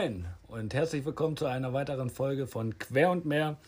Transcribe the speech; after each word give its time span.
Moin 0.00 0.24
und 0.48 0.72
herzlich 0.72 1.04
willkommen 1.04 1.36
zu 1.36 1.44
einer 1.44 1.74
weiteren 1.74 2.08
Folge 2.08 2.46
von 2.46 2.78
Quer 2.78 3.10
und 3.10 3.26
mehr. 3.26 3.58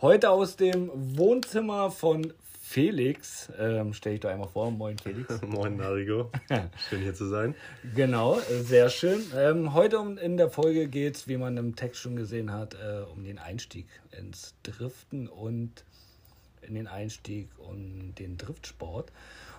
Heute 0.00 0.30
aus 0.30 0.56
dem 0.56 0.90
Wohnzimmer 0.94 1.90
von 1.90 2.32
Felix. 2.58 3.52
Ähm, 3.58 3.92
Stell 3.92 4.14
ich 4.14 4.20
doch 4.20 4.30
einmal 4.30 4.48
vor. 4.48 4.70
Moin, 4.70 4.96
Felix. 4.96 5.42
Moin, 5.46 5.76
Narigo. 5.76 6.30
Schön 6.88 7.02
hier 7.02 7.12
zu 7.12 7.26
sein. 7.26 7.54
Genau, 7.94 8.38
sehr 8.62 8.88
schön. 8.88 9.24
Ähm, 9.36 9.74
heute 9.74 9.96
in 10.22 10.38
der 10.38 10.48
Folge 10.48 10.88
geht 10.88 11.16
es, 11.16 11.28
wie 11.28 11.36
man 11.36 11.58
im 11.58 11.76
Text 11.76 12.00
schon 12.00 12.16
gesehen 12.16 12.50
hat, 12.50 12.72
äh, 12.72 13.02
um 13.02 13.22
den 13.22 13.38
Einstieg 13.38 13.86
ins 14.18 14.54
Driften 14.62 15.28
und 15.28 15.84
in 16.62 16.76
den 16.76 16.86
Einstieg 16.86 17.50
um 17.58 18.14
den 18.14 18.38
Driftsport, 18.38 19.12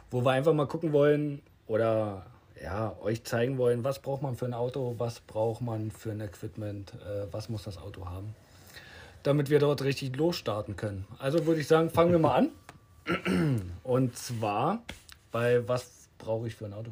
wo 0.09 0.25
wir 0.25 0.31
einfach 0.31 0.53
mal 0.53 0.65
gucken 0.65 0.91
wollen 0.91 1.43
oder 1.67 2.25
ja, 2.61 2.95
euch 3.01 3.23
zeigen 3.23 3.57
wollen, 3.57 3.83
was 3.83 3.99
braucht 3.99 4.21
man 4.21 4.35
für 4.35 4.45
ein 4.45 4.53
Auto, 4.53 4.95
was 4.97 5.19
braucht 5.19 5.61
man 5.61 5.91
für 5.91 6.11
ein 6.11 6.21
Equipment, 6.21 6.93
äh, 6.93 7.27
was 7.31 7.49
muss 7.49 7.63
das 7.63 7.77
Auto 7.77 8.07
haben, 8.07 8.35
damit 9.23 9.49
wir 9.49 9.59
dort 9.59 9.83
richtig 9.83 10.15
losstarten 10.15 10.75
können. 10.75 11.05
Also 11.19 11.45
würde 11.45 11.61
ich 11.61 11.67
sagen, 11.67 11.89
fangen 11.89 12.11
wir 12.11 12.19
mal 12.19 12.35
an. 12.35 13.61
Und 13.83 14.17
zwar 14.17 14.83
bei 15.31 15.67
was 15.67 16.09
brauche 16.17 16.47
ich 16.47 16.55
für 16.55 16.65
ein 16.65 16.73
Auto? 16.73 16.91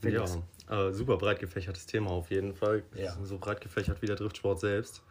Felix. 0.00 0.38
Ja, 0.68 0.88
äh, 0.88 0.92
super 0.92 1.16
breit 1.16 1.40
gefächertes 1.40 1.86
Thema 1.86 2.10
auf 2.10 2.30
jeden 2.30 2.54
Fall. 2.54 2.82
Ja. 2.94 3.16
So 3.22 3.38
breit 3.38 3.60
gefächert 3.60 4.02
wie 4.02 4.06
der 4.06 4.16
Driftsport 4.16 4.60
selbst. 4.60 5.02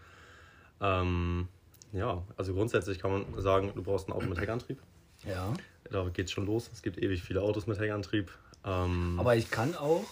Ähm, 0.82 1.48
ja, 1.94 2.24
also 2.38 2.54
grundsätzlich 2.54 3.00
kann 3.00 3.12
man 3.12 3.42
sagen, 3.42 3.72
du 3.74 3.82
brauchst 3.82 4.08
ein 4.08 4.14
Auto 4.14 4.28
mit 4.28 4.40
Heckantrieb. 4.40 4.80
Ja. 5.26 5.54
Da 5.90 6.08
geht 6.10 6.26
es 6.26 6.32
schon 6.32 6.46
los. 6.46 6.70
Es 6.74 6.82
gibt 6.82 6.98
ewig 6.98 7.24
viele 7.24 7.42
Autos 7.42 7.68
mit 7.68 7.80
Heckantrieb. 7.80 8.32
Ähm, 8.66 9.18
Aber 9.20 9.36
ich 9.36 9.52
kann 9.52 9.76
auch 9.76 10.04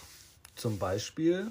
zum 0.54 0.78
Beispiel 0.78 1.50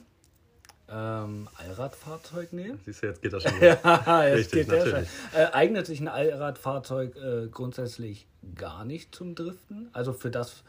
ähm, 0.90 1.48
Allradfahrzeug 1.56 2.54
nehmen. 2.54 2.80
Siehst 2.86 3.04
du, 3.04 3.08
jetzt 3.08 3.22
geht 3.22 3.34
das 3.34 3.44
schon 3.50 3.62
ja, 3.62 4.24
jetzt 4.26 4.38
Richtig, 4.38 4.52
geht 4.54 4.72
der 4.72 4.86
natürlich. 4.86 5.10
schon. 5.32 5.40
Äh, 5.42 5.46
eignet 5.52 5.86
sich 5.86 6.00
ein 6.00 6.08
Allradfahrzeug 6.08 7.16
äh, 7.16 7.48
grundsätzlich 7.48 8.28
gar 8.56 8.86
nicht 8.86 9.14
zum 9.16 9.36
Driften? 9.36 9.90
Also 9.94 10.14
für 10.14 10.30
das, 10.32 10.64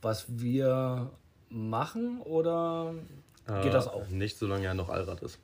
was 0.00 0.24
wir 0.28 1.10
machen 1.48 2.20
oder 2.20 2.94
geht 3.62 3.74
das 3.74 3.88
auch? 3.88 4.08
Äh, 4.08 4.14
Nicht, 4.14 4.38
solange 4.38 4.66
er 4.66 4.74
noch 4.74 4.88
Allrad 4.88 5.22
ist. 5.22 5.38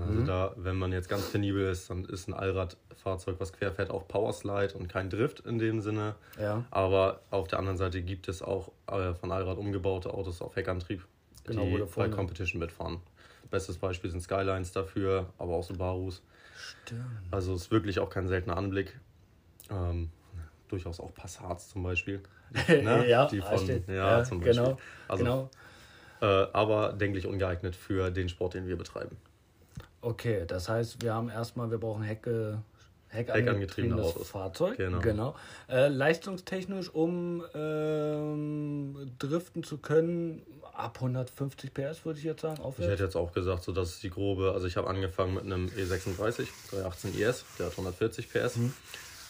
Also 0.00 0.20
Mhm. 0.20 0.24
da, 0.26 0.52
wenn 0.56 0.76
man 0.76 0.92
jetzt 0.92 1.08
ganz 1.08 1.30
penibel 1.30 1.68
ist, 1.70 1.90
dann 1.90 2.04
ist 2.04 2.28
ein 2.28 2.34
Allradfahrzeug, 2.34 3.36
was 3.38 3.52
querfährt, 3.52 3.90
auch 3.90 4.08
Powerslide 4.08 4.74
und 4.74 4.88
kein 4.88 5.10
Drift 5.10 5.40
in 5.40 5.58
dem 5.58 5.80
Sinne. 5.80 6.14
Ja. 6.40 6.64
Aber 6.70 7.20
auf 7.30 7.48
der 7.48 7.58
anderen 7.58 7.76
Seite 7.76 8.02
gibt 8.02 8.28
es 8.28 8.42
auch 8.42 8.72
äh, 8.86 9.14
von 9.14 9.30
Allrad 9.32 9.58
umgebaute 9.58 10.12
Autos 10.14 10.40
auf 10.40 10.56
Heckantrieb, 10.56 11.04
Genau, 11.44 11.64
die 11.64 11.84
bei 11.96 12.08
Competition 12.08 12.60
mitfahren. 12.60 13.00
Bestes 13.50 13.76
Beispiel 13.78 14.10
sind 14.10 14.20
Skylines 14.22 14.72
dafür, 14.72 15.26
aber 15.38 15.52
auch 15.54 15.64
Subarus. 15.64 16.22
Stimmt. 16.56 17.02
Also 17.30 17.54
ist 17.54 17.70
wirklich 17.70 17.98
auch 17.98 18.08
kein 18.08 18.28
seltener 18.28 18.56
Anblick. 18.56 18.98
Ähm, 19.70 20.10
durchaus 20.68 21.00
auch 21.00 21.12
Passats 21.14 21.68
zum 21.68 21.82
Beispiel. 21.82 22.22
Ne? 22.68 23.08
ja, 23.08 23.26
die 23.26 23.40
von, 23.40 23.58
steht. 23.58 23.88
ja, 23.88 24.22
zum 24.24 24.40
Beispiel. 24.40 24.62
Genau, 24.64 24.78
Also, 25.08 25.24
genau. 25.24 25.50
Äh, 26.20 26.46
aber 26.52 26.92
denklich 26.92 27.26
ungeeignet 27.26 27.74
für 27.74 28.10
den 28.10 28.28
Sport, 28.28 28.54
den 28.54 28.66
wir 28.66 28.76
betreiben. 28.76 29.16
Okay, 30.02 30.44
das 30.46 30.68
heißt, 30.68 31.02
wir 31.02 31.14
haben 31.14 31.28
erstmal, 31.30 31.70
wir 31.70 31.78
brauchen 31.78 32.02
Hecke, 32.02 32.60
Heckangetriebene 33.08 33.50
heckangetriebenes 33.96 34.06
Autos. 34.06 34.28
Fahrzeug. 34.28 34.76
Genau. 34.76 35.34
Äh, 35.68 35.88
leistungstechnisch, 35.88 36.90
um 36.92 37.44
ähm, 37.54 39.12
driften 39.18 39.62
zu 39.62 39.78
können, 39.78 40.42
ab 40.74 40.96
150 40.96 41.72
PS 41.72 42.04
würde 42.04 42.18
ich 42.18 42.24
jetzt 42.24 42.40
sagen, 42.40 42.56
Ich 42.58 42.64
aufwärts. 42.64 42.92
hätte 42.92 43.04
jetzt 43.04 43.16
auch 43.16 43.32
gesagt, 43.32 43.62
so 43.62 43.72
das 43.72 43.90
ist 43.90 44.02
die 44.02 44.10
grobe. 44.10 44.52
Also 44.52 44.66
ich 44.66 44.76
habe 44.76 44.88
angefangen 44.88 45.34
mit 45.34 45.44
einem 45.44 45.68
E 45.68 45.82
E36 45.82 46.46
318 46.70 47.18
IS, 47.20 47.44
der 47.58 47.66
hat 47.66 47.72
140 47.72 48.28
PS. 48.28 48.56
Mhm. 48.56 48.72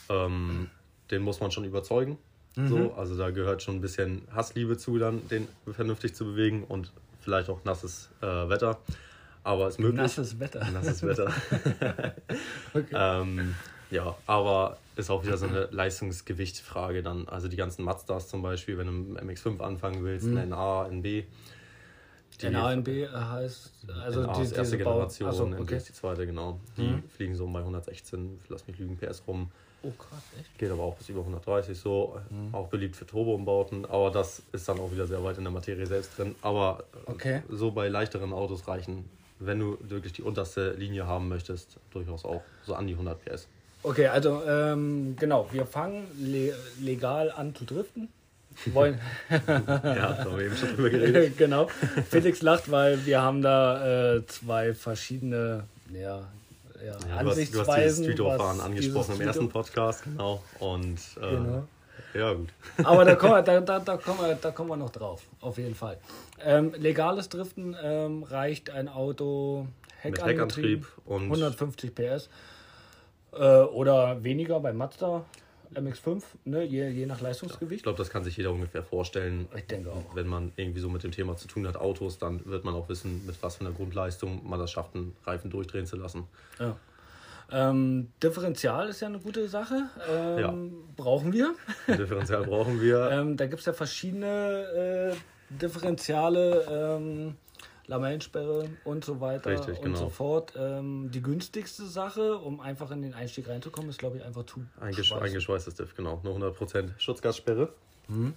Ähm, 0.09 0.71
den 1.11 1.23
muss 1.23 1.41
man 1.41 1.51
schon 1.51 1.65
überzeugen. 1.65 2.19
Mhm. 2.57 2.69
So, 2.69 2.95
also 2.95 3.17
da 3.17 3.31
gehört 3.31 3.63
schon 3.63 3.77
ein 3.77 3.81
bisschen 3.81 4.23
Hassliebe 4.35 4.77
zu, 4.79 4.99
dann 4.99 5.27
den 5.29 5.49
vernünftig 5.71 6.15
zu 6.15 6.25
bewegen 6.25 6.65
und 6.65 6.93
vielleicht 7.21 7.49
auch 7.51 7.65
nasses 7.65 8.11
äh, 8.21 8.27
Wetter. 8.27 8.79
Aber 9.45 9.69
ist 9.69 9.79
möglich. 9.81 9.97
Nasses 10.01 10.39
Wetter. 10.39 10.65
Nasses 10.71 11.03
Wetter. 11.03 11.33
Okay. 12.75 12.95
ähm, 12.95 13.55
ja, 13.91 14.15
aber 14.27 14.79
ist 14.97 15.11
auch 15.11 15.25
wieder 15.25 15.37
so 15.37 15.47
eine 15.47 15.69
Leistungsgewichtfrage 15.71 17.03
dann. 17.03 17.29
Also 17.29 17.49
die 17.49 17.57
ganzen 17.57 17.85
Mazdas 17.85 18.29
zum 18.29 18.41
Beispiel, 18.43 18.79
wenn 18.79 18.87
du 18.87 18.93
mit 18.93 19.21
dem 19.21 19.29
MX5 19.29 19.61
anfangen 19.61 20.03
willst, 20.05 20.27
Mhm. 20.27 20.37
ein 20.39 20.49
NA, 20.51 20.87
NB. 20.89 21.25
Die 22.41 22.49
NANB 22.49 22.89
heißt, 23.13 23.73
also 24.03 24.23
NA 24.23 24.33
die, 24.35 24.43
ist 24.43 24.53
erste 24.53 24.77
diese 24.77 24.85
Bau- 24.85 24.93
Generation, 24.95 25.29
Achso, 25.29 25.45
NB 25.47 25.61
okay. 25.61 25.77
ist 25.77 25.89
die 25.89 25.93
zweite, 25.93 26.27
genau. 26.27 26.59
Die 26.77 26.83
Mhm. 26.83 27.03
fliegen 27.15 27.35
so 27.37 27.47
bei 27.47 27.61
116, 27.63 28.41
lass 28.49 28.67
mich 28.67 28.79
lügen, 28.79 28.97
PS 28.97 29.23
rum. 29.27 29.51
Oh 29.83 29.91
krass, 29.91 30.23
echt? 30.41 30.59
Geht 30.59 30.71
aber 30.71 30.83
auch 30.85 30.95
bis 30.97 31.09
über 31.11 31.21
130 31.21 31.79
so. 31.79 32.19
Auch 32.53 32.69
beliebt 32.69 32.97
für 32.97 33.05
Turboumbauten, 33.05 33.85
aber 33.85 34.11
das 34.11 34.43
ist 34.53 34.69
dann 34.69 34.79
auch 34.81 34.91
wieder 34.93 35.07
sehr 35.07 35.23
weit 35.25 35.37
in 35.39 35.45
der 35.45 35.53
Materie 35.53 35.87
selbst 35.87 36.17
drin. 36.17 36.35
Aber 36.41 36.85
äh, 37.07 37.11
Okay. 37.11 37.43
so 37.51 37.71
bei 37.73 37.89
leichteren 37.89 38.33
Autos 38.33 38.67
reichen, 38.67 39.05
wenn 39.47 39.59
du 39.59 39.79
wirklich 39.81 40.13
die 40.13 40.23
unterste 40.23 40.73
Linie 40.73 41.07
haben 41.07 41.29
möchtest, 41.29 41.79
durchaus 41.91 42.25
auch 42.25 42.43
so 42.65 42.75
an 42.75 42.87
die 42.87 42.95
100 42.95 43.25
PS. 43.25 43.49
Okay, 43.83 44.07
also 44.07 44.43
ähm, 44.47 45.17
genau, 45.19 45.49
wir 45.51 45.67
fangen 45.67 46.07
le 46.21 46.55
legal 46.81 47.31
an 47.31 47.55
zu 47.55 47.65
driften. 47.65 48.09
Wollen. 48.67 49.01
Ja, 49.31 49.39
da 49.39 50.25
haben 50.25 50.37
wir 50.37 50.45
eben 50.45 50.57
schon 50.57 50.77
drüber 50.77 50.91
geredet. 50.91 51.39
genau. 51.39 51.69
Felix 52.11 52.43
lacht, 52.43 52.71
weil 52.71 53.05
wir 53.07 53.23
haben 53.23 53.43
da 53.43 54.15
äh, 54.17 54.27
zwei 54.27 54.75
verschiedene 54.75 55.65
ja, 55.93 56.21
ja, 56.85 56.97
Ja, 57.09 57.23
du, 57.23 57.31
hast, 57.31 57.55
du 57.55 57.61
hast 57.61 57.77
dieses 57.77 57.99
Ansichtsweisen. 57.99 58.19
Was 58.19 58.61
angesprochen 58.61 59.15
im 59.15 59.21
ersten 59.23 59.49
Podcast, 59.49 60.05
genau. 60.05 60.43
Und 60.59 60.99
äh, 61.21 61.31
Genau. 61.31 61.69
Ja, 62.15 62.33
gut. 62.33 62.49
Aber 62.85 63.05
da 63.05 63.15
kommen, 63.15 63.35
wir, 63.35 63.43
da, 63.43 63.61
da, 63.61 63.79
da, 63.79 63.97
kommen 63.97 64.21
wir, 64.21 64.35
da 64.35 64.51
kommen 64.51 64.71
wir 64.71 64.77
noch 64.77 64.91
drauf, 64.91 65.23
auf 65.41 65.59
jeden 65.59 65.75
Fall. 65.75 65.99
Ähm, 66.45 66.75
legales 66.77 67.29
Driften 67.29 67.77
ähm, 67.83 68.23
reicht 68.23 68.71
ein 68.71 68.89
Auto 68.89 69.67
Mit 70.05 70.23
Heckantrieb, 70.23 70.27
Heckantrieb 70.27 70.87
und 71.05 71.25
150 71.25 71.95
PS 71.95 72.29
äh, 73.33 73.61
oder 73.63 74.23
weniger 74.23 74.61
bei 74.61 74.73
Mazda 74.73 75.25
MX5, 75.75 76.23
ne, 76.45 76.65
je, 76.65 76.89
je 76.89 77.07
nach 77.07 77.17
ich 77.17 77.23
Leistungsgewicht. 77.23 77.83
glaube, 77.83 77.99
das 77.99 78.11
kann 78.11 78.25
sich 78.25 78.37
jeder 78.37 78.51
ungefähr 78.51 78.83
vorstellen. 78.83 79.49
Ich 79.57 79.67
denke 79.67 79.91
auch. 79.91 80.15
Wenn 80.15 80.27
man 80.27 80.53
irgendwie 80.57 80.81
so 80.81 80.89
mit 80.89 81.03
dem 81.03 81.13
Thema 81.13 81.37
zu 81.37 81.49
tun 81.49 81.67
hat, 81.67 81.77
Autos, 81.77 82.19
dann 82.19 82.45
wird 82.45 82.65
man 82.65 82.75
auch 82.75 82.89
wissen, 82.89 83.25
mit 83.27 83.43
was 83.43 83.57
für 83.57 83.65
einer 83.65 83.75
Grundleistung 83.75 84.49
man 84.49 84.59
das 84.59 84.71
schafft, 84.71 84.95
einen 84.95 85.17
Reifen 85.25 85.51
durchdrehen 85.51 85.87
zu 85.87 85.97
lassen. 85.97 86.25
Ja. 86.59 86.77
Ähm, 87.51 88.09
Differential 88.23 88.89
ist 88.89 89.01
ja 89.01 89.09
eine 89.09 89.19
gute 89.19 89.49
Sache. 89.49 89.89
Ähm, 90.09 90.39
Ja. 90.39 90.55
Brauchen 90.97 91.33
wir. 91.33 91.55
Differential 91.89 92.45
brauchen 92.45 92.81
wir. 92.81 92.93
Ähm, 93.13 93.37
da 93.37 93.47
gibt 93.47 93.61
es 93.61 93.67
ja 93.67 93.73
verschiedene 93.73 95.13
äh, 95.13 95.17
Differentiale, 95.51 96.67
ähm, 96.71 97.37
Lamellensperre 97.87 98.71
und 98.85 99.05
so 99.05 99.21
weiter 99.21 99.51
Richtig, 99.51 99.79
und 99.79 99.85
genau. 99.85 99.99
so 99.99 100.09
fort. 100.09 100.55
Ähm, 100.57 101.11
die 101.13 101.21
günstigste 101.21 101.85
Sache, 101.85 102.39
um 102.39 102.61
einfach 102.61 102.91
in 102.91 103.03
den 103.03 103.13
Einstieg 103.13 103.49
reinzukommen, 103.49 103.91
ist, 103.91 103.99
glaube 103.99 104.19
ich, 104.19 104.25
einfach 104.25 104.45
zu 104.47 104.65
eingeschweißtes 104.81 105.75
Diff, 105.75 105.95
genau. 105.95 106.21
Eine 106.25 106.47
100% 106.47 106.99
Schutzgassperre. 106.99 107.71
Mhm. 108.09 108.35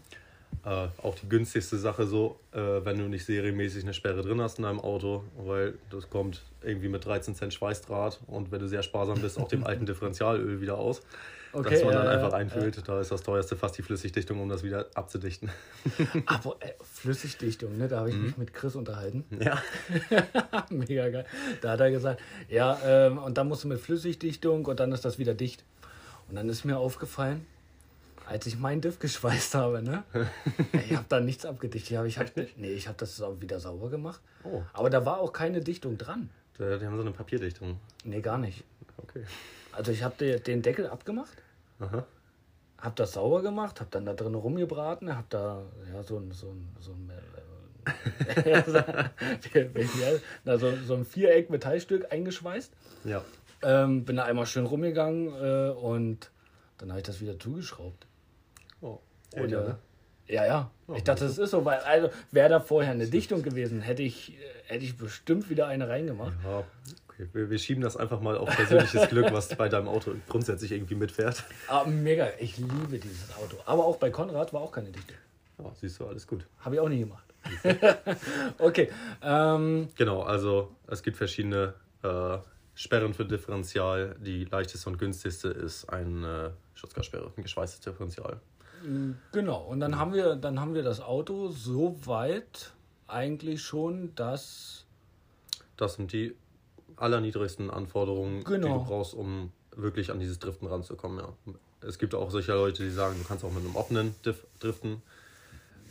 Äh, 0.66 0.88
auch 1.04 1.14
die 1.14 1.30
günstigste 1.30 1.78
Sache 1.78 2.08
so, 2.08 2.40
äh, 2.52 2.58
wenn 2.58 2.98
du 2.98 3.04
nicht 3.04 3.24
serienmäßig 3.26 3.84
eine 3.84 3.94
Sperre 3.94 4.24
drin 4.24 4.42
hast 4.42 4.58
in 4.58 4.64
deinem 4.64 4.80
Auto, 4.80 5.24
weil 5.38 5.76
das 5.92 6.10
kommt 6.10 6.42
irgendwie 6.64 6.88
mit 6.88 7.06
13 7.06 7.36
Cent 7.36 7.54
Schweißdraht 7.54 8.20
und 8.26 8.52
wenn 8.52 8.62
du 8.62 8.68
sehr 8.68 8.82
sparsam 8.82 9.22
bist, 9.22 9.38
auch 9.38 9.48
dem 9.48 9.64
alten 9.64 9.86
Differentialöl 9.86 10.62
wieder 10.62 10.80
aus. 10.80 11.02
Okay, 11.54 11.76
das 11.76 11.84
man 11.84 11.94
dann 11.94 12.08
äh, 12.08 12.10
einfach 12.10 12.34
einfüllt. 12.34 12.82
Da 12.86 13.00
ist 13.00 13.12
das 13.12 13.22
teuerste 13.22 13.56
fast 13.56 13.78
die 13.78 13.84
Flüssigdichtung, 13.84 14.42
um 14.42 14.50
das 14.50 14.64
wieder 14.64 14.88
abzudichten. 14.96 15.52
Aber 16.26 16.58
äh, 16.60 16.74
Flüssigdichtung, 16.82 17.78
ne? 17.78 17.88
da 17.88 18.00
habe 18.00 18.10
ich 18.10 18.18
mich 18.18 18.36
mit 18.36 18.54
Chris 18.54 18.76
unterhalten. 18.76 19.24
Ja. 19.40 19.62
Mega 20.70 21.10
geil. 21.10 21.26
Da 21.62 21.72
hat 21.74 21.80
er 21.80 21.92
gesagt, 21.92 22.22
ja, 22.50 22.78
ähm, 22.84 23.20
und 23.20 23.38
dann 23.38 23.48
musst 23.48 23.64
du 23.64 23.68
mit 23.68 23.80
Flüssigdichtung 23.80 24.66
und 24.66 24.80
dann 24.80 24.92
ist 24.92 25.06
das 25.06 25.18
wieder 25.20 25.34
dicht. 25.34 25.64
Und 26.28 26.36
dann 26.36 26.50
ist 26.50 26.66
mir 26.66 26.78
aufgefallen, 26.78 27.46
als 28.28 28.46
ich 28.48 28.58
meinen 28.58 28.82
Diff 28.82 29.00
geschweißt 29.00 29.56
habe, 29.56 29.82
ne? 29.82 30.04
ich 30.74 30.96
habe 30.96 31.06
da 31.08 31.20
nichts 31.20 31.46
abgedichtet. 31.46 31.92
Ich 31.92 31.98
hab, 31.98 32.06
ich 32.06 32.18
hab, 32.20 32.58
nee, 32.58 32.72
ich 32.72 32.88
habe 32.88 32.98
das 32.98 33.22
auch 33.22 33.40
wieder 33.42 33.60
sauber 33.60 33.90
gemacht. 33.90 34.22
Oh, 34.44 34.64
Aber 34.74 34.90
da 34.90 35.06
war 35.06 35.20
auch 35.20 35.32
keine 35.34 35.62
Dichtung 35.62 35.98
dran. 35.98 36.30
die 36.58 36.80
die 36.80 36.86
haben 36.86 36.96
so 36.96 37.02
eine 37.02 37.12
Papierdichtung. 37.12 37.80
Nee, 38.04 38.22
gar 38.22 38.38
nicht. 38.38 38.64
Okay. 38.98 39.24
Also 39.72 39.92
ich 39.92 40.04
habe 40.04 40.40
den 40.40 40.62
Deckel 40.62 40.88
abgemacht, 40.88 41.34
Aha. 41.80 42.06
habe 42.78 42.96
das 42.96 43.14
sauber 43.14 43.42
gemacht, 43.42 43.82
habe 43.82 43.90
dann 43.92 44.06
da 44.06 44.14
drin 44.14 44.36
rumgebraten, 44.36 45.16
habe 45.16 45.28
da 45.30 45.64
ja 45.94 46.02
so 46.02 46.18
ein 46.18 46.32
so 46.32 46.48
ein 46.48 46.68
so 46.80 46.92
ein, 46.92 47.10
äh, 47.10 48.64
na, 50.46 50.58
so, 50.58 50.76
so 50.78 50.96
ein 50.96 51.06
Viereck 51.06 51.50
Metallstück 51.50 52.12
eingeschweißt. 52.12 52.72
Ja. 53.04 53.24
Ähm, 53.62 54.06
bin 54.06 54.16
da 54.16 54.24
einmal 54.24 54.46
schön 54.46 54.66
rumgegangen 54.66 55.28
äh, 55.28 55.72
und 55.72 56.32
dann 56.78 56.90
habe 56.90 57.00
ich 57.00 57.06
das 57.06 57.22
wieder 57.22 57.38
zugeschraubt. 57.40 58.08
Oh. 58.86 59.00
Ohne, 59.34 59.44
Älter, 59.44 59.62
ne? 59.64 59.78
Ja, 60.28 60.46
ja. 60.46 60.72
Ich 60.96 61.04
dachte, 61.04 61.26
das 61.26 61.38
ist 61.38 61.52
so, 61.52 61.66
weil, 61.66 61.80
also 61.80 62.10
wäre 62.32 62.50
da 62.50 62.60
vorher 62.60 62.92
eine 62.92 63.08
Dichtung 63.08 63.42
gewesen, 63.42 63.82
hätte 63.82 64.04
ich, 64.04 64.34
äh, 64.34 64.36
hätte 64.68 64.84
ich 64.84 64.98
bestimmt 64.98 65.50
wieder 65.50 65.68
eine 65.68 65.90
reingemacht. 65.90 66.34
Ja, 66.44 66.64
okay. 67.08 67.28
Wir, 67.34 67.50
wir 67.50 67.58
schieben 67.60 67.84
das 67.84 67.98
einfach 67.98 68.22
mal 68.22 68.38
auf 68.38 68.50
persönliches 68.56 69.08
Glück, 69.10 69.32
was 69.32 69.50
bei 69.56 69.70
deinem 69.70 69.88
Auto 69.88 70.12
grundsätzlich 70.30 70.72
irgendwie 70.72 70.96
mitfährt. 70.96 71.44
Ah, 71.68 71.86
mega, 71.86 72.30
ich 72.40 72.58
liebe 72.58 73.00
dieses 73.00 73.36
Auto. 73.38 73.58
Aber 73.66 73.86
auch 73.86 73.98
bei 73.98 74.10
Konrad 74.10 74.54
war 74.54 74.62
auch 74.62 74.72
keine 74.72 74.92
Dichtung. 74.92 75.18
Ja, 75.58 75.72
siehst 75.76 76.00
du, 76.00 76.08
alles 76.08 76.28
gut. 76.28 76.46
Habe 76.60 76.76
ich 76.76 76.82
auch 76.82 76.90
nie 76.90 77.00
gemacht. 77.00 77.24
okay. 78.58 78.90
Ähm, 79.22 79.90
Genau, 79.96 80.22
also 80.24 80.76
es 80.88 81.04
gibt 81.04 81.18
verschiedene 81.18 81.74
äh, 82.04 82.38
Sperren 82.74 83.14
für 83.14 83.26
Differential. 83.26 84.16
Die 84.20 84.46
leichteste 84.46 84.90
und 84.90 84.98
günstigste 84.98 85.50
ist 85.50 85.86
eine 85.86 86.54
Schutzgassperre, 86.74 87.32
ein 87.38 87.44
geschweißtes 87.44 87.80
Differential. 87.82 88.42
Genau. 89.32 89.64
Und 89.64 89.80
dann 89.80 89.98
haben 89.98 90.14
wir, 90.14 90.36
dann 90.36 90.60
haben 90.60 90.74
wir 90.74 90.84
das 90.84 91.02
Auto 91.02 91.50
so 91.50 91.96
weit 92.06 92.72
eigentlich 93.08 93.62
schon, 93.62 94.14
dass. 94.16 94.86
Das 95.78 95.96
sind 95.96 96.12
die 96.14 96.36
allerniedrigsten 96.98 97.70
Anforderungen, 97.70 98.40
die 98.40 98.46
Genau. 98.46 98.80
du 98.80 98.86
brauchst, 98.86 99.14
um 99.14 99.52
wirklich 99.76 100.12
an 100.12 100.20
dieses 100.20 100.40
Driften 100.40 100.68
ranzukommen. 100.68 101.20
Ja. 101.20 101.34
Es 101.82 102.00
gibt 102.00 102.16
auch 102.16 102.32
solche 102.32 102.54
Leute, 102.54 102.84
die 102.84 102.90
sagen, 102.90 103.18
du 103.22 103.28
kannst 103.28 103.44
auch 103.44 103.52
mit 103.52 103.64
einem 103.64 103.76
offenen 103.76 104.16
driften. 104.60 105.02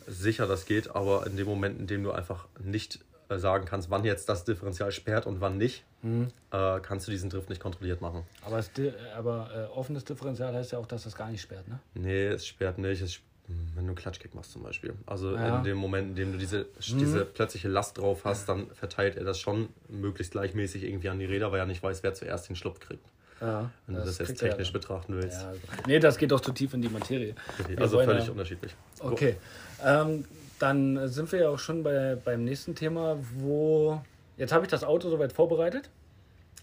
Sicher, 0.06 0.46
das 0.46 0.66
geht, 0.66 0.94
aber 0.94 1.26
in 1.26 1.36
dem 1.36 1.46
Moment, 1.46 1.78
in 1.78 1.86
dem 1.86 2.02
du 2.02 2.10
einfach 2.12 2.46
nicht 2.62 3.00
äh, 3.28 3.38
sagen 3.38 3.64
kannst, 3.64 3.90
wann 3.90 4.04
jetzt 4.04 4.28
das 4.28 4.44
Differential 4.44 4.92
sperrt 4.92 5.26
und 5.26 5.40
wann 5.40 5.56
nicht, 5.56 5.84
Mhm. 6.04 6.28
äh, 6.52 6.80
kannst 6.80 7.06
du 7.08 7.10
diesen 7.10 7.30
Drift 7.30 7.48
nicht 7.48 7.60
kontrolliert 7.62 8.00
machen. 8.00 8.22
Aber, 8.44 8.58
es, 8.58 8.70
aber 9.16 9.50
äh, 9.72 9.76
offenes 9.76 10.04
Differential 10.04 10.54
heißt 10.54 10.72
ja 10.72 10.78
auch, 10.78 10.86
dass 10.86 11.04
das 11.04 11.16
gar 11.16 11.30
nicht 11.30 11.40
sperrt, 11.40 11.66
ne? 11.66 11.78
Nee, 11.94 12.26
es 12.26 12.46
sperrt 12.46 12.76
nicht. 12.78 13.00
Es, 13.00 13.20
wenn 13.48 13.84
du 13.84 13.88
einen 13.88 13.94
Klatschkick 13.94 14.34
machst 14.34 14.52
zum 14.52 14.62
Beispiel. 14.62 14.94
Also 15.06 15.34
Ja. 15.34 15.50
Mhm. 15.52 15.56
in 15.58 15.64
dem 15.64 15.76
Moment, 15.78 16.08
in 16.10 16.14
dem 16.16 16.32
du 16.32 16.38
diese, 16.38 16.66
diese 16.78 17.24
plötzliche 17.24 17.68
Last 17.68 17.96
drauf 17.98 18.24
hast, 18.24 18.48
dann 18.48 18.70
verteilt 18.74 19.16
er 19.16 19.24
das 19.24 19.38
schon 19.40 19.68
möglichst 19.88 20.32
gleichmäßig 20.32 20.84
irgendwie 20.84 21.08
an 21.08 21.18
die 21.18 21.24
Räder, 21.26 21.50
weil 21.52 21.58
er 21.60 21.66
nicht 21.66 21.82
weiß, 21.82 22.02
wer 22.02 22.12
zuerst 22.14 22.48
den 22.48 22.56
Schlupf 22.56 22.80
kriegt. 22.80 23.04
Ja. 23.40 23.70
Wenn 23.86 23.96
du 23.96 24.00
das 24.02 24.18
jetzt 24.18 24.42
er 24.42 24.50
technisch 24.50 24.72
betrachten 24.72 25.14
willst. 25.16 25.40
Ja, 25.42 25.48
also. 25.48 25.60
Nee, 25.86 25.98
das 25.98 26.16
geht 26.18 26.30
doch 26.30 26.40
zu 26.40 26.52
tief 26.52 26.72
in 26.74 26.82
die 26.82 26.88
Materie. 26.88 27.34
Okay, 27.60 27.76
also 27.78 27.96
wollen 27.96 28.08
völlig 28.08 28.24
ja- 28.26 28.30
unterschiedlich. 28.30 28.74
Okay. 29.00 29.36
Ähm, 29.84 30.24
dann 30.58 31.08
sind 31.08 31.30
wir 31.32 31.40
ja 31.40 31.48
auch 31.48 31.58
schon 31.58 31.82
bei, 31.82 32.16
beim 32.22 32.44
nächsten 32.44 32.74
Thema, 32.74 33.18
wo. 33.36 34.00
Jetzt 34.36 34.52
habe 34.52 34.64
ich 34.64 34.70
das 34.70 34.84
Auto 34.84 35.08
soweit 35.10 35.32
vorbereitet. 35.32 35.90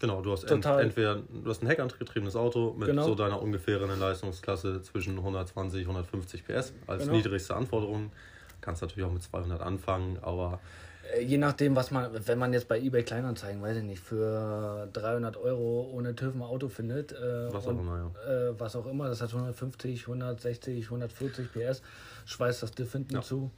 Genau, 0.00 0.20
du 0.20 0.32
hast 0.32 0.44
ent, 0.44 0.66
entweder 0.66 1.16
du 1.16 1.48
hast 1.48 1.62
ein 1.62 1.68
heckantriebgetriebenes 1.68 2.34
Auto 2.34 2.74
mit 2.76 2.88
Genau. 2.88 3.04
so 3.04 3.14
deiner 3.14 3.40
ungefähren 3.40 3.88
Leistungsklasse 4.00 4.82
zwischen 4.82 5.16
120 5.18 5.86
150 5.86 6.44
PS 6.44 6.72
als 6.88 7.04
Genau. 7.04 7.14
niedrigste 7.16 7.54
Anforderung. 7.54 8.10
Kannst 8.60 8.82
natürlich 8.82 9.04
auch 9.08 9.12
mit 9.12 9.22
200 9.22 9.60
anfangen, 9.60 10.18
aber 10.22 10.58
Äh, 11.16 11.22
Je 11.22 11.36
nachdem, 11.38 11.74
was 11.76 11.90
man, 11.90 12.10
wenn 12.26 12.38
man 12.38 12.52
jetzt 12.52 12.68
bei 12.68 12.78
eBay 12.80 13.02
Kleinanzeigen, 13.02 13.60
weiß 13.60 13.76
ich 13.78 13.82
nicht, 13.82 14.00
für 14.02 14.88
300 14.92 15.36
Euro 15.36 15.90
ohne 15.92 16.14
TÜV 16.14 16.34
ein 16.36 16.42
Auto 16.42 16.68
findet, 16.68 17.10
äh, 17.12 17.52
Was 17.52 17.64
auch 17.66 17.70
und, 17.70 17.80
immer, 17.80 18.12
äh, 18.26 18.58
was 18.58 18.76
auch 18.76 18.86
immer, 18.86 19.08
das 19.08 19.20
hat 19.20 19.32
150, 19.32 20.06
160, 20.06 20.90
140 20.90 21.52
PS, 21.52 21.82
schweißt 22.26 22.62
das 22.62 22.70
Diff 22.72 22.92
hinten 22.92 23.14
Ja. 23.16 23.22
zu. 23.22 23.50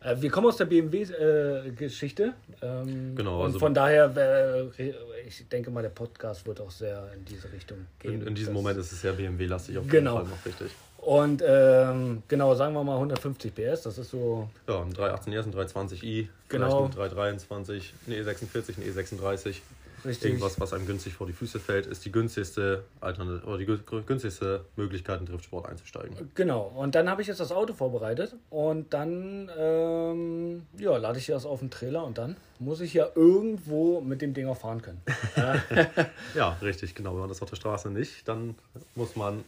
Äh, 0.00 0.16
wir 0.20 0.30
kommen 0.30 0.46
aus 0.46 0.56
der 0.56 0.66
BMW-Geschichte. 0.66 2.34
ähm, 2.62 3.14
Genau, 3.16 3.40
Und 3.40 3.46
also- 3.46 3.58
von 3.58 3.74
daher, 3.74 4.12
äh, 4.16 4.82
ich 5.26 5.48
denke 5.48 5.70
mal, 5.70 5.82
der 5.82 5.88
Podcast 5.90 6.46
wird 6.46 6.60
auch 6.60 6.70
sehr 6.70 7.10
in 7.14 7.24
diese 7.24 7.52
Richtung 7.52 7.78
gehen. 7.98 8.20
in, 8.22 8.26
in 8.28 8.34
diesem 8.34 8.54
Moment 8.54 8.78
ist 8.78 8.92
es 8.92 9.00
sehr 9.00 9.12
BMW-lastig 9.12 9.78
auf 9.78 9.86
Genau. 9.88 10.18
jeden 10.18 10.28
Fall 10.28 10.36
noch 10.36 10.46
richtig. 10.46 10.70
Und 10.98 11.42
ähm, 11.46 12.22
genau, 12.26 12.54
sagen 12.56 12.74
wir 12.74 12.82
mal 12.82 12.96
150 12.96 13.54
PS, 13.54 13.82
das 13.82 13.98
ist 13.98 14.10
so 14.10 14.48
Ja, 14.68 14.82
ein 14.82 14.92
318 14.92 15.32
ein 15.32 15.52
320i, 15.52 16.28
Genau. 16.48 16.88
vielleicht 16.88 16.98
ein 16.98 16.98
323, 16.98 17.94
ein 18.08 18.12
E46, 18.14 18.78
ein 18.78 18.82
E36. 18.84 19.56
Richtig. 20.04 20.30
Irgendwas, 20.30 20.60
was 20.60 20.72
einem 20.72 20.86
günstig 20.86 21.14
vor 21.14 21.26
die 21.26 21.32
Füße 21.32 21.58
fällt, 21.60 21.86
ist 21.86 22.04
die 22.04 22.12
günstigste 22.12 22.84
oder 23.00 23.58
die 23.58 23.66
gü- 23.66 24.02
günstigste 24.02 24.64
Möglichkeit, 24.76 25.20
in 25.20 25.26
Driftsport 25.26 25.66
einzusteigen. 25.68 26.30
Genau, 26.34 26.72
und 26.76 26.94
dann 26.94 27.08
habe 27.10 27.22
ich 27.22 27.28
jetzt 27.28 27.40
das 27.40 27.52
Auto 27.52 27.72
vorbereitet 27.74 28.34
und 28.50 28.92
dann 28.94 29.50
ähm, 29.58 30.66
ja, 30.78 30.96
lade 30.96 31.18
ich 31.18 31.26
das 31.26 31.44
auf 31.46 31.60
den 31.60 31.70
Trailer 31.70 32.04
und 32.04 32.18
dann 32.18 32.36
muss 32.58 32.80
ich 32.80 32.92
ja 32.94 33.08
irgendwo 33.14 34.00
mit 34.00 34.20
dem 34.22 34.34
Ding 34.34 34.48
auch 34.48 34.58
fahren 34.58 34.82
können. 34.82 35.00
Ja, 36.34 36.58
richtig, 36.62 36.94
genau. 36.94 37.12
Wenn 37.12 37.20
man 37.20 37.28
das 37.28 37.40
auf 37.42 37.48
der 37.50 37.56
Straße 37.56 37.90
nicht, 37.90 38.26
dann 38.28 38.54
muss 38.94 39.16
man 39.16 39.44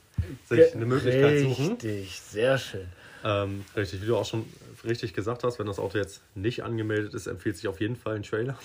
sich 0.49 0.75
eine 0.75 0.87
Möglichkeit 0.87 1.41
suchen. 1.41 1.73
Richtig, 1.73 2.21
sehr 2.21 2.57
schön. 2.59 2.87
Ähm, 3.25 3.65
richtig, 3.77 4.01
wie 4.03 4.07
du 4.07 4.17
auch 4.17 4.25
schon 4.25 4.45
richtig 4.85 5.13
gesagt 5.13 5.45
hast, 5.45 5.59
wenn 5.59 5.67
das 5.67 5.79
Auto 5.79 5.99
jetzt 5.99 6.23
nicht 6.35 6.63
angemeldet 6.63 7.13
ist, 7.15 7.27
empfiehlt 7.27 7.57
sich 7.57 7.69
auf 7.69 7.81
jeden 7.81 7.97
Fall 7.97 8.17
ein 8.17 8.23
Trailer. 8.23 8.59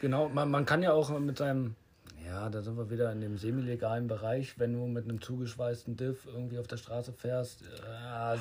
Genau, 0.00 0.28
man, 0.28 0.50
man 0.50 0.64
kann 0.64 0.82
ja 0.82 0.92
auch 0.92 1.16
mit 1.18 1.38
seinem, 1.38 1.74
ja, 2.24 2.48
da 2.48 2.62
sind 2.62 2.76
wir 2.76 2.90
wieder 2.90 3.10
in 3.12 3.20
dem 3.20 3.36
semi-legalen 3.36 4.06
Bereich, 4.06 4.58
wenn 4.58 4.72
du 4.72 4.86
mit 4.86 5.04
einem 5.04 5.20
zugeschweißten 5.20 5.96
Diff 5.96 6.26
irgendwie 6.26 6.58
auf 6.58 6.66
der 6.66 6.76
Straße 6.76 7.12
fährst, 7.12 7.62
äh, 7.62 8.36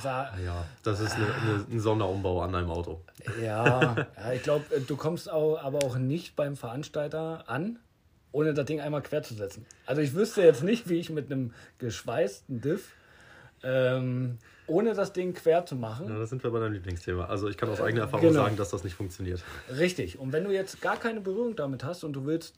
Ja, 0.46 0.66
das 0.84 1.00
ist 1.00 1.16
eine, 1.16 1.26
eine, 1.26 1.66
ein 1.72 1.80
Sonderumbau 1.80 2.42
an 2.42 2.54
deinem 2.54 2.70
Auto. 2.70 3.02
Ja, 3.42 3.96
ja 4.18 4.34
ich 4.34 4.44
glaube, 4.44 4.66
du 4.86 4.96
kommst 4.96 5.32
auch, 5.32 5.58
aber 5.58 5.84
auch 5.84 5.98
nicht 5.98 6.36
beim 6.36 6.56
Veranstalter 6.56 7.46
an, 7.48 7.80
ohne 8.32 8.54
das 8.54 8.66
Ding 8.66 8.82
einmal 8.82 9.02
quer 9.02 9.24
zu 9.24 9.34
setzen. 9.34 9.66
Also 9.86 10.02
ich 10.02 10.14
wüsste 10.14 10.42
jetzt 10.42 10.64
nicht, 10.64 10.90
wie 10.90 11.00
ich 11.00 11.10
mit 11.10 11.32
einem 11.32 11.54
geschweißten 11.80 12.62
Diff, 12.62 12.92
ähm, 13.64 14.38
ohne 14.68 14.94
das 14.94 15.14
Ding 15.14 15.34
quer 15.34 15.66
zu 15.66 15.76
machen. 15.76 16.08
Ja, 16.10 16.20
da 16.20 16.26
sind 16.26 16.44
wir 16.44 16.52
bei 16.52 16.60
deinem 16.60 16.74
Lieblingsthema. 16.74 17.26
Also 17.26 17.48
ich 17.48 17.58
kann 17.58 17.70
aus 17.70 17.82
eigener 17.82 18.04
Erfahrung 18.04 18.28
genau. 18.28 18.44
sagen, 18.44 18.58
dass 18.58 18.70
das 18.70 18.84
nicht 18.84 18.96
funktioniert. 18.96 19.44
Richtig. 19.70 20.20
Und 20.20 20.34
wenn 20.34 20.44
du 20.44 20.52
jetzt 20.52 20.82
gar 20.82 20.98
keine 20.98 21.22
Berührung 21.22 21.56
damit 21.56 21.84
hast 21.84 22.04
und 22.04 22.14
du 22.14 22.26
willst 22.26 22.56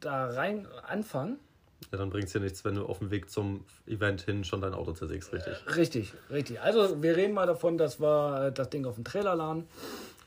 da 0.00 0.26
rein 0.30 0.66
anfangen, 0.86 1.38
Ja, 1.92 1.98
dann 1.98 2.10
bringt 2.10 2.26
es 2.26 2.32
dir 2.32 2.40
nichts, 2.40 2.64
wenn 2.64 2.74
du 2.74 2.86
auf 2.86 2.98
dem 2.98 3.10
Weg 3.10 3.30
zum 3.30 3.64
Event 3.86 4.22
hin 4.22 4.44
schon 4.44 4.60
dein 4.60 4.74
Auto 4.74 4.92
zersägst, 4.92 5.32
richtig. 5.32 5.54
richtig, 5.76 6.12
richtig. 6.30 6.60
Also 6.60 7.02
wir 7.02 7.16
reden 7.16 7.34
mal 7.34 7.46
davon, 7.46 7.78
dass 7.78 8.00
wir 8.00 8.50
das 8.50 8.70
Ding 8.70 8.86
auf 8.86 8.94
den 8.94 9.04
Trailer 9.04 9.34
laden 9.34 9.68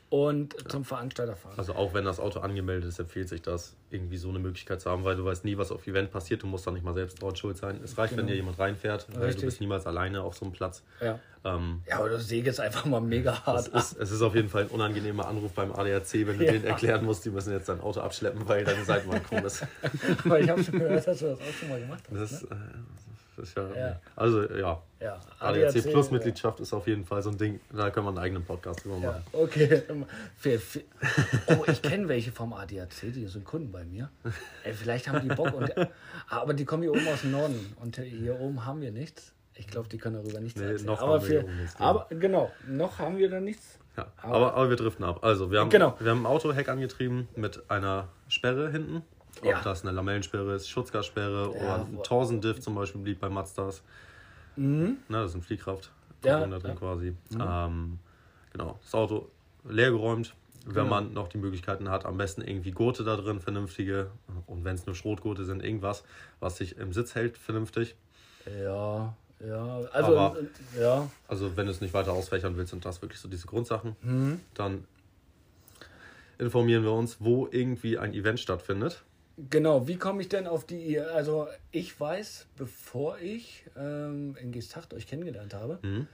und 0.09 0.55
zum 0.71 0.85
Veranstalter 0.85 1.35
fahren. 1.35 1.55
Also 1.57 1.73
auch 1.73 1.93
wenn 1.93 2.05
das 2.05 2.19
Auto 2.19 2.39
angemeldet 2.39 2.87
ist, 2.87 2.99
empfiehlt 2.99 3.27
sich 3.27 3.41
das, 3.41 3.75
irgendwie 3.89 4.15
so 4.17 4.29
eine 4.29 4.39
Möglichkeit 4.39 4.79
zu 4.79 4.89
haben, 4.89 5.03
weil 5.03 5.15
du 5.17 5.25
weißt 5.25 5.43
nie, 5.43 5.57
was 5.57 5.71
auf 5.71 5.85
Event 5.85 6.11
passiert. 6.11 6.43
Du 6.43 6.47
musst 6.47 6.65
da 6.65 6.71
nicht 6.71 6.83
mal 6.85 6.93
selbst 6.93 7.21
dran 7.21 7.35
schuld 7.35 7.57
sein. 7.57 7.81
Es 7.83 7.97
reicht, 7.97 8.11
wenn 8.13 8.19
Genau. 8.19 8.29
dir 8.29 8.35
jemand 8.35 8.57
reinfährt, 8.57 9.07
weil 9.13 9.23
Richtig. 9.25 9.41
du 9.41 9.45
bist 9.47 9.59
niemals 9.61 9.85
alleine 9.85 10.21
auf 10.21 10.35
so 10.35 10.45
einem 10.45 10.53
Platz. 10.53 10.83
Ja. 11.01 11.19
Ähm, 11.43 11.81
Ja, 11.87 11.99
aber 11.99 12.17
säge 12.19 12.47
jetzt 12.47 12.59
einfach 12.59 12.85
mal 12.85 13.01
mega 13.01 13.45
hart 13.45 13.67
ist, 13.67 13.97
es 13.99 14.11
ist 14.11 14.21
auf 14.21 14.33
jeden 14.35 14.49
Fall 14.49 14.63
ein 14.63 14.69
unangenehmer 14.69 15.27
Anruf 15.27 15.51
beim 15.53 15.71
ADAC, 15.73 16.25
wenn 16.27 16.37
du 16.37 16.45
Ja. 16.45 16.51
denen 16.53 16.65
erklären 16.65 17.03
musst, 17.05 17.25
die 17.25 17.29
müssen 17.29 17.51
jetzt 17.51 17.67
dein 17.69 17.81
Auto 17.81 17.99
abschleppen, 17.99 18.47
weil 18.47 18.63
deine 18.63 18.83
Seitenwand 18.85 19.23
krumm 19.27 19.45
ist. 19.45 19.65
Aber 20.23 20.39
ich 20.39 20.49
habe 20.49 20.63
schon 20.63 20.79
gehört, 20.79 21.05
dass 21.05 21.19
du 21.19 21.25
das 21.25 21.39
auch 21.39 21.53
schon 21.59 21.69
mal 21.69 21.79
gemacht 21.79 22.03
hast. 22.09 22.15
Das 22.21 22.31
ist, 22.31 22.43
äh, 22.51 22.55
das 23.37 23.49
ist 23.49 23.55
ja, 23.57 23.69
Ja. 23.75 23.99
Also 24.15 24.43
ja, 24.53 24.81
Ja, 24.99 25.19
ADAC 25.39 25.83
Plus 25.91 26.11
Mitgliedschaft 26.11 26.59
ist 26.59 26.73
auf 26.73 26.87
jeden 26.87 27.05
Fall 27.05 27.21
so 27.21 27.29
ein 27.29 27.37
Ding, 27.37 27.59
da 27.71 27.89
können 27.91 28.05
wir 28.07 28.09
einen 28.09 28.17
eigenen 28.17 28.43
Podcast 28.43 28.83
drüber 28.83 28.97
Ja, 28.97 29.11
machen. 29.11 29.23
okay. 29.33 29.83
Oh, 31.47 31.63
ich 31.71 31.81
kenne 31.81 32.07
welche 32.09 32.31
vom 32.31 32.53
ADAC, 32.53 32.89
die 33.13 33.27
sind 33.27 33.45
Kunden 33.45 33.71
bei 33.71 33.83
mir. 33.85 34.09
Ey, 34.63 34.73
vielleicht 34.73 35.07
haben 35.07 35.27
die 35.27 35.33
Bock. 35.35 35.53
Und, 35.53 35.71
aber 36.29 36.53
die 36.53 36.65
kommen 36.65 36.83
hier 36.83 36.91
oben 36.91 37.07
aus 37.07 37.21
dem 37.21 37.31
Norden 37.31 37.75
und 37.79 37.97
hier 37.97 38.39
oben 38.39 38.65
haben 38.65 38.81
wir 38.81 38.91
nichts. 38.91 39.33
Ich 39.55 39.67
glaube, 39.67 39.87
die 39.89 39.97
können 39.97 40.15
darüber 40.21 40.39
nichts 40.39 40.59
Nee, 40.59 40.67
erzählen. 40.67 40.85
noch 40.85 41.01
aber, 41.01 41.13
haben 41.13 41.27
wir 41.29 41.41
für, 41.41 41.47
nichts, 41.51 41.73
genau. 41.77 41.89
aber 41.89 42.07
genau, 42.15 42.51
noch 42.67 42.99
haben 42.99 43.17
wir 43.17 43.29
da 43.29 43.39
nichts. 43.39 43.79
Ja, 43.97 44.05
aber, 44.21 44.53
aber 44.53 44.69
wir 44.69 44.75
driften 44.75 45.03
ab. 45.03 45.23
Also, 45.23 45.49
wir 45.49 45.59
haben, 45.59 45.71
Genau. 45.71 45.95
wir 45.99 46.11
haben 46.11 46.21
ein 46.21 46.25
Auto 46.27 46.53
Heck 46.53 46.69
angetrieben 46.69 47.27
mit 47.35 47.67
einer 47.71 48.07
Sperre 48.27 48.69
hinten. 48.69 49.01
Ob 49.41 49.45
Ja. 49.45 49.61
das 49.61 49.83
eine 49.83 49.91
Lamellensperre 49.91 50.55
ist, 50.55 50.69
Schutzgassperre 50.69 51.49
oder 51.51 51.85
ein 51.85 52.01
Torsen-Diff 52.03 52.59
zum 52.59 52.75
Beispiel 52.75 53.01
blieb 53.01 53.19
bei 53.19 53.29
Mazdas. 53.29 53.81
Mhm. 54.55 54.97
Na, 55.07 55.21
das 55.21 55.31
ist 55.31 55.35
ein 55.35 55.41
Fliehkraft. 55.41 55.91
Ja, 56.23 56.45
da 56.45 56.59
drin 56.59 56.71
ja. 56.71 56.75
quasi. 56.75 57.13
Ähm, 57.39 57.99
genau. 58.51 58.79
Das 58.83 58.93
Auto 58.95 59.29
leergeräumt. 59.67 60.33
Wenn 60.65 60.73
Genau. 60.73 60.87
man 60.87 61.13
noch 61.13 61.29
die 61.29 61.37
Möglichkeiten 61.37 61.89
hat, 61.89 62.05
am 62.05 62.17
besten 62.17 62.41
irgendwie 62.41 62.71
Gurte 62.71 63.03
da 63.05 63.15
drin, 63.15 63.39
vernünftige. 63.39 64.09
Und 64.47 64.65
wenn 64.65 64.75
es 64.75 64.85
nur 64.85 64.95
Schrotgurte 64.95 65.45
sind, 65.45 65.63
irgendwas, 65.63 66.03
was 66.41 66.57
sich 66.57 66.77
im 66.77 66.91
Sitz 66.91 67.15
hält, 67.15 67.37
vernünftig. 67.37 67.95
Ja, 68.61 69.13
ja. 69.39 69.79
Also, 69.93 70.17
Aber- 70.17 70.37
ja. 70.77 71.09
Also 71.27 71.55
wenn 71.55 71.67
du 71.67 71.71
es 71.71 71.79
nicht 71.79 71.93
weiter 71.93 72.11
ausfächern 72.11 72.57
willst, 72.57 72.71
sind 72.71 72.83
das 72.83 73.01
wirklich 73.01 73.21
so 73.21 73.29
diese 73.29 73.47
Grundsachen. 73.47 73.95
Mhm. 74.01 74.41
Dann 74.55 74.83
informieren 76.37 76.83
wir 76.83 76.91
uns, 76.91 77.17
wo 77.19 77.47
irgendwie 77.49 77.97
ein 77.97 78.13
Event 78.13 78.39
stattfindet. 78.39 79.03
Genau, 79.49 79.87
wie 79.87 79.97
komme 79.97 80.21
ich 80.21 80.29
denn 80.29 80.47
auf 80.47 80.65
die. 80.65 80.99
Also, 80.99 81.47
ich 81.71 81.99
weiß, 81.99 82.47
bevor 82.57 83.19
ich 83.19 83.63
ähm, 83.77 84.35
in 84.41 84.51
Gestacht 84.51 84.93
euch 84.93 85.05
kennengelernt 85.07 85.53
habe, 85.53 85.77
Mhm. 85.83 86.07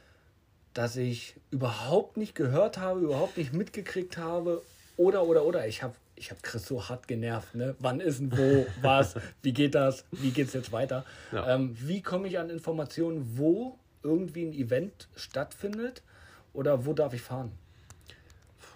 dass 0.73 0.97
ich 0.97 1.35
überhaupt 1.49 2.17
nicht 2.17 2.35
gehört 2.35 2.77
habe, 2.77 2.99
überhaupt 2.99 3.37
nicht 3.37 3.53
mitgekriegt 3.53 4.17
habe. 4.17 4.61
Oder, 4.97 5.23
oder, 5.23 5.45
oder. 5.45 5.67
Ich 5.67 5.83
habe 5.83 5.95
ich 6.15 6.31
hab 6.31 6.43
Chris 6.43 6.65
so 6.67 6.89
hart 6.89 7.07
genervt. 7.07 7.55
Ne? 7.55 7.75
Wann 7.79 7.99
ist 8.01 8.19
denn 8.19 8.37
wo, 8.37 8.67
was, 8.81 9.15
wie 9.41 9.53
geht 9.53 9.73
das, 9.73 10.03
wie 10.11 10.31
geht 10.31 10.47
es 10.47 10.53
jetzt 10.53 10.71
weiter? 10.73 11.05
Ja. 11.31 11.55
Ähm, 11.55 11.75
wie 11.79 12.01
komme 12.01 12.27
ich 12.27 12.37
an 12.39 12.49
Informationen, 12.49 13.37
wo 13.37 13.79
irgendwie 14.03 14.43
ein 14.45 14.53
Event 14.53 15.07
stattfindet? 15.15 16.01
Oder 16.53 16.85
wo 16.85 16.93
darf 16.93 17.13
ich 17.13 17.21
fahren? 17.21 17.51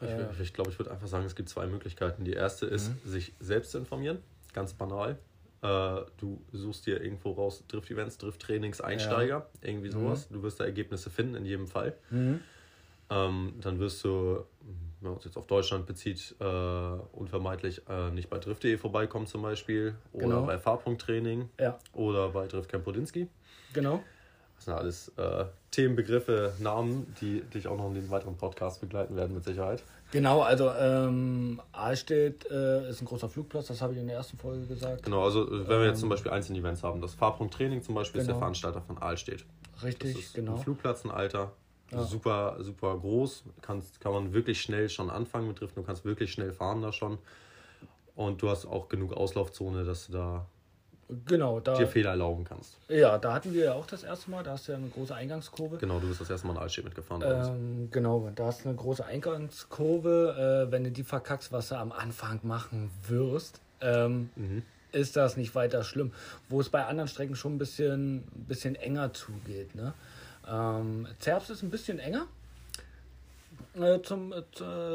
Ich, 0.01 0.08
ich, 0.10 0.39
ich 0.39 0.54
glaube, 0.54 0.70
ich 0.72 0.80
würde 0.80 0.92
einfach 0.92 1.08
sagen, 1.08 1.25
es 1.25 1.36
gibt 1.36 1.50
zwei 1.50 1.68
Möglichkeiten. 1.68 2.24
Die 2.24 2.34
erste 2.34 2.66
ist, 2.66 2.89
Mhm. 2.89 3.10
sich 3.12 3.34
selbst 3.39 3.72
zu 3.72 3.77
informieren, 3.77 4.20
ganz 4.58 4.74
banal. 4.74 5.18
Äh, 5.62 6.02
du 6.18 6.42
suchst 6.52 6.88
dir 6.88 7.00
irgendwo 7.02 7.32
raus 7.32 7.64
Drift-Events, 7.68 8.18
Drift-Trainings, 8.18 8.82
Einsteiger, 8.82 9.48
irgendwie 9.62 9.90
sowas. 9.92 10.28
Du 10.30 10.42
wirst 10.42 10.60
da 10.60 10.66
Ergebnisse 10.66 11.10
finden, 11.12 11.36
in 11.36 11.46
jedem 11.46 11.68
Fall. 11.68 11.96
Mhm. 12.10 12.40
Ähm, 13.10 13.54
dann 13.62 13.80
wirst 13.80 14.04
du, 14.04 14.44
wenn 15.02 15.12
man 15.12 15.18
es 15.20 15.26
jetzt 15.26 15.38
auf 15.38 15.46
Deutschland 15.48 15.86
bezieht, 15.86 16.36
äh, 16.40 16.44
unvermeidlich 16.44 17.82
äh, 17.88 18.10
nicht 18.12 18.30
bei 18.30 18.40
drift.de 18.40 18.78
vorbeikommen 18.78 19.28
zum 19.28 19.44
Beispiel 19.44 19.94
oder 20.12 20.26
Genau. 20.28 20.46
bei 20.46 20.58
Fahrpunkttraining 20.58 21.50
Ja, 21.60 21.78
oder 21.94 22.30
bei 22.30 22.48
Driftcamp 22.48 22.84
Podinski. 22.84 23.28
genau. 23.74 24.04
Das 24.56 24.66
sind 24.66 24.74
alles 24.74 25.10
äh, 25.18 25.46
Themenbegriffe, 25.70 26.54
Namen, 26.60 27.14
die 27.22 27.42
dich 27.42 27.68
auch 27.68 27.78
noch 27.78 27.88
in 27.90 27.94
den 27.94 28.10
weiteren 28.10 28.36
Podcasts 28.38 28.80
begleiten 28.80 29.16
werden 29.16 29.36
mit 29.36 29.44
Sicherheit. 29.44 29.84
Genau, 30.12 30.42
also 30.42 30.72
ähm, 30.72 31.62
Ahlstedt 31.74 32.50
äh, 32.50 32.90
ist 32.90 33.02
ein 33.02 33.06
großer 33.06 33.28
Flugplatz, 33.28 33.68
das 33.68 33.82
habe 33.82 33.94
ich 33.94 34.00
in 34.00 34.08
der 34.08 34.16
ersten 34.16 34.38
Folge 34.38 34.66
gesagt. 34.66 35.04
Genau, 35.04 35.24
also 35.24 35.46
äh, 35.46 35.68
wenn 35.68 35.80
wir 35.82 35.88
jetzt 35.88 36.00
zum 36.00 36.08
Beispiel 36.10 36.32
einzelne 36.32 36.60
Events 36.60 36.82
haben, 36.84 37.02
das 37.02 37.14
Fahrpunkttraining 37.14 37.82
zum 37.84 37.96
Beispiel 37.96 38.22
ist 38.22 38.28
der 38.28 38.34
Genau. 38.36 38.40
Veranstalter 38.46 38.82
von 38.82 38.98
Ahlstedt. 38.98 39.46
Das 39.74 39.84
Richtig, 39.84 40.18
ist 40.18 40.34
genau. 40.34 40.54
ein 40.56 40.60
Flugplatz, 40.60 41.04
ein 41.04 41.12
Alter, 41.12 41.52
Ja. 41.92 42.04
super, 42.04 42.56
super 42.62 42.98
groß. 42.98 43.44
Kannst, 43.62 44.00
kann 44.00 44.14
man 44.14 44.34
wirklich 44.34 44.62
schnell 44.62 44.88
schon 44.90 45.10
anfangen 45.10 45.48
mit 45.50 45.60
Driften. 45.60 45.84
Du 45.84 45.86
kannst 45.86 46.06
wirklich 46.06 46.32
schnell 46.32 46.54
fahren 46.54 46.82
da 46.82 46.92
schon. 46.94 47.18
Und 48.16 48.42
du 48.42 48.50
hast 48.50 48.66
auch 48.66 48.88
genug 48.90 49.14
Auslaufzone, 49.14 49.84
dass 49.84 50.08
du 50.08 50.14
da 50.14 50.46
Genau, 51.26 51.62
da, 51.62 51.76
dir 51.78 51.88
Fehler 51.88 52.10
erlauben 52.12 52.44
kannst. 52.44 52.76
ja, 52.90 53.18
da 53.18 53.34
hatten 53.34 53.54
wir 53.54 53.64
ja 53.66 53.74
auch 53.74 53.86
das 53.88 54.04
erste 54.04 54.30
Mal, 54.30 54.44
da 54.44 54.52
hast 54.52 54.68
du 54.68 54.74
ja 54.74 54.78
eine 54.78 54.90
große 54.90 55.16
Eingangskurve. 55.16 55.78
Genau, 55.78 56.00
du 56.00 56.08
bist 56.08 56.20
das 56.20 56.30
erste 56.30 56.48
Mal 56.48 56.54
in 56.54 56.60
Altstedt 56.60 56.84
mitgefahren. 56.84 57.24
Ähm, 57.26 57.90
genau, 57.92 58.30
da 58.36 58.48
hast 58.48 58.66
du 58.66 58.70
eine 58.70 58.78
große 58.78 59.06
Eingangskurve. 59.06 60.66
Äh, 60.68 60.72
wenn 60.72 60.84
du 60.84 60.92
die 60.92 61.04
verkackst, 61.04 61.52
was 61.52 61.70
du 61.70 61.76
am 61.76 61.92
Anfang 61.92 62.40
machen 62.44 62.92
wirst, 63.08 63.62
ähm, 63.82 64.30
Mhm. 64.36 64.64
ist 64.92 65.16
das 65.16 65.38
nicht 65.38 65.56
weiter 65.56 65.84
schlimm. 65.84 66.12
Wo 66.50 66.60
es 66.60 66.70
bei 66.70 66.86
anderen 66.86 67.08
Strecken 67.08 67.36
schon 67.36 67.56
ein 67.56 67.58
bisschen, 67.58 68.18
ein 68.18 68.46
bisschen 68.48 68.76
enger 68.76 69.14
zugeht. 69.14 69.76
Ne? 69.76 69.94
Ähm, 70.50 71.08
Zerbst 71.20 71.50
ist 71.50 71.64
ein 71.64 71.70
bisschen 71.70 72.00
enger. 72.00 72.26
Äh, 73.82 74.02
zum, 74.02 74.34
äh, 74.34 74.42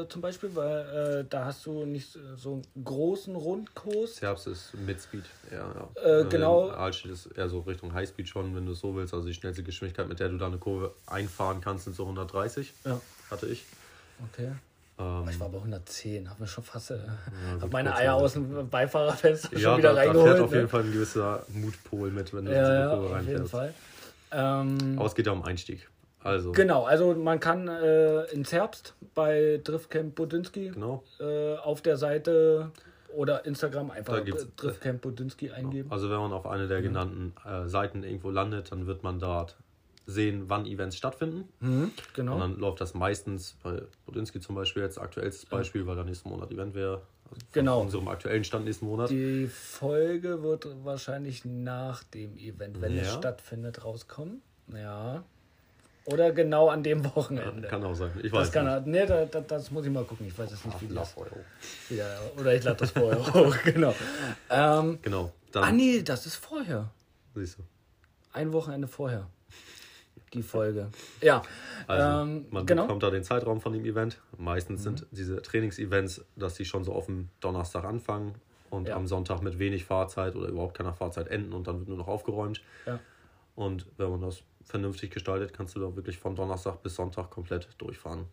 zum 0.09 0.21
Beispiel, 0.23 0.55
weil 0.55 1.21
äh, 1.21 1.25
da 1.29 1.45
hast 1.47 1.65
du 1.67 1.85
nicht 1.85 2.19
so 2.37 2.55
einen 2.75 2.85
großen 2.85 3.35
Rundkurs. 3.37 4.17
Zerbst 4.17 4.47
ist 4.49 4.75
Midspeed. 4.75 5.25
Ja, 5.51 5.89
ja. 6.05 6.21
Äh, 6.21 6.25
genau. 6.25 6.69
Altstedt 6.71 7.13
ist 7.13 7.27
eher 7.27 7.49
so 7.49 7.61
Richtung 7.61 7.93
Highspeed 7.95 8.29
schon, 8.29 8.55
wenn 8.57 8.67
du 8.67 8.73
es 8.73 8.81
so 8.81 8.95
willst. 8.97 9.15
Also 9.15 9.27
die 9.27 9.35
schnellste 9.35 9.63
Geschwindigkeit, 9.63 10.09
mit 10.09 10.21
der 10.21 10.29
du 10.31 10.39
da 10.39 10.47
eine 10.47 10.59
Kurve 10.59 10.93
einfahren 11.07 11.61
kannst, 11.61 11.85
sind 11.85 11.95
so 11.95 12.03
130. 12.05 12.73
Ja, 12.85 13.01
Hatte 13.31 13.47
ich. 13.47 13.65
okay. 14.33 14.53
Ähm, 14.99 15.29
Ich 15.31 15.39
war 15.41 15.49
bei 15.49 15.59
110, 15.59 16.29
hab 16.29 16.39
mir 16.41 16.47
schon 16.47 16.65
fast 16.65 16.91
äh, 16.91 16.99
gut, 17.61 17.73
meine 17.73 17.95
Eier 17.95 18.15
aus 18.15 18.35
dem 18.35 18.69
Beifahrerfenster 18.69 19.55
ja, 19.55 19.61
schon 19.71 19.79
wieder 19.79 19.91
da, 19.91 19.95
da 19.95 20.01
reingeholt. 20.03 20.29
fährt 20.33 20.41
auf 20.45 20.51
ne? 20.51 20.57
jeden 20.57 20.69
Fall 20.69 20.83
ein 20.83 20.93
gewisser 20.93 21.47
Mutpol 21.49 22.11
mit, 22.11 22.35
wenn 22.35 22.45
du 22.45 22.51
in 22.51 22.57
Ja, 22.57 22.65
so 22.67 22.71
eine 22.73 22.81
ja, 22.81 22.89
Kurve 22.89 23.05
auf 23.07 23.11
jeden 23.23 23.29
reinfährst. 23.47 23.51
Fall. 23.51 23.75
Ähm, 24.33 24.95
Aber 24.99 25.07
es 25.07 25.15
geht 25.15 25.27
ja 25.27 25.33
um 25.33 25.43
Einstieg. 25.45 25.89
Also, 26.25 26.53
genau, 26.53 26.85
also 26.85 27.15
man 27.15 27.41
kann 27.41 27.69
äh, 27.69 28.25
ins 28.33 28.53
Herbst 28.53 28.95
bei 29.15 29.61
Driftcamp 29.65 30.15
Budinski 30.15 30.71
genau. 30.71 31.03
äh, 31.21 31.57
auf 31.57 31.83
der 31.83 31.97
Seite 31.97 32.71
oder 33.15 33.45
Instagram 33.45 33.91
einfach 33.91 34.25
gibt's- 34.25 34.47
Driftcamp 34.57 35.03
Budinski 35.03 35.51
eingeben. 35.51 35.91
Also 35.91 36.09
wenn 36.11 36.19
man 36.19 36.33
auf 36.33 36.47
eine 36.47 36.69
der 36.69 36.81
genannten 36.83 37.35
äh, 37.45 37.69
Seiten 37.69 38.05
irgendwo 38.05 38.31
landet, 38.31 38.73
dann 38.73 38.87
wird 38.87 39.03
man 39.03 39.19
dort 39.19 39.57
sehen, 40.07 40.45
wann 40.49 40.67
Events 40.67 40.97
stattfinden. 40.97 41.49
Mhm, 41.61 41.91
genau. 42.15 42.35
Und 42.35 42.41
dann 42.41 42.59
läuft 42.59 42.81
das 42.81 42.95
meistens, 42.95 43.57
bei 43.63 43.83
Bodinski 44.07 44.41
zum 44.41 44.55
Beispiel 44.57 44.83
jetzt 44.83 44.99
aktuellstes 44.99 45.47
Beispiel, 45.47 45.87
weil 45.87 45.97
da 45.97 46.05
nächsten 46.05 46.29
Monat 46.29 46.51
Event 46.51 46.75
wäre. 46.75 47.03
Also 47.31 47.47
Genau. 47.53 47.81
unserem 47.81 48.09
aktuellen 48.09 48.45
Stand 48.45 48.65
nächsten 48.65 48.87
Monat. 48.87 49.11
Die 49.11 49.47
Folge 49.47 50.43
wird 50.43 50.67
wahrscheinlich 50.85 51.45
nach 51.45 52.03
dem 52.05 52.37
Event, 52.37 52.81
wenn 52.81 52.97
es 52.99 53.07
Ja. 53.09 53.13
stattfindet, 53.19 53.85
rauskommen. 53.85 54.43
Ja. 54.75 55.25
Oder 56.07 56.33
genau 56.33 56.69
an 56.69 56.83
dem 56.83 57.05
Wochenende. 57.15 57.69
Kann 57.69 57.85
auch 57.85 57.95
sein. 57.95 58.11
Ich 58.23 58.33
weiß 58.33 58.51
das 58.51 58.53
kann 58.53 58.67
nicht. 58.67 58.87
Nee, 58.87 59.07
da, 59.07 59.25
da, 59.25 59.41
das 59.41 59.71
muss 59.71 59.85
ich 59.87 59.93
mal 59.93 60.05
gucken. 60.05 60.27
Ich 60.27 60.37
weiß 60.37 60.51
es 60.51 60.65
nicht, 60.65 60.81
wie 60.83 60.93
das 60.95 61.15
wieder. 61.89 62.07
Oder 62.39 62.55
ich 62.55 62.65
lade 62.65 62.77
das 62.79 62.91
vorher 62.91 63.19
hoch. 63.35 63.57
Genau. 63.65 63.95
Ähm, 64.51 64.99
Genau. 65.03 65.33
Dann 65.53 65.65
ah, 65.65 65.71
nee, 65.73 66.03
das 66.03 66.27
ist 66.27 66.37
vorher. 66.37 66.91
siehst 67.35 67.59
du. 67.59 67.63
Ein 68.33 68.53
Wochenende 68.53 68.89
vorher. 68.89 69.29
Die 70.33 70.43
Folge. 70.43 70.89
Ja. 71.21 71.43
Also 71.87 72.23
ähm, 72.23 72.47
man 72.51 72.65
genau. 72.65 72.83
bekommt 72.85 73.03
da 73.03 73.11
den 73.11 73.23
Zeitraum 73.23 73.61
von 73.61 73.75
dem 73.75 73.85
Event. 73.85 74.19
Meistens 74.39 74.83
sind 74.83 75.07
diese 75.11 75.43
Trainingsevents, 75.43 76.25
dass 76.37 76.55
die 76.55 76.65
schon 76.65 76.85
so 76.85 76.95
auf 76.95 77.05
dem 77.07 77.29
Donnerstag 77.41 77.85
anfangen 77.85 78.35
und 78.71 78.89
Ja. 78.89 78.97
am 78.97 79.07
Sonntag 79.07 79.43
mit 79.43 79.59
wenig 79.59 79.85
Fahrzeit 79.85 80.35
oder 80.35 80.49
überhaupt 80.49 80.77
keiner 80.77 80.95
Fahrzeit 80.95 81.29
enden 81.29 81.53
und 81.53 81.67
dann 81.67 81.81
wird 81.81 81.89
nur 81.89 81.99
noch 81.99 82.09
aufgeräumt. 82.09 82.63
Ja. 82.87 82.99
Und 83.55 83.85
wenn 83.99 84.09
man 84.09 84.23
das 84.23 84.43
vernünftig 84.65 85.11
gestaltet, 85.11 85.53
kannst 85.53 85.75
du 85.77 85.81
da 85.81 85.95
wirklich 85.97 86.19
von 86.19 86.35
Donnerstag 86.37 86.83
bis 86.83 86.95
Sonntag 86.95 87.31
komplett 87.31 87.69
durchfahren. 87.79 88.27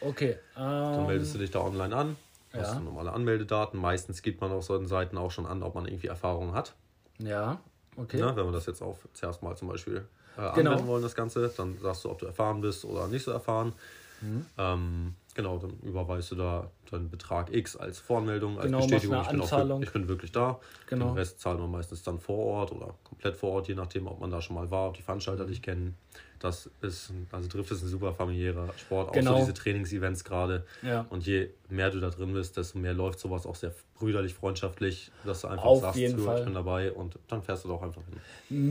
Okay. 0.00 0.38
Dann 0.54 1.00
Ähm, 1.00 1.06
meldest 1.06 1.34
du 1.34 1.38
dich 1.38 1.50
da 1.50 1.60
online 1.60 1.94
an, 1.96 2.16
hast 2.52 2.72
ja. 2.72 2.78
du 2.78 2.84
normale 2.84 3.12
Anmeldedaten. 3.12 3.80
Meistens 3.80 4.22
gibt 4.22 4.40
man 4.40 4.52
auf 4.52 4.64
solchen 4.64 4.86
Seiten 4.86 5.16
auch 5.16 5.30
schon 5.30 5.46
an, 5.46 5.62
ob 5.62 5.74
man 5.74 5.86
irgendwie 5.86 6.08
Erfahrung 6.08 6.54
hat. 6.54 6.74
ja. 7.18 7.60
Okay. 7.98 8.18
Ne? 8.18 8.36
Wenn 8.36 8.44
wir 8.44 8.52
das 8.52 8.66
jetzt 8.66 8.82
auf 8.82 9.08
zuerst 9.14 9.42
mal 9.42 9.56
zum 9.56 9.68
Beispiel 9.68 10.06
äh, 10.36 10.52
Genau. 10.54 10.72
anwenden 10.72 10.86
wollen, 10.86 11.02
das 11.02 11.14
Ganze, 11.14 11.48
dann 11.56 11.78
sagst 11.78 12.04
du, 12.04 12.10
ob 12.10 12.18
du 12.18 12.26
erfahren 12.26 12.60
bist 12.60 12.84
oder 12.84 13.08
nicht 13.08 13.24
so 13.24 13.30
erfahren. 13.30 13.72
Mhm. 14.20 14.46
Ähm, 14.56 15.14
genau, 15.34 15.58
dann 15.58 15.78
überweist 15.80 16.30
du 16.30 16.36
da 16.36 16.70
deinen 16.90 17.10
Betrag 17.10 17.52
X 17.54 17.76
als 17.76 17.98
Voranmeldung, 17.98 18.56
als 18.56 18.66
Genau, 18.66 18.78
Bestätigung, 18.78 19.20
ich 19.20 19.28
bin, 19.28 19.40
auch, 19.40 19.80
ich 19.82 19.92
bin 19.92 20.08
wirklich 20.08 20.32
da. 20.32 20.58
Genau. 20.86 21.08
Den 21.08 21.14
Rest 21.18 21.40
zahlen 21.40 21.58
wir 21.58 21.66
meistens 21.66 22.02
dann 22.02 22.18
vor 22.18 22.38
Ort 22.38 22.72
oder 22.72 22.94
komplett 23.04 23.36
vor 23.36 23.50
Ort, 23.52 23.68
je 23.68 23.74
nachdem, 23.74 24.06
ob 24.06 24.20
man 24.20 24.30
da 24.30 24.40
schon 24.40 24.56
mal 24.56 24.70
war, 24.70 24.88
ob 24.88 24.94
die 24.94 25.02
Veranstalter 25.02 25.44
Mhm. 25.44 25.48
dich 25.48 25.62
kennen. 25.62 25.96
Das 26.38 26.68
ist, 26.82 27.12
also 27.32 27.48
Drift 27.48 27.70
ist 27.70 27.82
ein 27.82 27.88
super 27.88 28.12
familiärer 28.12 28.68
Sport, 28.76 29.08
auch 29.08 29.12
Genau. 29.12 29.32
so 29.32 29.36
diese 29.38 29.54
Trainingsevents 29.54 30.22
gerade. 30.22 30.66
Ja. 30.82 31.06
Und 31.08 31.26
je 31.26 31.48
mehr 31.70 31.90
du 31.90 31.98
da 31.98 32.10
drin 32.10 32.34
bist, 32.34 32.58
desto 32.58 32.78
mehr 32.78 32.92
läuft 32.92 33.18
sowas 33.20 33.46
auch 33.46 33.54
sehr 33.54 33.72
brüderlich, 33.94 34.34
freundschaftlich, 34.34 35.10
dass 35.24 35.40
du 35.40 35.48
einfach 35.48 35.64
Auf 35.64 35.80
sagst, 35.80 35.98
jeden 35.98 36.18
du, 36.18 36.24
Fall. 36.24 36.38
ich 36.40 36.44
bin 36.44 36.52
dabei 36.54 36.92
und 36.92 37.18
dann 37.28 37.42
fährst 37.42 37.64
du 37.64 37.68
doch 37.68 37.82
einfach 37.82 38.02
hin. 38.04 38.20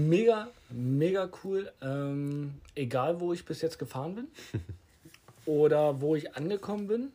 Mega, 0.09 0.47
mega 0.69 1.27
cool. 1.43 1.71
Ähm, 1.81 2.53
egal, 2.75 3.19
wo 3.19 3.33
ich 3.33 3.43
bis 3.45 3.61
jetzt 3.63 3.79
gefahren 3.79 4.13
bin 4.15 4.27
oder 5.45 6.01
wo 6.01 6.15
ich 6.15 6.35
angekommen 6.35 6.87
bin, 6.87 7.11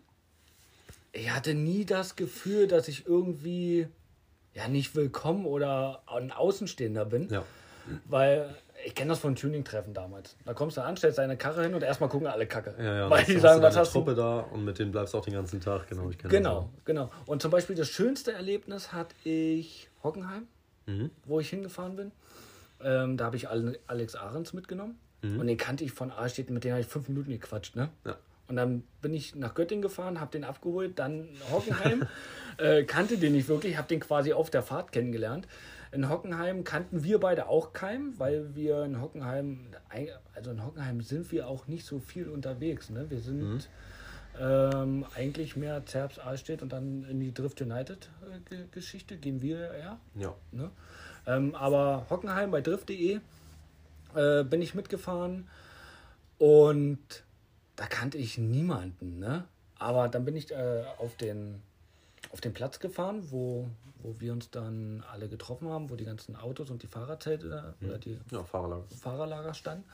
ich 1.13 1.31
hatte 1.35 1.55
nie 1.55 1.85
das 1.85 2.17
Gefühl, 2.17 2.67
dass 2.69 2.89
ich 2.89 3.07
irgendwie 3.07 3.89
ja 4.55 4.69
nicht 4.69 4.95
willkommen 4.95 5.47
oder 5.47 6.03
ein 6.07 6.31
Außenstehender 6.33 7.05
bin, 7.05 7.29
Ja. 7.29 7.45
weil 8.07 8.55
ich 8.87 8.95
kenne 8.95 9.11
das 9.11 9.19
von 9.19 9.37
Tuning-Treffen 9.37 9.93
damals. 9.93 10.37
Da 10.47 10.55
kommst 10.55 10.77
du 10.77 10.83
an, 10.83 10.97
stellst 10.97 11.19
deine 11.19 11.37
Karre 11.37 11.65
hin 11.65 11.75
und 11.75 11.83
erstmal 11.83 12.09
gucken 12.09 12.27
alle 12.29 12.47
Kacke. 12.47 12.75
Ja, 12.79 12.95
ja, 12.97 13.11
weil 13.11 13.25
die 13.25 13.39
sagen, 13.39 13.61
du 13.61 13.67
was 13.67 13.77
hast 13.77 13.95
du 13.95 13.99
Truppe 13.99 14.15
da 14.15 14.41
und 14.41 14.65
mit 14.65 14.79
denen 14.79 14.91
bleibst 14.93 15.13
du 15.15 15.19
auch 15.19 15.25
den 15.25 15.35
ganzen 15.35 15.61
Tag. 15.61 15.89
Genau, 15.89 16.09
ich 16.11 16.17
kenne 16.19 16.33
Genau, 16.33 16.71
genau. 16.85 17.11
Und 17.27 17.43
zum 17.43 17.51
Beispiel 17.51 17.77
das 17.77 17.89
schönste 17.89 18.33
Erlebnis 18.33 18.93
hatte 18.93 19.15
ich 19.25 19.89
Hockenheim, 20.03 20.47
das. 20.87 20.95
Mhm. 20.95 21.11
wo 21.27 21.41
ich 21.41 21.51
hingefahren 21.51 21.97
bin. 21.97 22.13
Ähm, 22.83 23.17
da 23.19 23.27
habe 23.27 23.37
ich 23.37 23.49
Ale- 23.51 23.79
Alex 23.87 24.15
Ahrens 24.15 24.53
mitgenommen. 24.55 24.99
Und 25.23 25.47
den 25.47 25.57
kannte 25.59 25.85
ich 25.85 25.93
von 25.93 26.11
Arstedt, 26.11 26.49
mit 26.51 26.65
dem 26.65 26.73
habe 26.73 26.81
ich 26.81 26.87
fünf 26.87 27.09
Minuten 27.09 27.31
gequatscht. 27.31 27.77
Ne? 27.77 27.91
Ja. 28.07 28.17
Und 28.49 28.57
dann 28.57 28.83
bin 29.03 29.13
ich 29.15 29.35
nach 29.37 29.55
Göttingen 29.55 29.83
gefahren, 29.83 30.19
habe 30.21 30.31
den 30.33 30.45
abgeholt, 30.45 30.99
dann 30.99 31.29
Hockenheim. 31.53 32.07
äh, 32.59 32.83
kannte 32.85 33.17
den 33.19 33.33
nicht 33.33 33.49
wirklich, 33.49 33.77
habe 33.77 33.87
den 33.89 34.01
quasi 34.01 34.33
auf 34.33 34.51
der 34.51 34.63
Fahrt 34.63 34.93
kennengelernt. 34.93 35.47
In 35.93 36.09
Hockenheim 36.09 36.65
kannten 36.65 37.03
wir 37.05 37.19
beide 37.21 37.49
auch 37.49 37.73
keinen, 37.73 38.19
weil 38.19 38.55
wir 38.55 38.85
in 38.85 39.01
Hockenheim, 39.01 39.67
also 40.35 40.51
in 40.53 40.65
Hockenheim 40.65 41.01
sind 41.01 41.31
wir 41.33 41.49
auch 41.49 41.67
nicht 41.67 41.85
so 41.85 41.99
viel 41.99 42.29
unterwegs. 42.29 42.91
Ne? 42.91 43.11
Wir 43.11 43.19
sind 43.21 43.69
ähm, 44.41 45.05
eigentlich 45.17 45.57
mehr 45.57 45.85
Zerbs 45.87 46.19
Allstedt 46.19 46.63
und 46.63 46.73
dann 46.73 47.05
in 47.11 47.21
die 47.21 47.35
Drift 47.35 47.61
United 47.61 48.09
äh, 48.23 48.39
Ge- 48.49 48.65
Geschichte 48.71 49.17
gehen 49.17 49.43
wir 49.43 49.59
eher. 49.73 49.99
Ja. 50.15 50.35
Ne? 50.53 50.71
Ähm, 51.27 51.55
aber 51.55 52.07
Hockenheim 52.09 52.51
bei 52.51 52.61
drift.de 52.61 53.19
äh, 54.15 54.45
bin 54.45 54.63
ich 54.63 54.75
mitgefahren 54.75 55.49
und 56.39 56.99
da 57.77 57.87
kannte 57.87 58.19
ich 58.19 58.39
niemanden. 58.39 59.19
Ne? 59.19 59.45
Aber 59.79 60.09
dann 60.09 60.25
bin 60.25 60.37
ich 60.37 60.51
äh, 60.51 60.85
auf, 60.99 61.17
den, 61.17 61.63
auf 62.33 62.41
den 62.41 62.53
Platz 62.53 62.79
gefahren, 62.79 63.31
wo, 63.31 63.69
wo 64.03 64.15
wir 64.19 64.33
uns 64.33 64.51
dann 64.51 65.03
alle 65.11 65.29
getroffen 65.29 65.69
haben, 65.69 65.91
wo 65.91 65.97
die 65.97 66.05
ganzen 66.05 66.37
Autos 66.37 66.71
und 66.71 66.83
die 66.83 66.87
Fahrradzelte 66.87 67.75
oder 67.83 67.99
die 67.99 68.19
Ja, 68.31 68.45
Fahrerlager. 68.45 68.85
Fahrerlager 69.01 69.55
standen. 69.55 69.85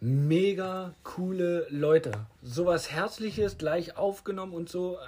Mega 0.00 0.94
coole 1.02 1.66
Leute. 1.70 2.12
Sowas 2.42 2.90
Herzliches 2.90 3.58
gleich 3.58 3.96
aufgenommen 3.96 4.52
und 4.52 4.68
so. 4.68 4.98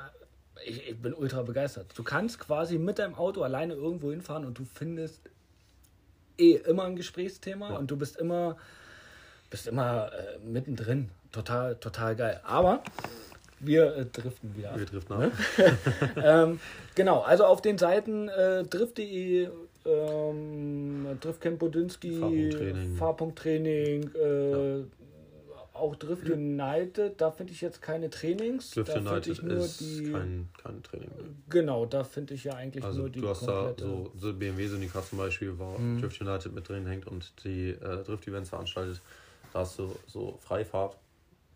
Ich, 0.65 0.89
ich 0.89 0.97
bin 1.03 1.13
ultra 1.13 1.43
begeistert. 1.43 1.93
Du 1.97 2.03
kannst 2.03 2.39
quasi 2.39 2.79
mit 2.79 2.99
deinem 2.99 3.15
Auto 3.15 3.43
alleine 3.43 3.75
irgendwo 3.75 4.11
hinfahren 4.11 4.47
und 4.47 4.59
du 4.59 4.65
findest 4.65 5.21
eh 6.39 6.57
immer 6.57 6.85
ein 6.85 6.97
Gesprächsthema 6.97 7.71
Ja. 7.71 7.77
und 7.77 7.91
du 7.91 7.97
bist 7.97 8.17
immer 8.17 8.57
bist 9.51 9.69
immer 9.69 10.11
äh, 10.13 10.39
mittendrin. 10.45 11.09
Total, 11.33 11.77
total 11.77 12.17
geil. 12.17 12.41
Aber 12.45 12.83
wir 13.61 13.97
äh, 13.97 14.05
driften 14.07 14.57
wieder 14.57 14.73
ab. 14.73 14.79
Wir 14.79 14.87
driften 14.87 15.19
Ne? 15.19 15.27
ab. 15.27 15.33
ähm, 16.23 16.61
genau, 16.95 17.21
also 17.21 17.45
auf 17.45 17.63
den 17.63 17.79
Seiten 17.79 18.29
äh, 18.29 18.65
drift.de, 18.65 19.49
ähm, 19.87 21.07
Driftcamp 21.21 21.59
Bodinski, 21.61 22.19
Fahrpunkttraining. 22.19 22.97
Fahrpunkttraining, 22.97 24.03
äh, 24.15 24.85
auch 25.79 25.97
Drift 25.97 26.29
United, 26.29 27.21
da 27.21 27.31
finde 27.31 27.53
ich 27.53 27.61
jetzt 27.61 27.81
keine 27.83 28.11
Trainings. 28.11 28.71
Drift 28.71 28.89
da 28.89 28.99
United 28.99 29.29
ich 29.29 29.43
nur 29.43 29.57
ist 29.65 29.81
die. 29.81 30.13
kein, 30.13 30.49
kein 30.63 30.83
Training 30.83 31.09
mehr. 31.17 31.25
Genau, 31.49 31.87
da 31.87 32.05
finde 32.05 32.35
ich 32.35 32.45
ja 32.45 32.55
eigentlich 32.55 32.85
Also 32.85 33.01
nur 33.01 33.11
die 33.11 33.21
du 33.21 33.29
hast 33.29 33.43
da 33.43 33.73
komplette. 33.73 33.85
so, 33.85 34.13
so 34.17 34.33
BMW 34.35 34.67
Syndikat 34.67 35.07
zum 35.07 35.19
Beispiel, 35.19 35.59
wo 35.59 35.79
Mhm. 35.79 36.01
Drift 36.01 36.21
United 36.21 36.53
mit 36.53 36.69
drin 36.69 36.87
hängt 36.87 37.07
und 37.07 37.33
die 37.45 37.71
äh, 37.71 38.03
Drift-Events 38.05 38.51
veranstaltet. 38.51 39.01
Da 39.53 39.61
hast 39.61 39.79
du 39.79 39.99
so 40.07 40.39
Freifahrt, 40.43 40.97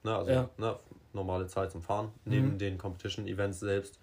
ne, 0.05 0.17
also 0.17 0.31
Ja. 0.31 0.49
ne, 0.59 0.77
normale 1.12 1.47
Zeit 1.49 1.73
zum 1.73 1.83
Fahren, 1.83 2.12
neben 2.25 2.53
Mhm. 2.55 2.59
den 2.59 2.79
Competition-Events 2.79 3.61
selbst, 3.61 3.99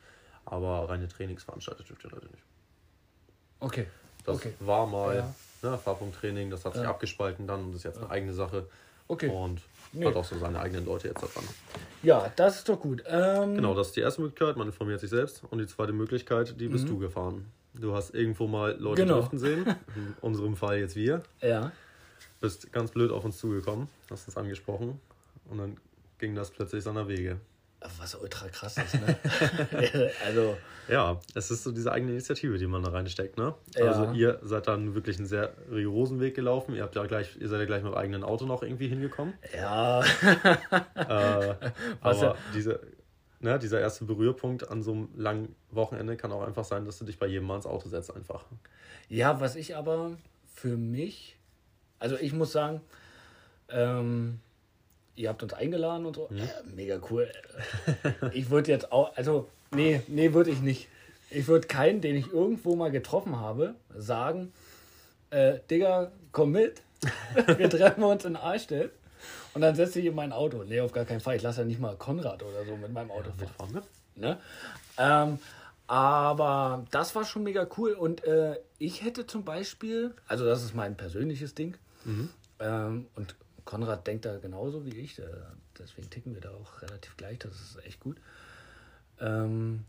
aber 0.45 0.87
reine 0.89 1.07
Trainings 1.07 1.43
veranstaltet 1.43 1.89
Drift 1.89 2.05
United 2.05 2.31
nicht. 2.31 2.43
okay, 3.59 3.87
Das 4.25 4.37
okay, 4.37 4.53
war 4.59 4.85
mal 4.87 5.15
Ja. 5.17 5.35
ne, 5.63 5.77
Fahrpunkttraining, 5.77 6.49
das 6.49 6.65
hat 6.65 6.73
sich 6.73 6.83
Ja. 6.83 6.89
abgespalten 6.89 7.47
dann 7.47 7.65
und 7.65 7.75
ist 7.75 7.83
jetzt 7.83 7.97
eine 7.97 8.09
eigene 8.09 8.33
Sache 8.33 8.67
okay. 9.07 9.29
und 9.29 9.61
Nee. 9.99 10.05
hat 10.07 10.15
auch 10.15 10.23
so 10.25 10.37
seine 10.37 10.59
eigenen 10.59 10.85
Leute 10.85 11.07
jetzt 11.09 11.21
dran. 11.21 11.43
Ja, 12.03 12.31
das 12.35 12.57
ist 12.59 12.69
doch 12.69 12.79
gut. 12.79 13.03
Ähm, 13.07 13.55
Genau, 13.55 13.73
das 13.73 13.87
ist 13.87 13.95
die 13.95 14.01
erste 14.01 14.21
Möglichkeit, 14.21 14.55
man 14.57 14.67
informiert 14.67 14.99
sich 14.99 15.09
selbst. 15.09 15.43
Und 15.49 15.59
die 15.59 15.67
zweite 15.67 15.93
Möglichkeit, 15.93 16.59
die 16.59 16.67
bist 16.67 16.85
Mhm. 16.85 16.89
du 16.89 16.99
gefahren. 16.99 17.45
Du 17.73 17.93
hast 17.93 18.13
irgendwo 18.15 18.47
mal 18.47 18.75
Leute 18.79 19.03
Genau. 19.03 19.19
driften 19.19 19.39
sehen, 19.39 19.65
in 19.95 20.15
unserem 20.21 20.55
Fall 20.55 20.79
jetzt 20.79 20.95
wir. 20.95 21.21
Ja. 21.41 21.71
Bist 22.41 22.71
ganz 22.71 22.91
blöd 22.91 23.11
auf 23.11 23.25
uns 23.25 23.37
zugekommen, 23.37 23.87
hast 24.11 24.27
uns 24.27 24.37
angesprochen 24.37 24.99
und 25.49 25.57
dann 25.57 25.77
ging 26.19 26.35
das 26.35 26.51
plötzlich 26.51 26.83
seiner 26.83 27.07
Wege. 27.07 27.37
Was 27.99 28.15
ultra 28.15 28.47
krass 28.49 28.77
ist, 28.77 28.95
ne? 28.95 29.15
also, 30.25 30.57
Ja, 30.87 31.19
es 31.35 31.51
ist 31.51 31.63
so 31.63 31.71
diese 31.71 31.91
eigene 31.91 32.11
Initiative, 32.13 32.57
die 32.57 32.65
man 32.65 32.81
da 32.81 32.89
reinsteckt, 32.91 33.37
ne? 33.37 33.53
Ja. 33.75 33.85
Also 33.85 34.13
ihr 34.13 34.39
seid 34.41 34.67
dann 34.67 34.95
wirklich 34.95 35.17
einen 35.17 35.27
sehr 35.27 35.53
rigorosen 35.71 36.19
Weg 36.19 36.35
gelaufen. 36.35 36.73
Ihr 36.75 36.83
habt 36.83 36.95
ja 36.95 37.05
gleich, 37.05 37.37
ihr 37.39 37.47
seid 37.47 37.59
ja 37.59 37.65
gleich 37.65 37.83
mit 37.83 37.91
eurem 37.91 38.01
eigenen 38.03 38.23
Auto 38.23 38.45
noch 38.45 38.63
irgendwie 38.63 38.87
hingekommen. 38.87 39.33
ja. 39.55 40.01
äh, 40.01 40.05
Was 42.01 42.17
aber 42.17 42.23
ja- 42.23 42.35
diese, 42.55 42.79
ne, 43.39 43.59
dieser 43.59 43.79
erste 43.79 44.05
Berührpunkt 44.05 44.69
an 44.69 44.81
so 44.81 44.91
einem 44.93 45.09
langen 45.15 45.55
Wochenende 45.71 46.17
kann 46.17 46.31
auch 46.31 46.41
einfach 46.45 46.65
sein, 46.65 46.83
dass 46.85 46.97
du 46.97 47.05
dich 47.05 47.19
bei 47.19 47.27
jedem 47.27 47.45
mal 47.45 47.57
ins 47.57 47.67
Auto 47.67 47.89
setzt 47.89 48.13
einfach. 48.15 48.45
Ja, 49.07 49.39
was 49.39 49.55
ich 49.55 49.75
aber 49.75 50.17
für 50.53 50.75
mich, 50.77 51.37
also 51.99 52.17
ich 52.17 52.33
muss 52.33 52.51
sagen, 52.51 52.81
ähm, 53.69 54.39
ihr 55.17 55.29
habt 55.29 55.43
uns 55.43 55.53
eingeladen 55.53 56.05
und 56.05 56.15
so, 56.15 56.29
äh, 56.29 56.47
mega 56.75 56.99
cool. 57.09 57.29
Ich 58.33 58.49
würde 58.49 58.71
jetzt 58.71 58.91
auch, 58.91 59.15
also, 59.15 59.49
nee, 59.75 60.01
nee, 60.07 60.33
würde 60.33 60.51
ich 60.51 60.61
nicht. 60.61 60.87
Ich 61.29 61.47
würde 61.47 61.67
keinen, 61.67 61.99
den 61.99 62.15
ich 62.15 62.31
irgendwo 62.31 62.75
mal 62.75 62.91
getroffen 62.91 63.39
habe, 63.39 63.75
sagen, 63.95 64.53
äh, 65.29 65.59
Digga, 65.69 66.11
komm 66.31 66.51
mit, 66.51 66.81
wir 67.57 67.69
treffen 67.69 68.03
uns 68.03 68.23
in 68.23 68.35
Arstedt 68.35 68.91
und 69.53 69.61
dann 69.61 69.75
setze 69.75 69.99
ich 69.99 70.05
in 70.05 70.15
mein 70.15 70.31
Auto. 70.31 70.63
Nee, 70.63 70.79
auf 70.79 70.93
gar 70.93 71.05
keinen 71.05 71.19
Fall. 71.19 71.35
Ich 71.35 71.41
lasse 71.41 71.61
ja 71.61 71.65
nicht 71.65 71.81
mal 71.81 71.95
Konrad 71.97 72.43
oder 72.43 72.63
so 72.65 72.77
mit 72.77 72.93
meinem 72.93 73.11
Auto 73.11 73.31
fahren. 73.57 73.73
Mitfahren, 73.73 73.83
ne? 74.15 74.37
Ähm, 74.97 75.39
aber 75.87 76.85
das 76.91 77.15
war 77.15 77.25
schon 77.25 77.43
mega 77.43 77.67
cool. 77.77 77.93
Und 77.93 78.23
äh, 78.23 78.57
ich 78.77 79.03
hätte 79.03 79.27
zum 79.27 79.43
Beispiel, 79.43 80.13
also 80.27 80.45
das 80.45 80.63
ist 80.63 80.75
mein 80.75 80.95
persönliches 80.95 81.55
Ding, 81.55 81.77
ähm, 82.59 83.07
und 83.15 83.35
Konrad 83.67 84.07
denkt 84.07 84.25
da 84.25 84.37
genauso 84.37 84.85
wie 84.85 84.97
ich, 84.97 85.19
äh, 85.19 85.23
deswegen 85.77 86.09
ticken 86.09 86.33
wir 86.33 86.41
da 86.41 86.49
auch 86.49 86.81
relativ 86.81 87.15
gleich, 87.17 87.37
das 87.37 87.51
ist 87.51 87.85
echt 87.85 87.99
gut. 87.99 88.17
Ähm, 89.21 89.83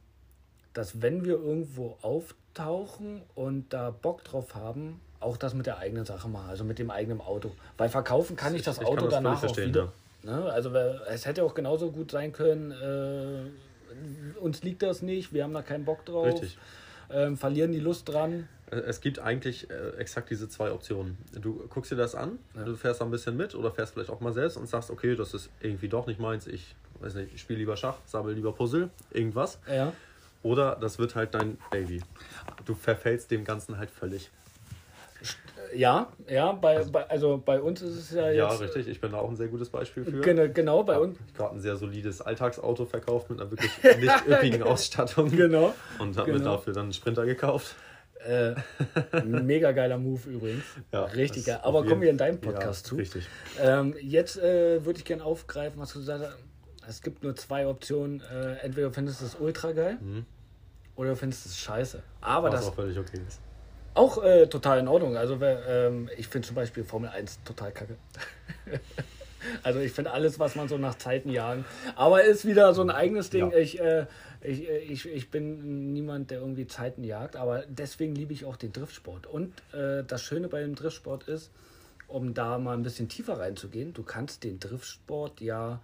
dass 0.74 1.00
wenn 1.00 1.24
wir 1.24 1.34
irgendwo 1.34 1.96
auftauchen 2.02 3.22
und 3.34 3.72
da 3.72 3.90
Bock 3.90 4.24
drauf 4.24 4.54
haben, 4.54 5.00
auch 5.20 5.36
das 5.36 5.54
mit 5.54 5.66
der 5.66 5.78
eigenen 5.78 6.04
Sache 6.04 6.28
machen, 6.28 6.50
also 6.50 6.64
mit 6.64 6.78
dem 6.78 6.90
eigenen 6.90 7.20
Auto. 7.20 7.52
Weil 7.76 7.88
verkaufen 7.88 8.36
kann 8.36 8.54
ich 8.54 8.62
das 8.62 8.76
Ich 8.76 8.84
kann 8.84 8.92
Auto 8.92 9.06
das 9.06 9.14
völlig 9.14 9.40
danach 9.40 9.44
auch 9.44 9.56
wieder. 9.56 9.92
Ne? 10.22 10.52
Also 10.52 10.74
es 10.74 11.24
hätte 11.24 11.42
auch 11.44 11.54
genauso 11.54 11.90
gut 11.90 12.10
sein 12.10 12.32
können, 12.32 12.72
äh, 12.72 14.38
uns 14.38 14.62
liegt 14.62 14.82
das 14.82 15.02
nicht, 15.02 15.32
wir 15.32 15.44
haben 15.44 15.54
da 15.54 15.62
keinen 15.62 15.84
Bock 15.84 16.04
drauf, 16.04 16.40
ähm, 17.10 17.36
verlieren 17.36 17.72
die 17.72 17.80
Lust 17.80 18.08
dran. 18.08 18.48
Äh, 18.70 18.76
Es 18.76 19.00
gibt 19.00 19.18
eigentlich 19.18 19.70
äh, 19.70 19.90
exakt 19.98 20.30
diese 20.30 20.48
zwei 20.48 20.70
Optionen. 20.72 21.18
Du 21.40 21.66
guckst 21.68 21.90
dir 21.90 21.96
das 21.96 22.14
an, 22.14 22.38
du 22.54 22.74
fährst 22.76 23.00
da 23.00 23.04
ein 23.04 23.10
bisschen 23.10 23.36
mit 23.36 23.54
oder 23.54 23.70
fährst 23.72 23.94
vielleicht 23.94 24.10
auch 24.10 24.20
mal 24.20 24.32
selbst 24.32 24.56
und 24.56 24.68
sagst, 24.68 24.90
okay, 24.90 25.14
das 25.16 25.34
ist 25.34 25.50
irgendwie 25.60 25.88
doch 25.88 26.06
nicht 26.06 26.20
meins, 26.20 26.46
ich 26.46 26.74
weiß 27.00 27.14
nicht, 27.14 27.34
ich 27.34 27.40
spiele 27.40 27.58
lieber 27.60 27.76
Schach, 27.76 27.96
sammle 28.06 28.32
lieber 28.32 28.52
Puzzle, 28.52 28.90
irgendwas. 29.10 29.58
Ja. 29.72 29.92
Oder 30.42 30.76
das 30.80 30.98
wird 30.98 31.14
halt 31.16 31.34
dein 31.34 31.58
Baby. 31.70 32.00
Du 32.64 32.74
verfällst 32.74 33.30
dem 33.30 33.44
Ganzen 33.44 33.76
halt 33.78 33.90
völlig. 33.90 34.30
Ja, 35.74 36.10
ja, 36.28 36.52
bei, 36.52 36.82
bei, 36.84 37.10
also 37.10 37.42
bei 37.44 37.60
uns 37.60 37.82
ist 37.82 37.96
es 37.96 38.10
ja 38.12 38.30
Ja, 38.30 38.50
jetzt. 38.50 38.62
richtig, 38.62 38.88
ich 38.88 39.00
bin 39.00 39.12
da 39.12 39.18
auch 39.18 39.28
ein 39.28 39.36
sehr 39.36 39.48
gutes 39.48 39.68
Beispiel 39.68 40.04
für. 40.04 40.20
Genau, 40.20 40.48
genau 40.52 40.82
bei 40.84 40.98
uns. 40.98 41.18
Ich 41.26 41.34
gerade 41.34 41.56
ein 41.56 41.60
sehr 41.60 41.76
solides 41.76 42.22
Alltagsauto 42.22 42.86
verkauft 42.86 43.28
mit 43.28 43.40
einer 43.40 43.50
wirklich 43.50 43.70
nicht 43.98 44.26
üppigen 44.26 44.62
Ausstattung. 44.62 45.30
Genau. 45.30 45.74
Und 45.98 46.16
habe 46.16 46.32
mir 46.32 46.38
Genau. 46.38 46.52
dafür 46.56 46.72
dann 46.72 46.84
einen 46.84 46.92
Sprinter 46.94 47.26
gekauft. 47.26 47.74
Äh, 48.26 48.54
mega 49.24 49.72
geiler 49.72 49.98
Move 49.98 50.28
übrigens. 50.28 50.64
Ja, 50.92 51.04
Richtig 51.04 51.46
geil. 51.46 51.60
Aber 51.62 51.84
kommen 51.84 52.00
wir 52.00 52.10
in 52.10 52.18
deinem 52.18 52.40
Podcast 52.40 52.86
ja, 52.86 52.90
zu. 52.90 52.96
Richtig. 52.96 53.26
Ähm, 53.60 53.94
jetzt 54.00 54.38
äh, 54.38 54.84
würde 54.84 54.98
ich 54.98 55.04
gerne 55.04 55.24
aufgreifen, 55.24 55.80
was 55.80 55.92
du 55.92 56.00
gesagt 56.00 56.24
hast. 56.24 56.36
Es 56.88 57.02
gibt 57.02 57.22
nur 57.22 57.36
zwei 57.36 57.66
Optionen. 57.66 58.20
Äh, 58.20 58.64
entweder 58.64 58.88
du 58.88 58.94
findest 58.94 59.20
es 59.22 59.34
ultra 59.34 59.72
geil 59.72 59.98
oder 60.96 61.10
du 61.10 61.16
findest 61.16 61.46
es 61.46 61.58
scheiße. 61.58 62.02
Aber 62.20 62.50
Was 62.50 62.60
das 62.60 62.70
auch 62.70 62.74
völlig 62.74 62.98
okay 62.98 63.20
ist. 63.26 63.40
auch 63.94 64.22
äh, 64.22 64.46
total 64.46 64.80
in 64.80 64.88
Ordnung. 64.88 65.16
Also 65.16 65.40
wer, 65.40 65.66
ähm, 65.66 66.10
ich 66.16 66.28
finde 66.28 66.46
zum 66.48 66.56
Beispiel 66.56 66.84
Formel 66.84 67.10
1 67.10 67.40
total 67.44 67.72
kacke. 67.72 67.96
also 69.62 69.78
ich 69.78 69.92
finde 69.92 70.10
alles, 70.10 70.40
was 70.40 70.56
man 70.56 70.68
so 70.68 70.76
nach 70.76 70.96
Zeiten 70.96 71.30
jagen. 71.30 71.64
Aber 71.94 72.24
ist 72.24 72.44
wieder 72.46 72.74
so 72.74 72.82
ein 72.82 72.90
eigenes 72.90 73.30
Ding. 73.30 73.52
Ja. 73.52 73.58
Ich, 73.58 73.80
äh, 73.80 74.06
ich, 74.40 74.68
äh, 74.68 74.78
ich, 74.78 75.06
ich 75.06 75.30
bin 75.30 75.92
niemand, 75.92 76.30
der 76.30 76.40
irgendwie 76.40 76.66
Zeiten 76.66 77.04
jagt, 77.04 77.36
aber 77.36 77.64
deswegen 77.68 78.14
liebe 78.14 78.32
ich 78.32 78.44
auch 78.44 78.56
den 78.56 78.72
Driftsport. 78.72 79.26
Und 79.26 79.52
äh, 79.72 80.04
das 80.04 80.22
Schöne 80.22 80.48
bei 80.48 80.60
dem 80.60 80.74
Driftsport 80.74 81.28
ist, 81.28 81.50
um 82.06 82.34
da 82.34 82.58
mal 82.58 82.74
ein 82.74 82.82
bisschen 82.82 83.08
tiefer 83.08 83.38
reinzugehen, 83.38 83.92
du 83.92 84.02
kannst 84.02 84.44
den 84.44 84.58
Driftsport 84.60 85.40
ja 85.40 85.80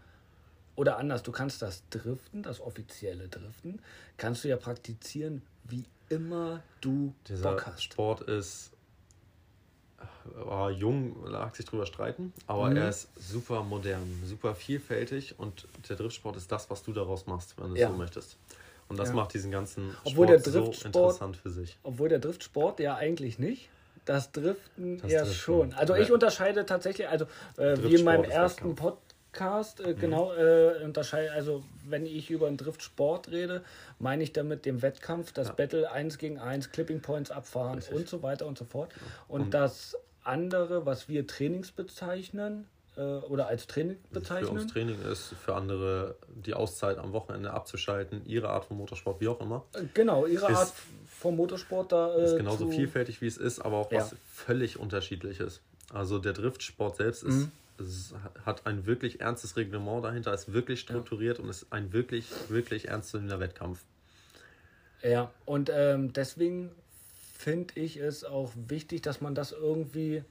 oder 0.77 0.99
anders, 0.99 1.23
du 1.23 1.33
kannst 1.33 1.63
das 1.63 1.85
Driften, 1.91 2.43
das 2.43 2.61
offizielle 2.61 3.29
Driften, 3.29 3.81
kannst 4.17 4.45
du 4.45 4.49
ja 4.49 4.57
praktizieren, 4.57 5.43
wie 5.65 5.85
immer 6.09 6.63
du 6.81 7.15
Dieser 7.29 7.51
Bock 7.51 7.67
hast. 7.67 7.83
Sport 7.83 8.23
ist 8.23 8.74
war 10.35 10.71
jung, 10.71 11.25
lag 11.27 11.55
sich 11.55 11.67
drüber 11.67 11.87
streiten, 11.87 12.33
aber 12.47 12.71
Mhm. 12.71 12.77
er 12.77 12.89
ist 12.89 13.09
super 13.17 13.63
modern, 13.63 14.23
super 14.25 14.55
vielfältig 14.55 15.39
und 15.39 15.67
der 15.89 15.97
Driftsport 15.97 16.37
ist 16.37 16.51
das, 16.53 16.71
was 16.71 16.83
du 16.83 16.93
daraus 16.93 17.27
machst, 17.27 17.55
wenn 17.59 17.69
du 17.69 17.75
es 17.75 17.81
Ja. 17.81 17.89
so 17.89 17.95
möchtest. 17.95 18.37
Und 18.89 18.99
das 18.99 19.09
Ja. 19.09 19.15
macht 19.15 19.33
diesen 19.35 19.51
ganzen 19.51 19.95
Obwohl 20.05 20.27
Sport 20.27 20.47
der 20.47 20.53
so 20.53 20.73
interessant 20.85 21.37
für 21.37 21.51
sich. 21.51 21.79
Obwohl 21.83 22.09
der 22.09 22.19
Driftsport 22.19 22.81
ja 22.81 22.97
eigentlich 22.97 23.39
nicht. 23.39 23.69
Das 24.05 24.33
Driften 24.33 24.99
Das 24.99 25.11
ja 25.11 25.23
Driften. 25.23 25.35
schon. 25.39 25.73
Also 25.73 25.95
ich 25.95 26.13
unterscheide 26.13 26.67
tatsächlich, 26.67 27.09
also 27.09 27.25
äh, 27.57 27.77
wie 27.79 27.95
in 27.95 28.05
meinem 28.05 28.25
ersten 28.25 28.71
Wettkampf. 28.71 28.81
Podcast, 29.39 29.81
äh, 29.81 29.95
genau, 29.95 30.33
äh, 30.33 30.81
unterscheide, 30.85 31.33
also 31.33 31.65
wenn 31.89 32.07
ich 32.07 32.31
über 32.31 32.47
einen 32.47 32.57
Driftsport 32.57 33.31
rede, 33.33 33.63
meine 33.99 34.23
ich 34.23 34.33
damit 34.33 34.65
den 34.65 34.81
Wettkampf, 34.81 35.33
das 35.33 35.55
Battle 35.57 35.91
1 35.91 36.19
gegen 36.19 36.39
1, 36.39 36.71
Clipping 36.71 37.01
Points 37.01 37.31
abfahren 37.33 37.75
Richtig. 37.79 37.97
und 37.97 38.09
so 38.09 38.23
weiter 38.23 38.47
und 38.47 38.57
so 38.57 38.65
fort. 38.65 38.93
Und, 39.29 39.41
Und- 39.43 39.55
das 39.55 39.97
andere, 40.23 40.87
was 40.87 41.09
wir 41.09 41.27
Trainings 41.27 41.73
bezeichnen, 41.73 42.69
äh, 42.97 43.01
oder 43.01 43.49
als 43.49 43.67
Training 43.67 43.97
Für 44.09 44.21
bezeichnen, 44.21 44.51
uns 44.51 44.73
Training 44.73 45.03
ist, 45.11 45.35
für 45.45 45.57
andere 45.57 46.15
die 46.29 46.55
Auszeit 46.55 46.97
am 46.99 47.13
Wochenende 47.13 47.51
abzuschalten, 47.53 48.23
ihre 48.27 48.51
Art 48.51 48.67
von 48.67 48.77
Motorsport, 48.77 49.21
wie 49.21 49.27
auch 49.29 49.41
immer. 49.41 49.65
äh, 49.75 49.81
genau, 49.95 50.27
ihre 50.27 50.51
ist- 50.53 50.57
Art 50.59 50.73
vom 51.09 51.35
Motorsport 51.37 51.91
da 51.91 52.15
äh, 52.17 52.25
ist 52.25 52.37
genauso 52.37 52.71
vielfältig 52.71 53.21
wie 53.21 53.27
es 53.27 53.37
ist, 53.37 53.59
aber 53.61 53.79
auch 53.79 53.91
was 53.91 54.13
Ja. 54.13 54.17
völlig 54.33 54.79
unterschiedliches. 54.79 55.61
Also 55.93 56.19
der 56.19 56.33
Driftsport 56.35 56.97
selbst 56.97 57.23
ist, 57.25 57.35
Mhm. 57.35 57.53
Es 57.79 58.15
hat 58.45 58.67
ein 58.67 58.87
wirklich 58.87 59.21
ernstes 59.21 59.57
Reglement 59.57 60.05
dahinter, 60.05 60.33
ist 60.33 60.53
wirklich 60.53 60.81
strukturiert 60.81 61.39
und 61.39 61.49
ist 61.49 61.67
ein 61.71 61.93
wirklich, 61.93 62.31
wirklich 62.49 62.89
ernstzunehmender 62.89 63.41
Wettkampf. 63.41 63.85
Ja, 65.03 65.31
und 65.45 65.71
ähm, 65.75 66.13
deswegen 66.13 66.71
finde 67.45 67.79
ich 67.79 67.99
es 67.99 68.25
auch 68.25 68.53
wichtig, 68.69 69.03
dass 69.03 69.21
man 69.21 69.35
das 69.35 69.53
irgendwie. 69.53 70.23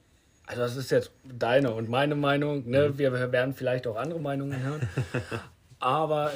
Also, 0.46 0.62
das 0.62 0.76
ist 0.76 0.90
jetzt 0.90 1.10
deine 1.24 1.72
und 1.72 1.88
meine 1.88 2.16
Meinung. 2.16 2.68
Ne? 2.68 2.98
Wir 2.98 3.12
werden 3.32 3.54
vielleicht 3.54 3.86
auch 3.86 3.96
andere 3.96 4.20
Meinungen 4.20 4.62
hören. 4.62 4.88
Aber 5.78 6.32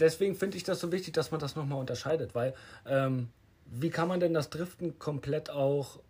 deswegen 0.00 0.34
finde 0.34 0.56
ich 0.56 0.64
das 0.64 0.80
so 0.80 0.90
wichtig, 0.90 1.12
dass 1.14 1.30
man 1.30 1.38
das 1.38 1.54
nochmal 1.54 1.78
unterscheidet. 1.78 2.34
Weil, 2.34 2.54
ähm, 2.86 3.28
wie 3.66 3.90
kann 3.90 4.08
man 4.08 4.20
denn 4.20 4.34
das 4.34 4.50
Driften 4.50 4.98
komplett 4.98 5.50
auch 5.50 6.00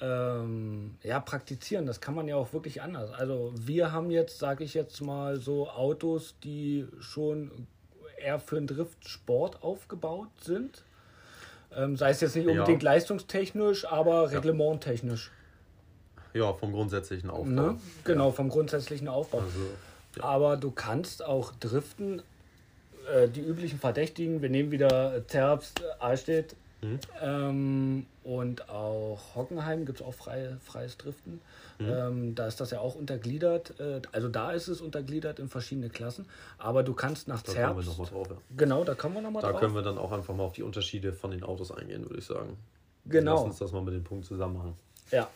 ähm, 0.00 0.96
ja, 1.02 1.20
praktizieren. 1.20 1.86
Das 1.86 2.00
kann 2.00 2.14
man 2.14 2.28
ja 2.28 2.36
auch 2.36 2.52
wirklich 2.52 2.82
anders. 2.82 3.12
Also 3.12 3.52
wir 3.56 3.92
haben 3.92 4.10
jetzt, 4.10 4.38
sage 4.38 4.64
ich 4.64 4.74
jetzt 4.74 5.00
mal, 5.00 5.40
so 5.40 5.68
Autos, 5.68 6.36
die 6.42 6.86
schon 7.00 7.66
eher 8.18 8.38
für 8.38 8.56
einen 8.56 8.66
Driftsport 8.66 9.62
aufgebaut 9.62 10.30
sind. 10.40 10.84
Ähm, 11.74 11.96
sei 11.96 12.10
es 12.10 12.20
jetzt 12.20 12.36
nicht 12.36 12.46
unbedingt 12.46 12.82
ja. 12.82 12.92
leistungstechnisch, 12.92 13.86
aber 13.86 14.30
reglementtechnisch. 14.30 15.30
Ja, 16.32 16.52
vom 16.52 16.72
grundsätzlichen 16.72 17.30
Aufbau. 17.30 17.50
Ne? 17.50 17.80
Genau, 18.04 18.30
vom 18.30 18.48
grundsätzlichen 18.48 19.08
Aufbau. 19.08 19.38
Also, 19.38 19.58
ja. 20.16 20.24
Aber 20.24 20.56
du 20.56 20.70
kannst 20.70 21.24
auch 21.24 21.52
driften. 21.52 22.22
Äh, 23.12 23.28
die 23.28 23.40
üblichen 23.40 23.78
Verdächtigen, 23.78 24.42
wir 24.42 24.50
nehmen 24.50 24.70
wieder 24.70 25.26
Zerbst, 25.26 25.82
Allstedt, 25.98 26.54
Mhm. 26.80 26.98
Ähm, 27.20 28.06
und 28.22 28.68
auch 28.68 29.20
Hockenheim 29.34 29.84
gibt 29.84 30.00
es 30.00 30.06
auch 30.06 30.14
freie, 30.14 30.58
freies 30.60 30.96
Driften. 30.96 31.40
Mhm. 31.78 31.88
Ähm, 31.88 32.34
da 32.34 32.46
ist 32.46 32.60
das 32.60 32.70
ja 32.70 32.80
auch 32.80 32.94
untergliedert. 32.94 33.78
Äh, 33.80 34.00
also 34.12 34.28
da 34.28 34.52
ist 34.52 34.68
es 34.68 34.80
untergliedert 34.80 35.38
in 35.38 35.48
verschiedene 35.48 35.88
Klassen. 35.88 36.26
Aber 36.58 36.82
du 36.82 36.94
kannst 36.94 37.26
nach 37.26 37.42
da 37.42 37.52
Zerbst... 37.52 37.74
Kommen 37.74 37.86
wir 37.86 37.90
noch 37.90 37.98
mal 37.98 38.06
drauf, 38.06 38.28
ja. 38.30 38.36
Genau, 38.56 38.84
da 38.84 38.94
kommen 38.94 39.14
wir 39.14 39.22
nochmal 39.22 39.42
drauf. 39.42 39.52
Da 39.52 39.58
können 39.58 39.74
wir 39.74 39.82
dann 39.82 39.98
auch 39.98 40.12
einfach 40.12 40.34
mal 40.34 40.44
auf 40.44 40.52
die 40.52 40.62
Unterschiede 40.62 41.12
von 41.12 41.30
den 41.30 41.42
Autos 41.42 41.72
eingehen, 41.72 42.02
würde 42.04 42.18
ich 42.18 42.26
sagen. 42.26 42.56
Genau. 43.06 43.36
Lass 43.36 43.44
uns 43.44 43.58
das 43.58 43.72
mal 43.72 43.82
mit 43.82 43.94
dem 43.94 44.04
Punkt 44.04 44.26
zusammen 44.26 44.56
machen. 44.56 44.74
Ja. 45.10 45.28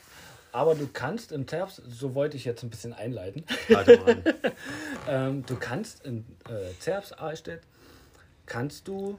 Aber 0.52 0.74
du 0.74 0.86
kannst 0.92 1.32
im 1.32 1.48
Zerbst, 1.48 1.80
so 1.88 2.14
wollte 2.14 2.36
ich 2.36 2.44
jetzt 2.44 2.62
ein 2.62 2.68
bisschen 2.68 2.92
einleiten. 2.92 3.44
ähm, 5.08 5.46
du 5.46 5.56
kannst 5.56 6.04
in 6.04 6.26
äh, 6.46 6.78
Zerbst, 6.78 7.18
Ahlstedt, 7.18 7.62
kannst 8.44 8.86
du, 8.86 9.18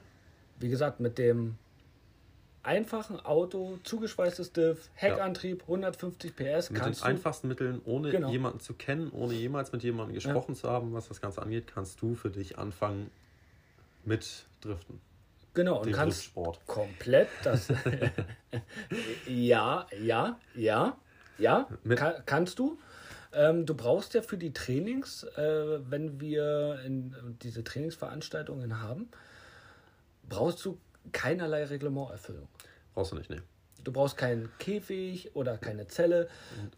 wie 0.60 0.68
gesagt, 0.68 1.00
mit 1.00 1.18
dem 1.18 1.58
einfachen 2.64 3.20
Auto, 3.20 3.78
zugeschweißtes 3.84 4.52
Diff, 4.52 4.90
Heckantrieb, 4.94 5.62
150 5.62 6.34
PS. 6.34 6.70
Mit 6.70 6.84
den 6.84 7.02
einfachsten 7.02 7.48
Mitteln, 7.48 7.80
ohne 7.84 8.10
genau. 8.10 8.30
jemanden 8.30 8.60
zu 8.60 8.74
kennen, 8.74 9.10
ohne 9.10 9.34
jemals 9.34 9.72
mit 9.72 9.82
jemandem 9.82 10.14
gesprochen 10.14 10.54
ja. 10.54 10.60
zu 10.60 10.70
haben, 10.70 10.92
was 10.92 11.08
das 11.08 11.20
Ganze 11.20 11.42
angeht, 11.42 11.66
kannst 11.72 12.00
du 12.02 12.14
für 12.14 12.30
dich 12.30 12.58
anfangen 12.58 13.10
mit 14.04 14.46
Driften. 14.60 15.00
Genau, 15.54 15.82
und 15.82 15.92
kannst 15.92 16.32
komplett 16.66 17.28
das. 17.44 17.68
ja, 19.28 19.86
ja, 20.02 20.38
ja, 20.56 20.96
ja, 21.38 21.68
kann, 21.94 22.14
kannst 22.26 22.58
du. 22.58 22.78
Ähm, 23.32 23.66
du 23.66 23.74
brauchst 23.74 24.14
ja 24.14 24.22
für 24.22 24.36
die 24.36 24.52
Trainings, 24.52 25.24
äh, 25.36 25.78
wenn 25.90 26.20
wir 26.20 26.80
in, 26.84 27.12
äh, 27.12 27.16
diese 27.42 27.62
Trainingsveranstaltungen 27.64 28.80
haben, 28.80 29.08
brauchst 30.28 30.64
du 30.64 30.78
keinerlei 31.12 31.64
Reglementerfüllung. 31.64 32.48
Brauchst 32.94 33.12
du 33.12 33.16
nicht, 33.16 33.30
ne. 33.30 33.42
Du 33.82 33.92
brauchst 33.92 34.16
keinen 34.16 34.48
Käfig 34.58 35.34
oder 35.34 35.58
keine 35.58 35.86
Zelle. 35.86 36.28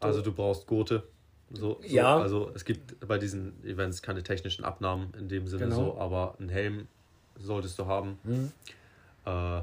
Du 0.01 0.07
also 0.07 0.21
du 0.23 0.33
braust 0.33 0.67
Gurte. 0.67 1.05
So, 1.51 1.81
so, 1.81 1.81
ja. 1.87 2.19
Also 2.19 2.51
es 2.55 2.65
gibt 2.65 3.07
bei 3.07 3.19
diesen 3.19 3.65
Events 3.65 4.03
keine 4.03 4.23
technischen 4.23 4.65
Abnahmen 4.65 5.13
in 5.17 5.29
dem 5.29 5.47
Sinne 5.47 5.67
genau. 5.67 5.77
so, 5.77 5.99
aber 5.99 6.35
einen 6.39 6.49
Helm 6.49 6.89
solltest 7.39 7.79
du 7.79 7.87
haben. 7.87 8.19
Mhm. 8.25 8.53
Äh, 9.25 9.61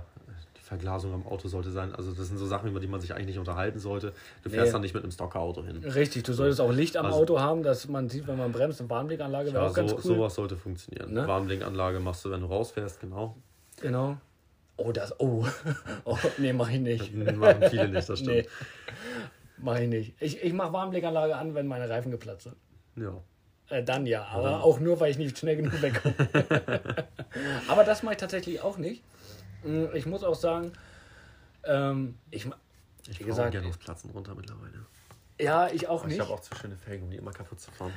die 0.56 0.62
Verglasung 0.62 1.13
am 1.13 1.28
Auto 1.28 1.49
sollte 1.49 1.71
sein. 1.71 1.93
Also 1.93 2.13
das 2.13 2.28
sind 2.28 2.38
so 2.38 2.45
Sachen, 2.45 2.69
über 2.69 2.80
die 2.80 2.88
man 2.88 3.02
sich 3.02 3.13
eigentlich 3.13 3.28
nicht 3.28 3.39
unterhalten 3.39 3.80
sollte. 3.80 4.13
Du 4.43 4.49
fährst 4.49 4.67
nee. 4.67 4.71
dann 4.71 4.82
nicht 4.82 4.93
mit 4.93 5.04
einem 5.04 5.12
Stocker-Auto 5.12 5.65
hin. 5.65 5.84
Richtig, 5.84 6.23
du 6.23 6.32
solltest 6.32 6.62
auch 6.62 6.71
Licht 6.71 6.95
am 6.95 7.08
also, 7.08 7.17
Auto 7.19 7.39
haben, 7.41 7.63
dass 7.63 7.89
man 7.89 8.08
sieht, 8.08 8.28
wenn 8.28 8.38
man 8.38 8.54
bremst. 8.54 8.80
Eine 8.80 8.89
Warnblinkanlage 8.89 9.52
wäre 9.52 9.65
ja, 9.65 9.69
auch 9.69 9.73
ganz 9.73 9.91
so, 9.91 9.97
cool. 9.97 10.04
Sowas 10.04 10.36
sollte 10.36 10.56
funktionieren. 10.56 11.13
Ne? 11.13 11.28
Warnblinkanlage 11.28 11.99
machst 11.99 12.23
du, 12.23 12.32
wenn 12.32 12.39
du 12.39 12.47
rausfährst, 12.47 13.02
genau. 13.02 13.36
Genau. 13.82 14.17
Oh, 14.77 14.91
das. 14.91 15.19
Oh. 15.19 15.45
oh 16.05 16.17
nee, 16.38 16.53
mach 16.53 16.69
ich 16.69 16.79
nicht. 16.79 17.13
Machen 17.36 17.63
viele 17.69 17.89
nicht, 17.89 18.09
das 18.09 18.19
stimmt. 18.19 18.36
Nee, 18.36 18.47
mach 19.57 19.77
ich 19.79 19.88
nicht. 19.88 20.15
Ich, 20.19 20.43
ich 20.43 20.53
mache 20.53 20.73
Warmblickanlage 20.73 21.36
an, 21.36 21.55
wenn 21.55 21.67
meine 21.67 21.89
Reifen 21.89 22.12
geplatzt 22.12 22.43
sind. 22.43 22.55
Ja. 22.95 23.21
Äh, 23.69 23.83
dann 23.83 24.05
ja, 24.05 24.25
aber 24.25 24.51
ja. 24.51 24.59
auch 24.59 24.79
nur, 24.79 24.99
weil 24.99 25.12
ich 25.12 25.17
nicht 25.17 25.38
schnell 25.38 25.55
genug 25.57 25.81
wegkomme. 25.81 26.15
aber 27.67 27.83
das 27.83 28.03
mache 28.03 28.13
ich 28.13 28.19
tatsächlich 28.19 28.62
auch 28.62 28.77
nicht. 28.77 29.03
Mm, 29.63 29.86
ich 29.93 30.05
muss 30.05 30.23
auch 30.23 30.36
sagen, 30.36 30.73
ähm, 31.63 32.17
ich, 32.29 32.47
ich 33.07 33.19
wie 33.19 33.23
gesagt, 33.23 33.51
gerne 33.51 33.67
aufs 33.67 33.77
Platzen 33.77 34.12
runter 34.12 34.36
mittlerweile. 34.36 34.86
Ja, 35.39 35.67
ich 35.69 35.88
auch 35.88 36.01
aber 36.01 36.07
nicht. 36.07 36.17
Ich 36.17 36.21
habe 36.21 36.33
auch 36.33 36.41
zu 36.41 36.55
schöne 36.55 36.77
Felgen, 36.77 37.05
um 37.05 37.12
die 37.12 37.17
immer 37.17 37.31
kaputt 37.31 37.59
zu 37.59 37.71
fahren. 37.71 37.93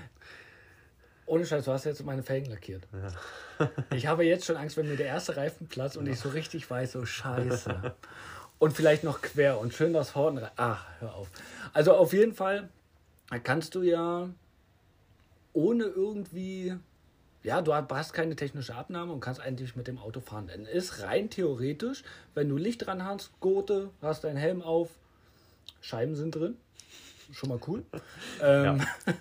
Ohne 1.26 1.44
Scheiß, 1.44 1.64
du 1.64 1.72
hast 1.72 1.84
jetzt 1.84 2.04
meine 2.04 2.22
Felgen 2.22 2.50
lackiert. 2.50 2.86
Ja. 2.92 3.70
ich 3.94 4.06
habe 4.06 4.24
jetzt 4.24 4.46
schon 4.46 4.56
Angst, 4.56 4.76
wenn 4.76 4.88
mir 4.88 4.96
der 4.96 5.06
erste 5.06 5.36
Reifen 5.36 5.66
platzt 5.66 5.96
und 5.96 6.06
ja. 6.06 6.12
ich 6.12 6.20
so 6.20 6.28
richtig 6.28 6.70
weiß, 6.70 6.92
so 6.92 7.04
scheiße. 7.04 7.94
und 8.58 8.72
vielleicht 8.72 9.02
noch 9.02 9.20
quer 9.20 9.58
und 9.58 9.74
schön 9.74 9.92
das 9.92 10.14
Horn 10.14 10.38
rein. 10.38 10.52
Ach, 10.56 10.86
hör 11.00 11.14
auf. 11.14 11.28
Also 11.72 11.94
auf 11.94 12.12
jeden 12.12 12.32
Fall 12.32 12.68
kannst 13.42 13.74
du 13.74 13.82
ja 13.82 14.28
ohne 15.52 15.84
irgendwie, 15.84 16.76
ja, 17.42 17.62
du 17.62 17.74
hast 17.74 18.12
keine 18.12 18.36
technische 18.36 18.74
Abnahme 18.74 19.12
und 19.12 19.20
kannst 19.20 19.40
eigentlich 19.40 19.74
mit 19.74 19.88
dem 19.88 19.98
Auto 19.98 20.20
fahren. 20.20 20.46
Denn 20.46 20.64
ist 20.64 21.02
rein 21.02 21.28
theoretisch, 21.28 22.04
wenn 22.34 22.48
du 22.48 22.56
Licht 22.56 22.86
dran 22.86 23.04
hast, 23.04 23.32
Gurte, 23.40 23.90
hast 24.00 24.24
deinen 24.24 24.36
Helm 24.36 24.62
auf, 24.62 24.90
Scheiben 25.80 26.14
sind 26.14 26.34
drin. 26.34 26.56
Schon 27.32 27.48
mal 27.48 27.58
cool. 27.66 27.84
ähm, 28.40 28.78
ja. 28.78 29.14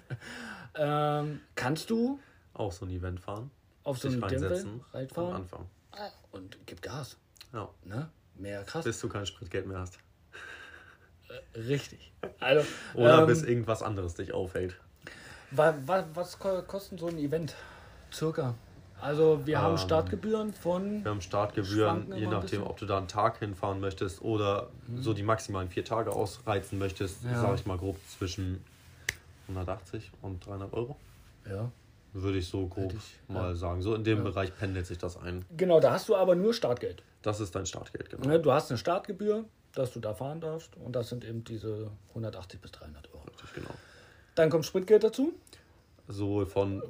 Ähm, 0.78 1.42
kannst 1.56 1.90
du 1.90 2.20
auch 2.54 2.72
so 2.72 2.86
ein 2.86 2.92
Event 2.92 3.20
fahren? 3.20 3.52
Auf 3.84 4.00
so 4.00 4.08
ein 4.08 4.22
Event 4.24 4.82
reinfahren? 4.94 5.30
Am 5.30 5.42
Anfang. 5.42 5.70
Und 6.32 6.58
gib 6.66 6.82
Gas. 6.82 7.18
Ja. 7.54 7.70
Ne? 7.84 8.10
Mehr 8.36 8.64
krass. 8.64 8.84
Bis 8.84 9.00
du 9.00 9.08
kein 9.08 9.26
Spritgeld 9.26 9.68
mehr 9.68 9.80
hast. 9.80 9.98
Äh, 11.30 11.60
richtig. 11.60 12.12
Also, 12.40 12.68
Oder 12.94 13.20
ähm, 13.20 13.28
bis 13.28 13.44
irgendwas 13.44 13.82
anderes 13.82 14.16
dich 14.16 14.34
aufhält. 14.34 14.76
Was, 15.52 15.76
was 16.14 16.40
kostet 16.40 17.00
so 17.00 17.08
ein 17.08 17.18
Event? 17.18 17.56
Circa. 18.12 18.56
Also 19.00 19.46
wir 19.46 19.62
haben 19.62 19.74
ähm, 19.74 19.78
Startgebühren 19.78 20.54
von. 20.54 21.04
Wir 21.04 21.12
haben 21.12 21.22
Startgebühren, 21.22 22.16
je 22.16 22.28
nachdem, 22.28 22.64
ob 22.64 22.78
du 22.78 22.86
da 22.86 22.98
einen 22.98 23.08
Tag 23.08 23.40
hinfahren 23.40 23.80
möchtest 23.80 24.22
oder 24.22 24.70
mhm. 24.88 25.02
so 25.02 25.14
die 25.14 25.24
maximalen 25.24 25.70
vier 25.70 25.86
Tage 25.86 26.12
ausreizen 26.12 26.80
möchtest, 26.80 27.24
ja. 27.24 27.42
sage 27.42 27.56
ich 27.56 27.66
mal 27.66 27.78
grob 27.78 27.98
zwischen 28.18 28.64
180 29.48 30.12
und 30.22 30.46
300 30.46 30.74
Euro. 30.74 30.98
Ja. 31.50 31.72
Würde 32.14 32.38
ich 32.38 32.48
so 32.48 32.68
grob 32.68 32.94
ich, 32.94 33.20
mal 33.28 33.50
ja. 33.50 33.56
sagen. 33.56 33.82
So 33.82 33.94
in 33.94 34.04
dem 34.04 34.20
ja. 34.20 34.24
Bereich 34.24 34.56
pendelt 34.56 34.86
sich 34.86 34.98
das 34.98 35.18
ein. 35.18 35.44
Genau, 35.58 35.80
da 35.80 35.92
hast 35.92 36.08
du 36.08 36.16
aber 36.16 36.36
nur 36.36 36.54
Startgeld. 36.54 37.04
Das 37.22 37.40
ist 37.40 37.54
dein 37.56 37.66
Startgeld, 37.66 38.10
genau. 38.10 38.28
Ne, 38.28 38.40
du 38.40 38.52
hast 38.52 38.72
eine 38.72 38.78
Startgebühr, 38.78 39.46
dass 39.74 39.92
du 39.92 40.00
da 40.00 40.14
fahren 40.14 40.40
darfst. 40.40 40.78
Und 40.78 40.96
das 40.96 41.10
sind 41.10 41.26
eben 41.26 41.44
diese 41.44 41.92
180 42.10 42.62
bis 42.62 42.72
300 42.72 43.14
Euro. 43.14 43.24
Richtig, 43.28 43.54
genau. 43.54 43.72
Dann 44.36 44.50
kommt 44.50 44.66
Spritgeld 44.66 45.04
dazu. 45.04 45.34
Sowohl 46.08 46.46
von 46.46 46.84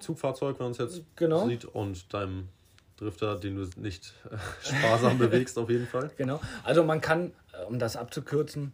Zugfahrzeug, 0.00 0.58
wenn 0.58 0.66
man 0.66 0.72
es 0.72 0.78
jetzt 0.78 1.02
genau. 1.14 1.46
sieht, 1.46 1.64
und 1.64 2.12
deinem 2.12 2.48
Drifter, 2.96 3.38
den 3.38 3.56
du 3.56 3.80
nicht 3.80 4.14
äh, 4.30 4.36
sparsam 4.66 5.18
bewegst, 5.18 5.58
auf 5.58 5.68
jeden 5.68 5.86
Fall. 5.86 6.10
Genau. 6.16 6.40
Also 6.64 6.82
man 6.84 7.00
kann, 7.00 7.32
äh, 7.52 7.64
um 7.66 7.78
das 7.78 7.96
abzukürzen, 7.96 8.72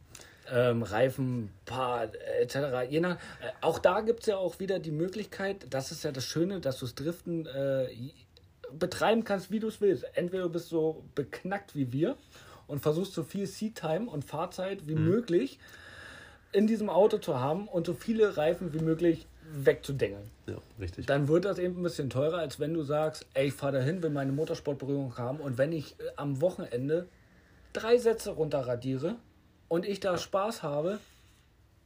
ähm, 0.52 0.82
Reifen, 0.82 1.50
Paar 1.64 2.08
etc. 2.40 2.90
Je 2.90 3.00
nach, 3.00 3.16
äh, 3.16 3.50
auch 3.60 3.78
da 3.78 4.00
gibt 4.00 4.20
es 4.20 4.26
ja 4.26 4.36
auch 4.36 4.58
wieder 4.60 4.78
die 4.78 4.90
Möglichkeit, 4.90 5.66
das 5.70 5.92
ist 5.92 6.04
ja 6.04 6.12
das 6.12 6.24
Schöne, 6.24 6.60
dass 6.60 6.78
du 6.78 6.86
das 6.86 6.94
Driften 6.94 7.46
äh, 7.46 7.88
betreiben 8.72 9.24
kannst, 9.24 9.50
wie 9.50 9.60
du 9.60 9.68
es 9.68 9.80
willst. 9.80 10.04
Entweder 10.14 10.44
du 10.44 10.50
bist 10.50 10.68
so 10.68 11.04
beknackt 11.14 11.74
wie 11.74 11.92
wir 11.92 12.16
und 12.66 12.80
versuchst 12.80 13.14
so 13.14 13.22
viel 13.22 13.46
Seat-Time 13.46 14.10
und 14.10 14.24
Fahrzeit 14.24 14.86
wie 14.86 14.94
mhm. 14.94 15.04
möglich 15.04 15.58
in 16.52 16.66
diesem 16.66 16.88
Auto 16.88 17.18
zu 17.18 17.38
haben 17.38 17.68
und 17.68 17.86
so 17.86 17.94
viele 17.94 18.36
Reifen 18.36 18.72
wie 18.72 18.78
möglich 18.78 19.26
wegzudengeln. 19.50 20.30
Ja, 20.46 20.56
richtig. 20.78 21.06
Dann 21.06 21.28
wird 21.28 21.44
das 21.44 21.58
eben 21.58 21.80
ein 21.80 21.82
bisschen 21.82 22.10
teurer, 22.10 22.38
als 22.38 22.60
wenn 22.60 22.74
du 22.74 22.82
sagst, 22.82 23.26
ey, 23.34 23.48
ich 23.48 23.54
fahre 23.54 23.78
dahin, 23.78 24.02
will 24.02 24.10
meine 24.10 24.32
Motorsportberührung 24.32 25.16
haben 25.16 25.40
und 25.40 25.58
wenn 25.58 25.72
ich 25.72 25.98
äh, 26.00 26.04
am 26.16 26.40
Wochenende 26.40 27.08
drei 27.72 27.98
Sätze 27.98 28.30
runterradiere, 28.30 29.16
und 29.68 29.86
ich 29.86 30.00
da 30.00 30.18
Spaß 30.18 30.62
habe, 30.62 30.98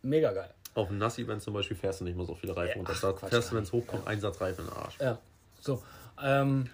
mega 0.03 0.33
geil. 0.33 0.51
Auf 0.75 0.89
dem 0.89 0.99
Nass-Event 0.99 1.43
zum 1.43 1.55
Beispiel 1.55 1.77
fährst 1.77 2.01
du 2.01 2.05
nicht 2.05 2.17
mehr 2.17 2.25
so 2.25 2.35
viele 2.35 2.57
Reifen. 2.57 2.77
Ja, 2.77 2.81
und 2.81 2.89
das 2.89 3.05
ach, 3.05 3.29
fährst 3.29 3.51
du, 3.51 3.57
wenn 3.57 3.63
es 3.63 3.73
hochkommt, 3.73 4.05
ja. 4.05 4.11
Einsatzreifen 4.11 4.65
in 4.65 4.71
den 4.71 4.79
Arsch. 4.79 4.99
Ja, 4.99 5.19
so. 5.61 5.83
Ähm, 6.23 6.69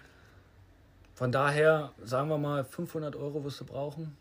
von 1.15 1.33
daher, 1.33 1.91
sagen 2.05 2.29
wir 2.29 2.37
mal, 2.37 2.63
500 2.63 3.15
Euro 3.17 3.43
wirst 3.43 3.59
du 3.59 3.65
brauchen. 3.65 4.15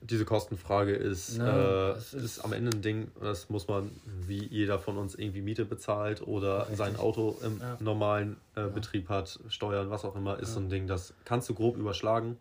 Diese 0.00 0.24
Kostenfrage 0.24 0.94
ist, 0.94 1.38
ne, 1.38 1.94
äh, 1.96 1.98
ist, 1.98 2.12
ist, 2.12 2.40
am 2.40 2.52
Ende 2.52 2.70
ein 2.76 2.82
Ding, 2.82 3.10
das 3.20 3.48
muss 3.48 3.66
man, 3.66 3.90
wie 4.04 4.44
jeder 4.44 4.78
von 4.78 4.98
uns 4.98 5.14
irgendwie 5.14 5.40
Miete 5.40 5.64
bezahlt 5.64 6.20
oder 6.20 6.60
richtig. 6.60 6.76
sein 6.76 6.96
Auto 6.96 7.36
im 7.42 7.60
ja. 7.60 7.78
normalen 7.80 8.36
äh, 8.54 8.66
Betrieb 8.68 9.08
hat, 9.08 9.40
Steuern, 9.48 9.90
was 9.90 10.04
auch 10.04 10.14
immer, 10.14 10.38
ist 10.38 10.52
so 10.52 10.60
ein 10.60 10.68
Ding, 10.68 10.86
das 10.86 11.14
kannst 11.24 11.48
du 11.48 11.54
grob 11.54 11.76
überschlagen. 11.76 12.36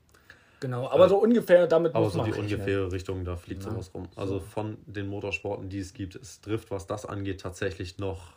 Genau, 0.60 0.89
aber 0.89 1.08
so 1.08 1.17
ungefähr 1.17 1.67
damit 1.67 1.93
aber 1.93 2.06
muss 2.06 2.15
man. 2.15 2.26
So 2.26 2.32
die 2.32 2.39
ungefähre 2.39 2.91
Richtung, 2.91 3.24
da 3.26 3.36
fliegt 3.36 3.63
ja, 3.63 3.72
sowas 3.72 3.91
rum. 3.93 4.08
Also 4.15 4.36
so. 4.36 4.39
von 4.39 4.78
den 4.86 5.08
Motorsporten, 5.08 5.70
die 5.70 5.80
es 5.80 5.93
gibt, 5.93 6.15
ist 6.15 6.46
Drift, 6.46 6.72
was 6.72 6.88
das 6.88 7.06
angeht, 7.06 7.41
tatsächlich 7.41 8.00
noch 8.00 8.34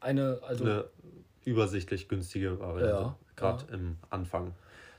eine, 0.00 0.38
also, 0.42 0.64
eine 0.64 0.84
übersichtlich 1.44 2.08
günstige 2.08 2.58
Variante. 2.60 2.94
Ja, 2.94 3.16
Gerade 3.36 3.64
ja. 3.68 3.74
im 3.74 3.96
Anfang. 4.10 4.52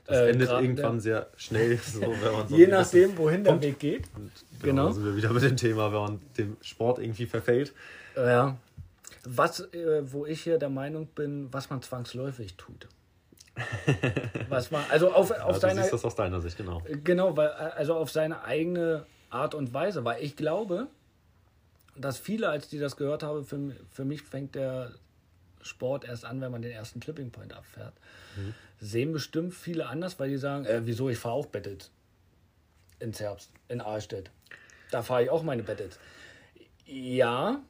Das 0.06 0.18
Äh, 0.18 0.30
endet 0.30 0.50
irgendwann 0.50 1.00
sehr 1.00 1.28
schnell. 1.36 1.78
So, 1.82 2.00
wenn 2.00 2.32
man 2.32 2.48
so 2.48 2.56
Je 2.56 2.66
nachdem, 2.66 3.16
wohin 3.16 3.44
der 3.44 3.60
Weg 3.62 3.78
geht. 3.78 4.04
Und 4.14 4.30
Genau. 4.60 4.88
genau. 4.88 4.92
Sind 4.92 5.04
wir 5.04 5.16
wieder 5.16 5.32
mit 5.32 5.42
dem 5.42 5.56
Thema, 5.56 5.92
wenn 5.92 6.00
man 6.00 6.20
dem 6.36 6.56
Sport 6.60 6.98
irgendwie 6.98 7.26
verfällt. 7.26 7.72
Ja. 8.16 8.56
Was, 9.24 9.60
äh, 9.72 10.02
wo 10.12 10.26
ich 10.26 10.42
hier 10.42 10.58
der 10.58 10.68
Meinung 10.68 11.06
bin, 11.06 11.48
was 11.52 11.70
man 11.70 11.80
zwangsläufig 11.80 12.56
tut. 12.56 12.88
Was 14.48 14.70
man, 14.70 14.84
also 14.90 15.12
auf, 15.12 15.30
auf 15.30 15.38
Ja, 15.38 15.52
du 15.52 15.60
seiner, 15.60 15.82
siehst 15.82 15.92
das 15.92 16.04
aus 16.04 16.14
deiner 16.14 16.40
Sicht, 16.40 16.56
genau. 16.56 16.82
genau, 17.04 17.36
weil, 17.36 17.48
also 17.48 17.94
auf 17.94 18.10
seine 18.10 18.42
eigene 18.44 19.06
Art 19.30 19.54
und 19.54 19.72
Weise, 19.72 20.04
weil 20.04 20.22
ich 20.22 20.36
glaube, 20.36 20.88
dass 21.96 22.18
viele, 22.18 22.48
als 22.48 22.68
die 22.68 22.78
das 22.78 22.96
gehört 22.96 23.22
haben, 23.22 23.44
für, 23.44 23.58
für 23.90 24.04
mich 24.04 24.22
fängt 24.22 24.54
der 24.54 24.92
Sport 25.62 26.04
erst 26.04 26.24
an, 26.24 26.40
wenn 26.40 26.50
man 26.50 26.62
den 26.62 26.72
ersten 26.72 27.00
Clipping 27.00 27.30
Point 27.30 27.52
abfährt. 27.54 27.94
Sehen 28.80 29.12
bestimmt 29.12 29.54
viele 29.54 29.86
anders, 29.86 30.18
weil 30.18 30.28
die 30.28 30.36
sagen, 30.36 30.64
äh, 30.66 30.82
wieso, 30.84 31.08
ich 31.08 31.18
fahre 31.18 31.34
auch 31.34 31.46
Battles 31.46 31.90
ins 32.98 33.20
Herbst, 33.20 33.50
in 33.68 33.80
Ahlstedt. 33.80 34.30
Da 34.90 35.02
fahre 35.02 35.24
ich 35.24 35.30
auch 35.30 35.42
meine 35.42 35.62
Battles. 35.62 35.98
Ja, 36.86 37.60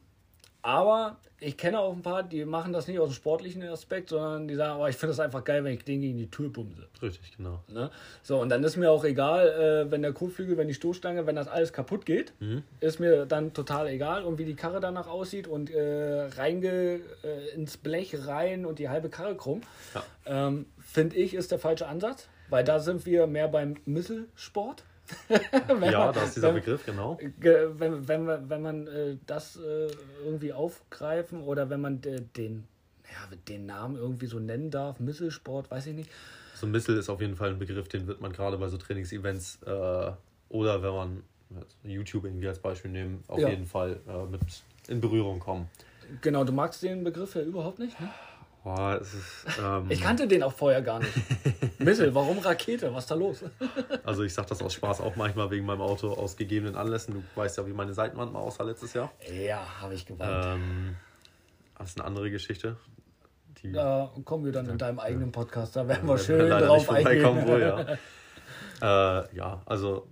aber 0.65 1.17
ich 1.39 1.57
kenne 1.57 1.79
auch 1.79 1.93
ein 1.93 2.01
paar, 2.01 2.23
die 2.23 2.43
machen 2.43 2.73
das 2.73 2.87
nicht 2.87 2.97
aus 2.97 3.09
dem 3.09 3.13
sportlichen 3.13 3.61
Aspekt, 3.63 4.09
sondern 4.09 4.47
die 4.47 4.55
sagen, 4.55 4.73
aber 4.75 4.89
ich 4.89 4.95
finde 4.95 5.11
das 5.11 5.19
einfach 5.19 5.43
geil, 5.43 5.63
wenn 5.63 5.73
ich 5.75 5.83
den 5.83 6.01
gegen 6.01 6.17
die 6.17 6.31
Tür 6.31 6.49
bumse. 6.49 6.87
Richtig, 7.03 7.37
genau. 7.37 7.59
Ne? 7.67 7.91
So, 8.23 8.39
und 8.41 8.49
dann 8.49 8.63
ist 8.63 8.75
mir 8.75 8.89
auch 8.89 9.03
egal, 9.03 9.47
äh, 9.87 9.91
wenn 9.91 10.01
der 10.01 10.11
Kotflügel, 10.13 10.57
wenn 10.57 10.67
die 10.67 10.73
Stoßstange, 10.73 11.27
wenn 11.27 11.35
das 11.35 11.47
alles 11.47 11.71
kaputt 11.71 12.05
geht, 12.07 12.33
ist 12.79 12.99
mir 12.99 13.27
dann 13.27 13.53
total 13.53 13.87
egal. 13.89 14.23
Und 14.23 14.39
wie 14.39 14.45
die 14.45 14.55
Karre 14.55 14.79
danach 14.79 15.07
aussieht 15.07 15.47
und 15.47 15.69
äh, 15.69 16.29
reinge, 16.35 16.99
äh, 17.23 17.49
ins 17.53 17.77
Blech 17.77 18.25
rein 18.27 18.65
und 18.65 18.79
die 18.79 18.89
halbe 18.89 19.09
Karre 19.09 19.35
krumm, 19.35 19.61
Ja. 19.93 20.03
ähm, 20.47 20.65
finde 20.79 21.15
ich, 21.17 21.35
ist 21.35 21.51
der 21.51 21.59
falsche 21.59 21.87
Ansatz, 21.87 22.27
weil 22.49 22.63
da 22.63 22.79
sind 22.79 23.05
wir 23.05 23.27
mehr 23.27 23.49
beim 23.49 23.75
Misselsport. 23.85 24.83
Ja, 25.91 26.11
da 26.11 26.23
ist 26.23 26.35
dieser 26.35 26.49
wenn- 26.49 26.55
Begriff, 26.55 26.85
genau. 26.85 27.17
Ge- 27.39 27.69
wenn, 27.77 28.07
wenn, 28.07 28.25
man- 28.25 28.49
wenn 28.49 28.61
man 28.61 28.87
äh, 28.87 29.17
das 29.25 29.55
äh, 29.57 29.87
irgendwie 30.23 30.53
aufgreifen 30.53 31.41
oder 31.43 31.69
wenn 31.69 31.81
man 31.81 32.01
de, 32.01 32.21
den, 32.37 32.63
ja, 33.05 33.35
den 33.47 33.65
Namen 33.65 33.95
irgendwie 33.97 34.25
so 34.27 34.39
nennen 34.39 34.71
darf, 34.71 34.99
Misselsport, 34.99 35.69
weiß 35.71 35.87
ich 35.87 35.93
nicht. 35.95 36.09
So 36.55 36.65
ein 36.67 36.71
Missile 36.71 36.97
ist 36.97 37.09
auf 37.09 37.21
jeden 37.21 37.35
Fall 37.35 37.49
ein 37.49 37.59
Begriff, 37.59 37.87
den 37.89 38.07
wird 38.07 38.21
man 38.21 38.31
gerade 38.31 38.57
bei 38.57 38.67
so 38.69 38.77
Trainingsevents 38.77 39.59
äh, 39.65 40.11
oder 40.49 40.81
wenn 40.81 40.93
man 40.93 41.23
YouTube 41.83 42.23
irgendwie 42.25 42.47
als 42.47 42.59
Beispiel 42.59 42.91
nehmen, 42.91 43.23
auf 43.27 43.39
Ja. 43.39 43.49
jeden 43.49 43.65
Fall 43.65 43.99
äh, 44.07 44.25
mit 44.25 44.41
in 44.87 45.01
Berührung 45.01 45.39
kommen. 45.39 45.69
Genau, 46.21 46.43
du 46.43 46.51
magst 46.51 46.81
den 46.83 47.03
Begriff 47.03 47.35
ja 47.35 47.41
überhaupt 47.41 47.79
nicht. 47.79 47.99
Ne? 47.99 48.09
Boah, 48.65 48.99
es 48.99 49.13
ist, 49.13 49.45
ähm, 49.61 49.85
Ich 49.89 50.01
kannte 50.01 50.27
den 50.27 50.41
auch 50.41 50.51
vorher 50.51 50.81
gar 50.81 50.97
nicht. 50.97 51.13
Missel, 51.79 52.15
warum 52.15 52.39
Rakete? 52.39 52.91
Was 52.95 53.03
ist 53.03 53.11
da 53.11 53.13
los? 53.13 53.43
also 54.03 54.23
ich 54.23 54.33
sage 54.33 54.49
das 54.49 54.59
aus 54.63 54.73
Spaß 54.73 55.01
auch 55.01 55.15
manchmal 55.15 55.51
wegen 55.51 55.67
meinem 55.67 55.81
Auto 55.81 56.11
aus 56.11 56.35
gegebenen 56.35 56.75
Anlässen. 56.75 57.13
Du 57.13 57.23
weißt 57.39 57.59
ja, 57.59 57.67
wie 57.67 57.73
meine 57.73 57.93
Seitenwand 57.93 58.33
mal 58.33 58.39
aussah 58.39 58.63
letztes 58.63 58.93
Jahr. 58.93 59.11
Ja, 59.31 59.63
habe 59.81 59.93
ich 59.93 60.07
geweint. 60.07 60.59
Ähm, 60.59 60.95
das 61.77 61.89
ist 61.89 61.99
eine 61.99 62.07
andere 62.07 62.31
Geschichte. 62.31 62.75
Die 63.61 63.71
Da 63.71 64.11
kommen 64.23 64.45
wir 64.45 64.51
dann 64.51 64.67
in 64.67 64.79
deinem 64.79 64.97
eigenen 64.97 65.31
Podcast, 65.31 65.75
da 65.75 65.87
werden 65.87 66.09
wir 66.09 66.17
schön 66.17 66.49
drauf 66.49 66.89
eingehen. 66.89 67.47
wohl, 67.47 67.61
ja. 68.81 69.21
äh, 69.21 69.35
ja, 69.35 69.61
also 69.67 70.07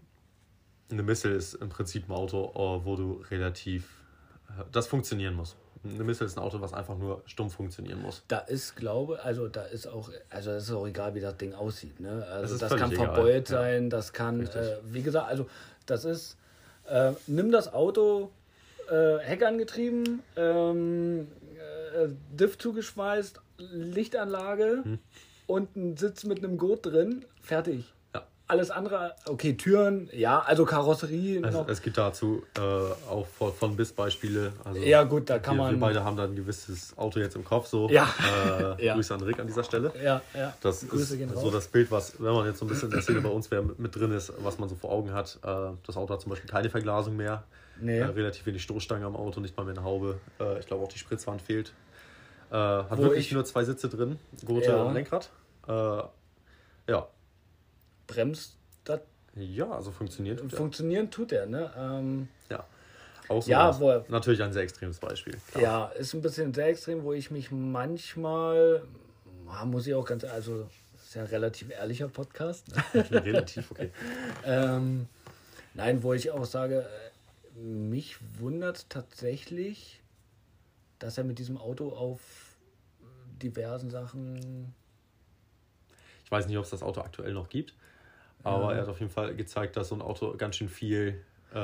eine 0.92 1.02
Missile 1.02 1.34
ist 1.34 1.56
im 1.56 1.70
Prinzip 1.70 2.08
ein 2.08 2.14
Auto, 2.14 2.52
äh, 2.54 2.86
wo 2.86 2.96
du 2.96 3.24
relativ 3.32 4.04
äh, 4.50 4.64
das 4.72 4.86
funktionieren 4.86 5.34
muss. 5.34 5.56
Eine 5.84 6.04
Missile 6.04 6.28
ist 6.28 6.38
ein 6.38 6.44
Auto, 6.44 6.62
was 6.62 6.74
einfach 6.74 6.98
nur 6.98 7.22
stumpf 7.26 7.56
funktionieren 7.56 8.02
muss. 8.02 8.24
Da 8.28 8.40
ist, 8.40 8.76
glaube 8.76 9.22
also 9.24 9.48
da 9.48 9.64
ist 9.64 9.88
auch, 9.88 10.10
also 10.30 10.52
es 10.52 10.64
ist 10.64 10.72
auch 10.72 10.88
egal, 10.88 11.14
wie 11.16 11.20
das 11.20 11.36
Ding 11.38 11.54
aussieht. 11.54 12.00
Ne? 12.00 12.26
Also 12.32 12.58
das 12.58 12.70
völlig 12.70 12.82
kann 12.82 12.92
egal, 12.92 13.06
verbeult 13.08 13.50
ja. 13.50 13.58
sein, 13.58 13.90
das 13.90 14.14
kann, 14.14 14.48
äh, 14.48 14.78
wie 14.86 15.02
gesagt, 15.02 15.28
also 15.28 15.48
das 15.86 16.06
ist, 16.06 16.38
äh, 16.88 17.12
nimm 17.28 17.52
das 17.52 17.74
Auto, 17.74 18.32
äh, 18.90 19.18
Heck 19.20 19.44
angetrieben, 19.44 20.22
ähm, 20.38 21.28
äh, 21.96 22.08
Diff 22.32 22.58
zugeschweißt, 22.58 23.42
Lichtanlage 23.58 24.84
Hm. 24.84 25.00
und 25.48 25.76
ein 25.76 25.98
Sitz 25.98 26.24
mit 26.24 26.40
einem 26.40 26.58
Gurt 26.58 26.86
drin, 26.86 27.26
fertig. 27.42 27.94
Alles 28.46 28.72
andere, 28.72 29.16
okay, 29.26 29.54
Türen, 29.54 30.10
ja, 30.12 30.40
also 30.40 30.66
Karosserie 30.66 31.42
Es, 31.44 31.54
noch. 31.54 31.68
es 31.70 31.82
gibt 31.82 31.98
dazu 31.98 32.44
äh, 32.58 32.60
auch 33.10 33.26
von, 33.26 33.54
von 33.54 33.76
bis 33.78 33.94
Beispiele. 33.94 34.52
Also 34.66 34.82
Ja, 34.82 35.04
gut, 35.04 35.30
da 35.30 35.40
kann 35.40 35.56
wir, 35.56 35.64
man- 35.64 35.76
Wir 35.76 35.80
beide 35.80 36.04
haben 36.04 36.18
da 36.18 36.26
ein 36.26 36.36
gewisses 36.36 36.96
Auto 36.98 37.20
jetzt 37.22 37.36
im 37.38 37.46
Kopf. 37.46 37.68
So. 37.68 37.90
Ja. 37.90 38.04
Äh, 38.78 38.84
Ja. 38.86 38.96
Grüße 38.96 39.14
an 39.14 39.22
Rick 39.22 39.40
an 39.40 39.48
dieser 39.48 39.64
Stelle. 39.64 39.94
ja, 40.04 40.22
ja. 40.34 40.54
Das 40.62 40.86
Grüße 40.88 41.16
ist 41.16 41.36
so 41.40 41.52
das 41.52 41.68
Bild, 41.70 41.90
was, 41.90 42.22
wenn 42.22 42.34
man 42.34 42.46
jetzt 42.46 42.60
so 42.60 42.66
ein 42.66 42.68
bisschen 42.70 42.90
in 42.90 42.96
der 42.96 43.02
Szene 43.02 43.22
bei 43.22 43.30
uns 43.30 43.50
wäre, 43.50 43.64
mit, 43.78 43.96
drin 43.96 44.12
ist, 44.12 44.34
was 44.40 44.60
man 44.60 44.68
so 44.68 44.76
vor 44.76 44.92
Augen 44.92 45.14
hat. 45.14 45.40
Äh, 45.42 45.72
das 45.86 45.96
Auto 45.96 46.14
hat 46.14 46.22
zum 46.22 46.32
Beispiel 46.32 46.50
keine 46.50 46.70
Verglasung 46.70 47.16
mehr. 47.16 47.44
Nee. 47.80 48.00
Äh, 48.00 48.04
relativ 48.06 48.46
wenig 48.46 48.62
Stoßstange 48.64 49.06
am 49.06 49.16
Auto, 49.16 49.40
nicht 49.40 49.56
mal 49.56 49.64
mehr 49.64 49.74
eine 49.76 49.84
Haube. 49.86 50.20
Äh, 50.40 50.60
ich 50.60 50.68
glaube 50.68 50.84
auch 50.84 50.90
die 50.90 51.00
Spritzwand 51.00 51.42
fehlt. 51.42 51.74
Äh, 52.52 52.56
hat 52.56 52.98
Wo 52.98 53.04
wirklich 53.04 53.28
ich- 53.28 53.32
nur 53.34 53.46
zwei 53.46 53.64
Sitze 53.64 53.88
drin, 53.88 54.20
Gurte 54.46 54.72
Ja. 54.72 54.84
und 54.84 54.94
Lenkrad. 54.94 55.30
Ja. 55.68 57.08
Bremst, 58.08 58.58
das 58.84 59.02
ja, 59.36 59.70
also 59.72 59.92
funktioniert. 59.92 60.40
tut 60.40 60.52
er. 60.54 60.58
funktionieren 60.58 61.10
tut 61.12 61.32
er, 61.32 61.46
ne? 61.46 61.72
Ähm, 61.78 62.28
ja. 62.50 62.66
Auch 63.30 63.42
so 63.42 63.50
Ja, 63.50 63.80
wo 63.80 63.90
er- 63.90 64.06
Natürlich 64.10 64.44
ein 64.44 64.54
sehr 64.54 64.64
extremes 64.64 65.00
Beispiel. 65.00 65.36
klar. 65.52 65.64
Ja, 65.64 65.86
ist 65.88 66.14
ein 66.14 66.22
bisschen 66.22 66.54
sehr 66.54 66.68
extrem, 66.68 67.04
wo 67.04 67.14
ich 67.14 67.32
mich 67.32 67.52
manchmal, 67.52 68.84
ah, 69.48 69.66
muss 69.66 69.88
ich 69.88 69.94
auch 69.96 70.06
ganz, 70.06 70.24
also 70.26 70.70
ist 70.96 71.16
ja 71.16 71.22
ein 71.22 71.28
relativ 71.28 71.70
ehrlicher 71.72 72.10
Podcast. 72.10 72.68
Ne? 72.70 72.84
Relativ, 73.26 73.72
okay. 73.72 73.92
ähm, 74.46 75.08
nein, 75.74 76.04
wo 76.04 76.14
ich 76.14 76.32
auch 76.32 76.46
sage, 76.46 76.82
äh, 77.56 77.60
mich 77.60 78.18
wundert 78.40 78.90
tatsächlich, 78.90 80.02
dass 81.00 81.18
er 81.18 81.24
mit 81.24 81.40
diesem 81.40 81.58
Auto 81.58 81.90
auf 81.90 82.20
diversen 83.42 83.90
Sachen. 83.90 84.74
Ich 86.26 86.32
weiß 86.32 86.48
nicht, 86.48 86.58
ob 86.58 86.64
es 86.64 86.72
das 86.72 86.82
Auto 86.84 87.02
aktuell 87.02 87.34
noch 87.34 87.50
gibt, 87.50 87.74
aber 88.44 88.74
er 88.76 88.82
hat 88.82 88.90
auf 88.90 89.00
jeden 89.00 89.12
Fall 89.12 89.34
gezeigt, 89.36 89.78
dass 89.78 89.90
so 89.90 89.96
ein 89.96 90.02
Auto 90.02 90.36
ganz 90.38 90.58
schön 90.58 90.70
viel 90.70 91.22
äh, 91.54 91.58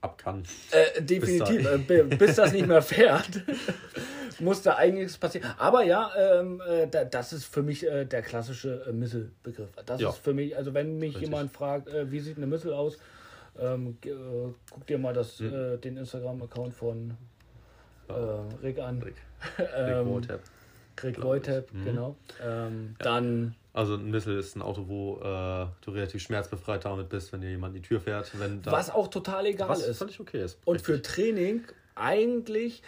ab 0.00 0.18
kann. 0.18 0.42
Äh, 0.70 1.02
definitiv, 1.02 1.66
äh, 1.66 1.78
bi- 1.78 2.16
bis 2.16 2.36
das 2.36 2.52
nicht 2.52 2.66
mehr 2.66 2.82
fährt, 2.82 3.42
muss 4.40 4.62
da 4.62 4.74
einiges 4.74 5.16
passieren. 5.18 5.50
Aber 5.58 5.82
ja, 5.84 6.10
ähm, 6.18 6.60
äh, 6.66 6.86
da, 6.86 7.04
das 7.04 7.32
ist 7.32 7.44
für 7.46 7.62
mich 7.62 7.86
äh, 7.86 8.04
der 8.04 8.22
klassische 8.22 8.84
äh, 8.88 8.92
Misselbegriff. 8.92 9.68
Das 9.86 10.00
Ja. 10.00 10.10
ist 10.10 10.18
für 10.18 10.34
mich, 10.34 10.56
also 10.56 10.74
wenn 10.74 10.98
mich 10.98 11.14
Richtig. 11.14 11.28
jemand 11.28 11.52
fragt, 11.52 11.88
äh, 11.88 12.10
wie 12.10 12.20
sieht 12.20 12.36
eine 12.36 12.46
Missel 12.46 12.72
aus, 12.72 12.98
ähm, 13.58 13.96
äh, 14.04 14.10
guck 14.70 14.86
dir 14.86 14.98
mal 14.98 15.14
das, 15.14 15.38
Hm. 15.38 15.52
äh, 15.54 15.76
den 15.78 15.96
Instagram-Account 15.96 16.74
von 16.74 17.16
äh, 18.08 18.12
Rick 18.62 18.78
an. 18.78 19.02
Rick, 19.02 19.14
Ähm, 19.76 19.98
Rick 19.98 20.06
Wohltap. 20.06 20.40
Voitap, 21.02 21.66
ich. 21.68 21.74
Mhm. 21.74 21.84
genau. 21.84 22.16
Ähm, 22.42 22.96
Dann, 22.98 23.54
Also 23.72 23.94
ein 23.94 24.10
Missile 24.10 24.38
ist 24.38 24.56
ein 24.56 24.62
Auto, 24.62 24.88
wo 24.88 25.18
äh, 25.20 25.66
du 25.82 25.90
relativ 25.90 26.22
schmerzbefreit 26.22 26.84
damit 26.84 27.08
bist, 27.08 27.32
wenn 27.32 27.40
dir 27.40 27.50
jemand 27.50 27.76
in 27.76 27.82
die 27.82 27.88
Tür 27.88 28.00
fährt. 28.00 28.30
Wenn 28.38 28.62
da, 28.62 28.72
was 28.72 28.90
auch 28.90 29.08
total 29.08 29.46
egal 29.46 29.68
was 29.68 29.86
ist. 29.86 29.98
völlig 29.98 30.18
okay 30.20 30.42
ist. 30.44 30.58
Und 30.64 30.80
für. 30.82 31.00
Training 31.02 31.62
eigentlich 31.94 32.82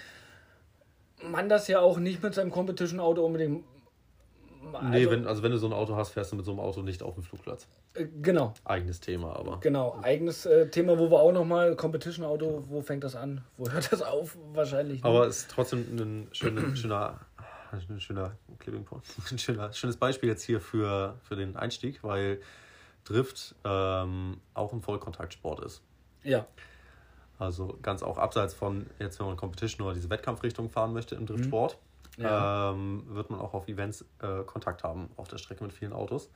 man 1.23 1.49
das 1.49 1.69
ja 1.69 1.81
auch 1.81 1.99
nicht 1.99 2.23
mit 2.23 2.35
seinem 2.35 2.51
Competition-Auto 2.51 3.25
unbedingt. 3.25 3.65
nee, 4.91 4.99
also, 4.99 5.11
wenn, 5.11 5.27
also 5.27 5.43
wenn 5.43 5.53
du 5.53 5.59
so 5.59 5.67
ein 5.67 5.73
Auto 5.73 5.97
hast, 5.97 6.11
fährst 6.11 6.33
du 6.33 6.37
mit 6.37 6.45
so 6.45 6.53
einem 6.53 6.61
Auto 6.61 6.83
nicht 6.83 7.03
auf 7.03 7.15
dem 7.15 7.23
Flugplatz. 7.23 7.67
äh, 7.95 8.07
genau, 8.23 8.55
Eigenes 8.65 9.01
Thema, 9.01 9.35
aber. 9.37 9.59
genau. 9.61 9.99
Eigenes 10.03 10.47
äh, 10.47 10.69
Thema, 10.69 10.99
wo 10.99 11.11
wir 11.11 11.21
auch 11.21 11.33
nochmal 11.33 11.77
Competition-Auto, 11.77 12.65
wo 12.69 12.83
fängt 12.83 13.05
das 13.05 13.17
an? 13.17 13.43
Wo 13.57 13.71
hört 13.71 13.93
das 13.93 14.03
auf? 14.03 14.37
Wahrscheinlich. 14.53 14.97
nicht. 14.97 15.05
Aber 15.05 15.27
es 15.27 15.39
ist 15.39 15.51
trotzdem 15.51 15.81
ein 15.97 16.29
schöner, 16.33 16.77
schöner, 16.77 17.21
ein 17.73 18.01
schöner 18.01 18.33
Clipping 18.59 18.85
Point. 18.85 19.05
Ein 19.31 19.39
schöner, 19.39 19.73
schönes 19.73 19.97
Beispiel 19.97 20.29
jetzt 20.29 20.43
hier 20.43 20.61
für, 20.61 21.17
für 21.23 21.37
den 21.37 21.57
Einstieg, 21.57 22.03
weil 22.03 22.41
Drift 23.05 23.55
ähm, 23.65 24.41
auch 24.55 24.73
ein 24.73 24.83
Vollkontaktsport 24.83 25.61
ist. 25.65 25.83
ja, 26.23 26.47
Also 27.39 27.79
ganz 27.83 28.03
auch 28.03 28.19
abseits 28.19 28.55
von, 28.55 28.87
jetzt 28.99 29.19
wenn 29.21 29.27
man 29.27 29.37
Competition 29.37 29.87
oder 29.87 29.95
diese 29.95 30.11
Wettkampfrichtung 30.11 30.69
fahren 30.71 30.93
möchte 30.93 31.15
im 31.15 31.27
Driftsport, 31.27 31.79
Mhm. 32.17 32.25
Ja. 32.25 32.73
ähm, 32.73 33.05
wird 33.11 33.31
man 33.31 33.39
auch 33.39 33.55
auf 33.55 33.69
Events 33.69 34.05
äh, 34.21 34.43
Kontakt 34.45 34.83
haben 34.83 35.09
auf 35.17 35.29
der 35.29 35.39
Strecke 35.39 35.63
mit 35.63 35.73
vielen 35.73 35.93
Autos. 35.93 36.31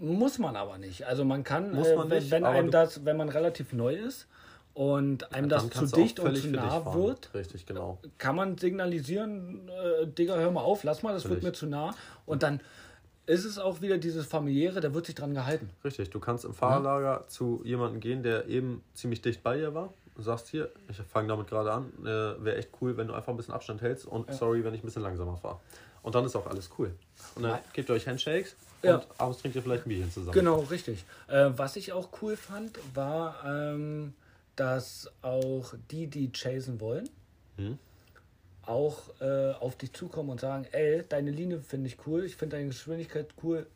muss 0.00 0.38
man 0.40 0.56
aber 0.56 0.78
nicht. 0.78 1.06
Also 1.06 1.24
man 1.24 1.44
kann, 1.44 1.72
Muss 1.72 1.86
äh, 1.88 1.96
man 1.96 2.10
wenn, 2.10 2.18
nicht, 2.18 2.32
wenn 2.32 2.44
einem 2.44 2.72
das, 2.72 3.04
wenn 3.04 3.16
man 3.16 3.28
relativ 3.28 3.72
neu 3.72 3.94
ist 3.94 4.26
und 4.74 5.32
einem 5.32 5.48
das 5.48 5.68
Dann 5.68 5.88
zu 5.88 5.96
du 5.96 6.02
dicht 6.02 6.20
und 6.20 6.26
völlig 6.26 6.42
zu 6.42 6.50
nah 6.50 6.94
wird, 6.94 7.32
Richtig, 7.34 7.64
genau. 7.64 7.98
kann 8.18 8.36
man 8.36 8.58
signalisieren, 8.58 9.68
äh, 9.68 10.06
Digga, 10.06 10.36
hör 10.36 10.50
mal 10.50 10.62
auf, 10.62 10.84
lass 10.84 11.02
mal, 11.02 11.12
das 11.14 11.24
wird 11.24 11.42
Natürlich. 11.42 11.44
mir 11.44 11.52
zu 11.52 11.66
nah. 11.66 11.94
Und 12.26 12.42
dann 12.42 12.60
ist 13.26 13.44
es 13.44 13.58
auch 13.58 13.80
wieder 13.80 13.98
dieses 13.98 14.26
familiäre, 14.26 14.80
da 14.80 14.92
wird 14.92 15.06
sich 15.06 15.14
dran 15.14 15.32
gehalten. 15.32 15.70
Richtig, 15.84 16.10
du 16.10 16.20
kannst 16.20 16.44
im 16.44 16.52
Fahrerlager 16.54 17.24
zu 17.28 17.62
jemandem 17.64 18.00
gehen, 18.00 18.22
der 18.22 18.48
eben 18.48 18.82
ziemlich 18.94 19.22
dicht 19.22 19.42
bei 19.42 19.56
dir 19.56 19.74
war 19.74 19.90
sagst 20.16 20.48
hier, 20.48 20.70
ich 20.88 20.96
fange 20.96 21.28
damit 21.28 21.48
gerade 21.48 21.72
an, 21.72 21.92
äh, 22.02 22.44
wäre 22.44 22.56
echt 22.56 22.70
cool, 22.80 22.96
wenn 22.96 23.08
du 23.08 23.14
einfach 23.14 23.32
ein 23.32 23.36
bisschen 23.36 23.54
Abstand 23.54 23.82
hältst 23.82 24.06
und 24.06 24.32
sorry, 24.32 24.64
wenn 24.64 24.74
ich 24.74 24.82
ein 24.82 24.86
bisschen 24.86 25.02
langsamer 25.02 25.36
fahre. 25.36 25.60
Und 26.02 26.14
dann 26.14 26.24
ist 26.24 26.36
auch 26.36 26.46
alles 26.46 26.70
cool. 26.78 26.94
Und 27.34 27.42
dann 27.42 27.52
Nein. 27.52 27.60
gebt 27.72 27.88
ihr 27.88 27.94
euch 27.94 28.06
Handshakes 28.06 28.54
Ja. 28.82 28.96
und 28.96 29.06
abends 29.18 29.40
trinkt 29.40 29.56
ihr 29.56 29.62
vielleicht 29.62 29.86
ein 29.86 29.88
Bierchen 29.88 30.10
zusammen. 30.10 30.32
Genau, 30.32 30.60
richtig. 30.60 31.04
Äh, 31.28 31.50
was 31.56 31.76
ich 31.76 31.92
auch 31.92 32.10
cool 32.22 32.36
fand, 32.36 32.78
war, 32.94 33.42
ähm, 33.44 34.12
dass 34.56 35.10
auch 35.22 35.74
die, 35.90 36.06
die 36.06 36.30
chasen 36.32 36.80
wollen, 36.80 37.08
Hm? 37.56 37.78
auch 38.66 39.10
äh, 39.20 39.52
auf 39.52 39.76
dich 39.76 39.92
zukommen 39.92 40.30
und 40.30 40.40
sagen, 40.40 40.66
ey, 40.72 41.04
deine 41.08 41.30
Linie 41.30 41.60
finde 41.60 41.88
ich 41.88 41.98
cool, 42.06 42.24
ich 42.24 42.36
finde 42.36 42.56
deine 42.56 42.68
Geschwindigkeit 42.68 43.28
cool, 43.42 43.66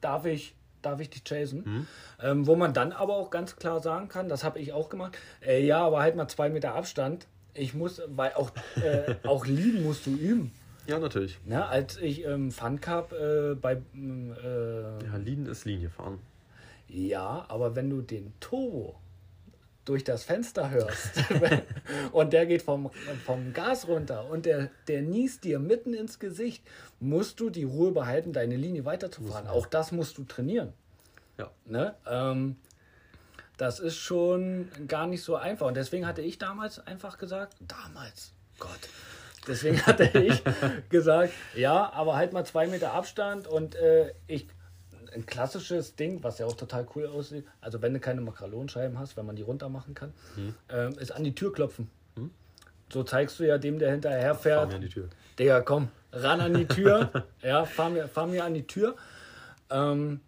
darf 0.00 0.26
ich, 0.26 0.54
darf 0.82 1.00
ich 1.00 1.08
dich 1.10 1.24
chasen? 1.24 1.64
Hm? 1.64 1.86
Ähm, 2.22 2.46
wo 2.46 2.54
man 2.54 2.74
dann 2.74 2.92
aber 2.92 3.16
auch 3.16 3.30
ganz 3.30 3.56
klar 3.56 3.80
sagen 3.80 4.08
kann, 4.08 4.28
das 4.28 4.44
habe 4.44 4.58
ich 4.58 4.72
auch 4.72 4.88
gemacht, 4.90 5.16
äh, 5.44 5.64
ja, 5.64 5.78
aber 5.84 6.00
halt 6.00 6.14
mal 6.16 6.28
zwei 6.28 6.50
Meter 6.50 6.74
Abstand. 6.74 7.26
Ich 7.54 7.72
muss, 7.74 8.02
weil 8.08 8.32
auch, 8.34 8.50
äh, 8.76 9.14
auch 9.26 9.46
lieben 9.46 9.82
musst 9.82 10.06
du 10.06 10.10
üben. 10.10 10.52
Ja, 10.86 10.98
natürlich. 10.98 11.38
Ne? 11.46 11.64
Als 11.64 11.96
ich 11.96 12.22
im 12.24 12.50
Fun 12.52 12.80
Cup 12.80 13.12
äh, 13.12 13.54
bei 13.54 13.80
ähm, 13.94 14.34
äh, 14.44 15.04
Ja, 15.04 15.16
Linie 15.16 15.52
ist 15.52 15.64
Linie 15.64 15.88
fahren. 15.88 16.18
Ja, 16.88 17.46
aber 17.48 17.74
wenn 17.74 17.88
du 17.88 18.02
den 18.02 18.34
Turbo 18.40 18.96
durch 19.84 20.04
das 20.04 20.24
Fenster 20.24 20.70
hörst 20.70 21.24
und 22.12 22.32
der 22.32 22.46
geht 22.46 22.62
vom, 22.62 22.90
vom 23.24 23.52
Gas 23.52 23.86
runter 23.86 24.28
und 24.30 24.46
der, 24.46 24.70
der 24.88 25.02
niest 25.02 25.44
dir 25.44 25.58
mitten 25.58 25.94
ins 25.94 26.18
Gesicht, 26.18 26.64
musst 27.00 27.40
du 27.40 27.50
die 27.50 27.64
Ruhe 27.64 27.92
behalten, 27.92 28.32
deine 28.32 28.56
Linie 28.56 28.84
weiterzufahren. 28.84 29.46
Auch 29.46 29.66
das 29.66 29.92
musst 29.92 30.16
du 30.18 30.24
trainieren. 30.24 30.72
Ja. 31.38 31.50
Ne? 31.66 31.94
Ähm, 32.06 32.56
das 33.56 33.78
ist 33.78 33.96
schon 33.96 34.68
gar 34.88 35.06
nicht 35.06 35.22
so 35.22 35.36
einfach. 35.36 35.66
Und 35.66 35.76
deswegen 35.76 36.06
hatte 36.06 36.22
ich 36.22 36.38
damals 36.38 36.84
einfach 36.84 37.18
gesagt, 37.18 37.56
damals, 37.60 38.32
Gott. 38.58 38.70
Deswegen 39.46 39.84
hatte 39.84 40.04
ich 40.18 40.42
gesagt, 40.88 41.32
ja, 41.54 41.92
aber 41.92 42.16
halt 42.16 42.32
mal 42.32 42.44
zwei 42.46 42.66
Meter 42.66 42.94
Abstand 42.94 43.46
und 43.46 43.74
äh, 43.74 44.14
ich 44.26 44.46
ein 45.14 45.26
klassisches 45.26 45.96
Ding, 45.96 46.22
was 46.22 46.38
ja 46.38 46.46
auch 46.46 46.56
total 46.56 46.86
cool 46.94 47.06
aussieht, 47.06 47.46
also 47.60 47.80
wenn 47.82 47.94
du 47.94 48.00
keine 48.00 48.20
Makralonscheiben 48.20 48.98
hast, 48.98 49.16
wenn 49.16 49.26
man 49.26 49.36
die 49.36 49.42
runter 49.42 49.68
machen 49.68 49.94
kann, 49.94 50.12
ähm, 50.68 50.98
ist 50.98 51.12
an 51.12 51.24
die 51.24 51.34
Tür 51.34 51.52
klopfen. 51.52 51.90
So 52.92 53.02
zeigst 53.02 53.40
du 53.40 53.44
ja 53.44 53.58
dem, 53.58 53.78
der 53.78 53.90
hinterher 53.90 54.34
fährt, 54.34 54.74
an 54.74 54.80
die 54.80 54.88
Tür. 54.88 55.08
Digga, 55.38 55.62
komm, 55.62 55.88
ran 56.12 56.40
an 56.40 56.54
die 56.54 56.66
Tür. 56.66 57.10
ja, 57.42 57.64
fahr 57.64 57.90
mir, 57.90 58.08
fahr 58.08 58.26
mir 58.26 58.44
an 58.44 58.54
die 58.54 58.66
Tür. 58.66 58.94
Ähm, 59.70 60.20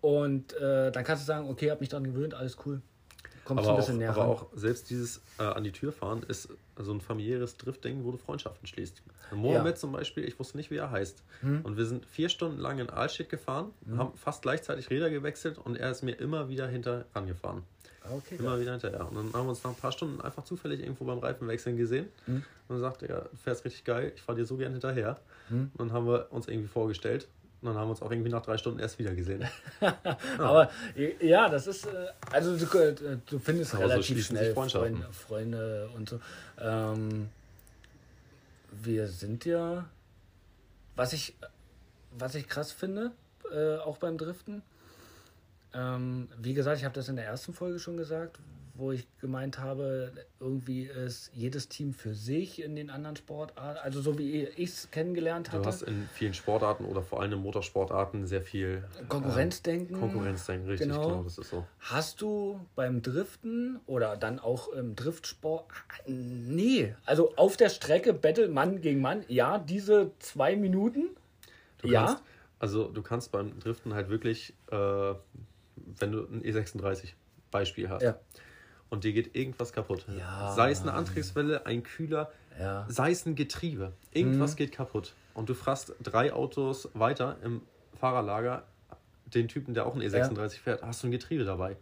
und 0.00 0.52
äh, 0.54 0.92
dann 0.92 1.04
kannst 1.04 1.22
du 1.22 1.26
sagen, 1.26 1.48
okay, 1.48 1.70
hab 1.70 1.80
mich 1.80 1.88
dran 1.88 2.04
gewöhnt, 2.04 2.34
alles 2.34 2.56
cool. 2.66 2.82
Kommst 3.44 3.64
Aber 3.64 3.70
ein 3.70 3.74
auch, 3.74 3.78
bisschen 3.78 3.98
näher 3.98 4.10
aber 4.10 4.20
ran. 4.22 4.30
auch 4.30 4.46
selbst 4.54 4.88
dieses 4.90 5.20
äh, 5.38 5.42
an 5.42 5.64
die 5.64 5.72
Tür 5.72 5.92
fahren 5.92 6.22
ist 6.28 6.48
so 6.76 6.92
ein 6.92 7.00
familiäres 7.00 7.56
Driftding, 7.56 8.04
wo 8.04 8.12
du 8.12 8.18
Freundschaften 8.18 8.66
schließt. 8.66 9.02
Mohammed 9.32 9.64
Ja. 9.64 9.70
Hm? 9.70 9.76
zum 9.76 9.92
Beispiel, 9.92 10.24
ich 10.24 10.38
wusste 10.38 10.56
nicht, 10.56 10.70
wie 10.70 10.76
er 10.76 10.90
heißt. 10.90 11.22
Und 11.42 11.76
wir 11.76 11.86
sind 11.86 12.06
vier 12.06 12.28
Stunden 12.28 12.58
lang 12.58 12.78
in 12.78 12.88
Alstedt 12.88 13.28
gefahren, 13.28 13.70
haben 13.96 14.12
fast 14.16 14.42
gleichzeitig 14.42 14.90
Räder 14.90 15.10
gewechselt 15.10 15.58
und 15.58 15.76
er 15.76 15.90
ist 15.90 16.02
mir 16.02 16.12
immer 16.12 16.48
wieder 16.48 16.68
hinter 16.68 17.04
angefahren. 17.14 17.62
Okay, 18.08 18.36
Immer 18.36 18.60
wieder 18.60 18.72
hinterher. 18.72 19.08
Und 19.08 19.14
dann 19.16 19.32
haben 19.32 19.46
wir 19.46 19.50
uns 19.50 19.62
nach 19.62 19.70
ein 19.70 19.76
paar 19.76 19.92
Stunden 19.92 20.20
einfach 20.20 20.44
zufällig 20.44 20.80
irgendwo 20.80 21.04
beim 21.04 21.18
Reifenwechseln 21.18 21.76
gesehen. 21.76 22.08
Hm? 22.26 22.36
Und 22.36 22.44
dann 22.68 22.80
sagte 22.80 23.08
er, 23.08 23.22
du 23.30 23.36
fährst 23.36 23.64
richtig 23.64 23.84
geil, 23.84 24.12
ich 24.14 24.22
fahre 24.22 24.38
dir 24.38 24.44
so 24.44 24.56
gern 24.56 24.72
hinterher. 24.72 25.18
Und 25.50 25.70
dann 25.78 25.92
haben 25.92 26.06
wir 26.06 26.28
uns 26.30 26.48
irgendwie 26.48 26.68
vorgestellt. 26.68 27.28
Und 27.62 27.68
dann 27.68 27.76
haben 27.76 27.86
wir 27.86 27.90
uns 27.92 28.02
auch 28.02 28.10
irgendwie 28.10 28.30
nach 28.30 28.42
drei 28.42 28.58
Stunden 28.58 28.80
erst 28.80 28.98
wieder 28.98 29.14
gesehen. 29.14 29.46
Aber 30.38 30.68
ja, 31.20 31.48
das 31.48 31.68
ist, 31.68 31.86
äh, 31.86 32.08
also 32.32 32.56
du, 32.56 32.78
äh, 32.78 33.18
du 33.24 33.38
findest 33.38 33.74
Aber 33.74 33.84
so 33.84 33.88
relativ 33.90 34.26
schnell. 34.26 34.52
Freunde, 34.52 35.06
Freunde 35.12 35.88
und 35.94 36.08
so. 36.08 36.20
Ähm, 36.60 37.28
wir 38.72 39.06
sind 39.06 39.44
ja, 39.44 39.84
was 40.96 41.12
ich, 41.12 41.36
was 42.10 42.34
ich 42.34 42.48
krass 42.48 42.72
finde, 42.72 43.12
äh, 43.52 43.76
auch 43.76 43.98
beim 43.98 44.18
Driften, 44.18 44.62
ähm, 45.72 46.28
wie 46.38 46.54
gesagt, 46.54 46.78
ich 46.78 46.84
habe 46.84 46.94
das 46.94 47.08
in 47.08 47.14
der 47.14 47.26
ersten 47.26 47.54
Folge 47.54 47.78
schon 47.78 47.96
gesagt, 47.96 48.40
wo 48.82 48.90
ich 48.92 49.06
gemeint 49.20 49.58
habe, 49.58 50.12
irgendwie 50.40 50.82
ist 50.82 51.30
jedes 51.32 51.68
Team 51.68 51.94
für 51.94 52.14
sich 52.14 52.60
in 52.62 52.74
den 52.74 52.90
anderen 52.90 53.14
Sportarten, 53.16 53.78
also 53.82 54.00
so 54.02 54.18
wie 54.18 54.42
ich 54.44 54.68
es 54.70 54.90
kennengelernt 54.90 55.48
Du 55.48 55.52
hatte. 55.52 55.66
hast 55.68 55.82
in 55.82 56.08
vielen 56.12 56.34
Sportarten 56.34 56.84
oder 56.84 57.00
vor 57.02 57.20
allem 57.20 57.32
in 57.34 57.38
Motorsportarten 57.38 58.26
sehr 58.26 58.42
viel 58.42 58.82
Konkurrenzdenken. 59.08 59.94
äh, 59.96 59.98
Konkurrenzdenken, 60.00 60.68
richtig, 60.68 60.88
Genau. 60.88 61.08
genau. 61.08 61.22
das 61.22 61.38
ist 61.38 61.50
so. 61.50 61.64
Hast 61.78 62.20
du 62.20 62.60
beim 62.74 63.00
Driften 63.02 63.80
oder 63.86 64.16
dann 64.16 64.38
auch 64.40 64.68
im 64.72 64.96
Driftsport? 64.96 65.66
Nee, 66.06 66.94
also 67.06 67.32
auf 67.36 67.56
der 67.56 67.68
Strecke 67.70 68.12
Battle 68.12 68.48
Mann 68.48 68.80
gegen 68.80 69.00
Mann, 69.00 69.24
ja, 69.28 69.58
diese 69.58 70.10
zwei 70.18 70.56
Minuten. 70.56 71.10
Du 71.78 71.88
ja, 71.88 72.06
kannst, 72.06 72.22
also 72.58 72.88
du 72.88 73.00
kannst 73.02 73.30
beim 73.32 73.58
Driften 73.60 73.94
halt 73.94 74.08
wirklich, 74.08 74.54
äh, 74.70 74.76
wenn 74.76 76.12
du 76.12 76.26
ein 76.26 76.42
E36 76.42 77.12
Beispiel 77.52 77.88
hast 77.88 78.02
ja, 78.02 78.18
und 78.92 79.04
dir 79.04 79.12
geht 79.14 79.34
irgendwas 79.34 79.72
kaputt, 79.72 80.04
Ja. 80.18 80.52
sei 80.52 80.70
es 80.70 80.82
eine 80.82 80.92
Antriebswelle, 80.92 81.64
ein 81.66 81.82
Kühler, 81.82 82.30
ja. 82.60 82.84
sei 82.88 83.10
es 83.10 83.24
ein 83.24 83.34
Getriebe, 83.34 83.86
Mhm. 83.86 83.92
irgendwas 84.12 84.54
geht 84.54 84.70
kaputt 84.72 85.14
und 85.34 85.48
du 85.48 85.54
fragst 85.54 85.94
drei 86.02 86.32
Autos 86.32 86.88
weiter 86.92 87.36
im 87.42 87.62
Fahrerlager 87.98 88.64
den 89.26 89.48
Typen, 89.48 89.72
der 89.72 89.86
auch 89.86 89.94
ein 89.94 90.02
E36 90.02 90.58
fährt, 90.60 90.82
hast 90.82 91.02
du 91.02 91.08
ein 91.08 91.10
Getriebe 91.10 91.44
dabei 91.44 91.76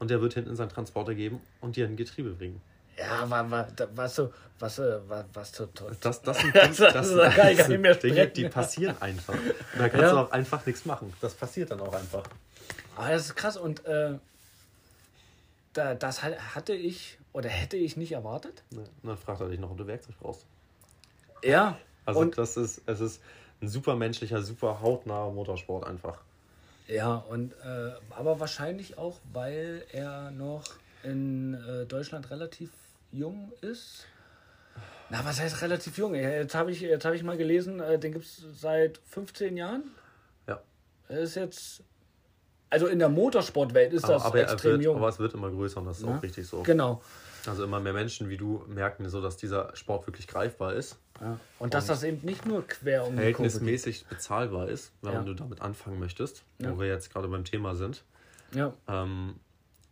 und 0.00 0.10
der 0.10 0.20
wird 0.20 0.34
hinten 0.34 0.56
seinen 0.56 0.70
Transporter 0.70 1.14
geben 1.14 1.40
und 1.60 1.76
dir 1.76 1.86
ein 1.86 1.96
Getriebe 1.96 2.30
bringen. 2.30 2.60
Ja, 2.98 3.30
wa- 3.30 3.48
wa- 3.48 3.68
da- 3.76 3.86
was 3.94 4.16
so, 4.16 4.32
was, 4.58 4.78
äh, 4.80 4.98
wa- 5.08 5.24
was 5.32 5.52
so 5.52 5.66
toll. 5.66 5.96
Das, 6.00 6.20
das 6.20 6.38
sind, 6.40 6.54
Das- 6.54 6.76
das, 6.78 6.92
das 6.92 7.08
sind 7.10 7.20
kann 7.32 7.48
ich 7.52 7.58
gar 7.58 7.68
nicht 7.68 7.80
mehr 7.80 7.94
Dinge, 7.94 8.14
sprechen. 8.14 8.34
die 8.34 8.48
passieren 8.48 8.96
einfach. 9.00 9.34
Da 9.78 9.88
kannst 9.88 10.02
Ja. 10.02 10.10
du 10.10 10.18
auch 10.18 10.32
einfach 10.32 10.66
nichts 10.66 10.84
machen. 10.84 11.12
Das 11.20 11.32
passiert 11.34 11.70
dann 11.70 11.80
auch 11.80 11.94
einfach. 11.94 12.24
Aber 12.96 13.08
das 13.10 13.26
ist 13.26 13.36
krass 13.36 13.56
und 13.56 13.84
äh, 13.86 14.18
da, 15.72 15.94
das 15.94 16.22
hat- 16.22 16.54
hatte 16.54 16.74
ich 16.74 17.18
oder 17.32 17.48
hätte 17.48 17.76
ich 17.76 17.96
nicht 17.96 18.12
erwartet. 18.12 18.62
Dann 19.02 19.16
fragt 19.16 19.40
er 19.40 19.48
dich 19.48 19.60
noch, 19.60 19.70
ob 19.70 19.78
du 19.78 19.86
Werkzeug 19.86 20.16
brauchst. 20.18 20.46
Ja, 21.42 21.78
Also 22.04 22.20
und 22.20 22.36
das 22.38 22.56
ist, 22.56 22.82
es 22.86 23.00
ist 23.00 23.22
ein 23.62 23.68
super 23.68 23.94
menschlicher, 23.96 24.42
super 24.42 24.80
hautnaher 24.80 25.30
Motorsport 25.30 25.86
einfach. 25.86 26.18
Ja, 26.88 27.14
und 27.16 27.52
äh, 27.64 27.92
aber 28.10 28.40
wahrscheinlich 28.40 28.98
auch, 28.98 29.18
weil 29.32 29.84
er 29.92 30.30
noch 30.32 30.64
in 31.04 31.54
äh, 31.54 31.86
Deutschland 31.86 32.30
relativ 32.30 32.70
jung 33.12 33.52
ist. 33.60 34.06
Na, 35.08 35.24
was 35.24 35.40
heißt 35.40 35.62
relativ 35.62 35.96
jung? 35.98 36.14
Jetzt 36.14 36.54
habe 36.54 36.72
ich, 36.72 36.80
jetzt 36.80 37.04
hab 37.04 37.14
ich 37.14 37.22
mal 37.22 37.36
gelesen, 37.36 37.80
äh, 37.80 37.98
den 37.98 38.12
gibt 38.12 38.24
es 38.24 38.44
seit 38.54 38.98
15 38.98 39.56
Jahren. 39.56 39.84
Ja. 40.46 40.60
Er 41.08 41.20
ist 41.20 41.36
jetzt. 41.36 41.82
Also 42.72 42.86
in 42.86 43.00
der 43.00 43.08
Motorsportwelt 43.08 43.92
ist 43.92 44.04
das 44.04 44.22
Aber, 44.22 44.24
aber, 44.26 44.38
er 44.38 44.52
extrem 44.52 44.72
wird, 44.72 44.82
jung. 44.82 44.96
aber 44.96 45.08
es 45.08 45.18
wird 45.18 45.34
immer 45.34 45.50
größer 45.50 45.80
und 45.80 45.86
das 45.86 45.98
ist 45.98 46.06
Ja. 46.06 46.16
auch 46.16 46.22
richtig 46.22 46.46
so. 46.46 46.62
Genau. 46.62 47.02
Also 47.46 47.64
immer 47.64 47.80
mehr 47.80 47.92
Menschen 47.92 48.28
wie 48.28 48.36
du 48.36 48.62
merken 48.68 49.08
so, 49.08 49.20
dass 49.20 49.36
dieser 49.36 49.74
Sport 49.74 50.06
wirklich 50.06 50.26
greifbar 50.28 50.74
ist, 50.74 50.96
Ja. 51.20 51.38
Und 51.58 51.74
dass 51.74 51.86
das 51.86 52.02
eben 52.04 52.24
nicht 52.24 52.46
nur 52.46 52.66
quer 52.66 53.06
um 53.06 53.14
verhältnismäßig 53.14 54.06
bezahlbar 54.06 54.68
ist, 54.68 54.92
wenn 55.02 55.12
Ja. 55.12 55.22
du 55.22 55.34
damit 55.34 55.60
anfangen 55.60 55.98
möchtest, 55.98 56.44
Ja. 56.58 56.72
wo 56.72 56.78
wir 56.80 56.86
jetzt 56.86 57.12
gerade 57.12 57.28
beim 57.28 57.44
Thema 57.44 57.74
sind. 57.74 58.04
Ja, 58.54 58.72
Ähm, 58.88 59.34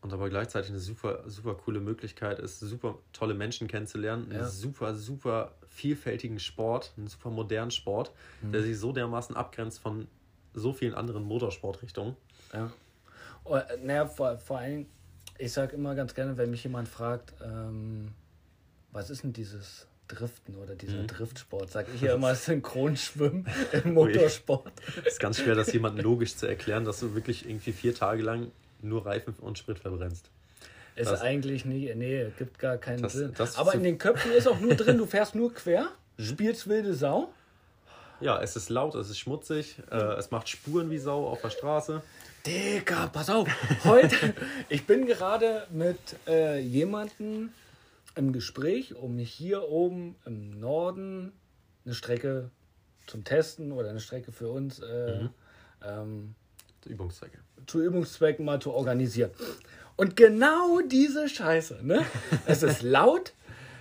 und 0.00 0.12
aber 0.12 0.28
gleichzeitig 0.30 0.70
eine 0.70 0.78
super, 0.78 1.24
super 1.26 1.54
coole 1.54 1.80
Möglichkeit 1.80 2.38
ist, 2.38 2.60
super 2.60 2.98
tolle 3.12 3.34
Menschen 3.34 3.66
kennenzulernen, 3.68 4.30
einen 4.32 4.46
super, 4.46 4.94
super 4.94 5.52
vielfältigen 5.68 6.38
Sport, 6.38 6.92
einen 6.96 7.08
super 7.08 7.30
modernen 7.30 7.70
Sport, 7.72 8.12
Mhm. 8.40 8.52
der 8.52 8.62
sich 8.62 8.78
so 8.78 8.92
dermaßen 8.92 9.36
abgrenzt 9.36 9.80
von 9.80 10.06
so 10.54 10.72
vielen 10.72 10.94
anderen 10.94 11.24
Motorsportrichtungen. 11.24 12.16
Ja. 12.52 12.70
Oh, 13.44 13.58
Naja, 13.82 14.06
vor, 14.06 14.38
vor 14.38 14.58
allem, 14.58 14.86
ich 15.38 15.52
sage 15.52 15.76
immer 15.76 15.94
ganz 15.94 16.14
gerne, 16.14 16.36
wenn 16.36 16.50
mich 16.50 16.62
jemand 16.64 16.88
fragt, 16.88 17.32
ähm, 17.42 18.12
was 18.92 19.10
ist 19.10 19.22
denn 19.22 19.32
dieses 19.32 19.86
Driften 20.08 20.56
oder 20.56 20.74
dieser 20.74 21.02
Driftsport, 21.04 21.70
sage 21.70 21.88
ich 21.94 22.00
ja 22.00 22.14
immer 22.14 22.34
Synchronschwimmen 22.34 23.46
im 23.72 23.94
Motorsport. 23.94 24.72
Es 25.04 25.14
ist 25.14 25.20
ganz 25.20 25.38
schwer, 25.38 25.54
das 25.54 25.72
jemandem 25.72 26.04
logisch 26.04 26.34
zu 26.36 26.46
erklären, 26.46 26.84
dass 26.84 27.00
du 27.00 27.14
wirklich 27.14 27.46
irgendwie 27.48 27.72
vier 27.72 27.94
Tage 27.94 28.22
lang 28.22 28.50
nur 28.80 29.04
Reifen 29.04 29.34
und 29.40 29.58
Sprit 29.58 29.78
verbrennst. 29.78 30.30
Ist 30.96 31.10
Das- 31.10 31.20
eigentlich 31.20 31.64
nie, 31.64 31.94
nee, 31.94 32.26
gibt 32.38 32.58
gar 32.58 32.76
keinen 32.78 33.02
Das- 33.02 33.12
Sinn. 33.12 33.32
das 33.36 33.56
Aber 33.56 33.74
in 33.74 33.82
den 33.82 33.98
Köpfen 33.98 34.32
ist 34.32 34.48
auch 34.48 34.58
nur 34.60 34.74
drin, 34.74 34.96
du 34.98 35.06
fährst 35.06 35.34
nur 35.34 35.52
quer, 35.52 35.88
spielst 36.18 36.68
wilde 36.68 36.94
Sau. 36.94 37.28
Ja, 38.20 38.40
es 38.42 38.56
ist 38.56 38.68
laut, 38.68 38.94
es 38.96 39.10
ist 39.10 39.18
schmutzig, 39.18 39.76
äh, 39.92 39.94
es 39.96 40.30
macht 40.32 40.48
Spuren 40.48 40.90
wie 40.90 40.98
Sau 40.98 41.28
auf 41.28 41.40
der 41.42 41.50
Straße. 41.50 42.02
Digga, 42.46 43.08
pass 43.08 43.30
auf. 43.30 43.48
Heute, 43.84 44.34
ich 44.68 44.86
bin 44.86 45.06
gerade 45.06 45.66
mit 45.70 45.98
äh, 46.26 46.60
jemandem 46.60 47.50
im 48.14 48.32
Gespräch, 48.32 48.94
um 48.94 49.16
mich 49.16 49.32
hier 49.32 49.68
oben 49.68 50.16
im 50.24 50.58
Norden 50.58 51.32
eine 51.84 51.94
Strecke 51.94 52.50
zum 53.06 53.24
Testen 53.24 53.72
oder 53.72 53.90
eine 53.90 54.00
Strecke 54.00 54.32
für 54.32 54.50
uns 54.50 54.78
äh, 54.80 55.28
ähm, 55.84 56.34
Übungszwecke. 56.86 57.38
zu 57.66 57.82
Übungszwecken 57.82 58.44
mal 58.44 58.60
zu 58.60 58.72
organisieren. 58.72 59.30
Und 59.96 60.16
genau 60.16 60.80
diese 60.80 61.28
Scheiße, 61.28 61.80
ne? 61.82 62.04
Es 62.46 62.62
ist 62.62 62.82
laut. 62.82 63.32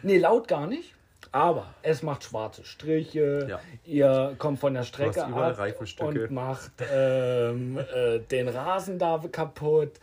Nee, 0.04 0.18
laut 0.18 0.48
gar 0.48 0.68
nicht. 0.68 0.94
Aber 1.32 1.74
es 1.82 2.04
macht 2.04 2.24
schwarze 2.24 2.64
Striche. 2.64 3.48
Ja. 3.50 3.60
Ihr 3.86 4.36
kommt 4.38 4.60
von 4.60 4.74
der 4.74 4.84
Strecke 4.84 5.24
ab 5.26 5.60
und 6.00 6.32
macht 6.32 6.72
ähm, 6.92 7.78
äh, 7.78 8.20
den 8.20 8.48
Rasen 8.48 9.00
da 9.00 9.22
kaputt. 9.32 9.94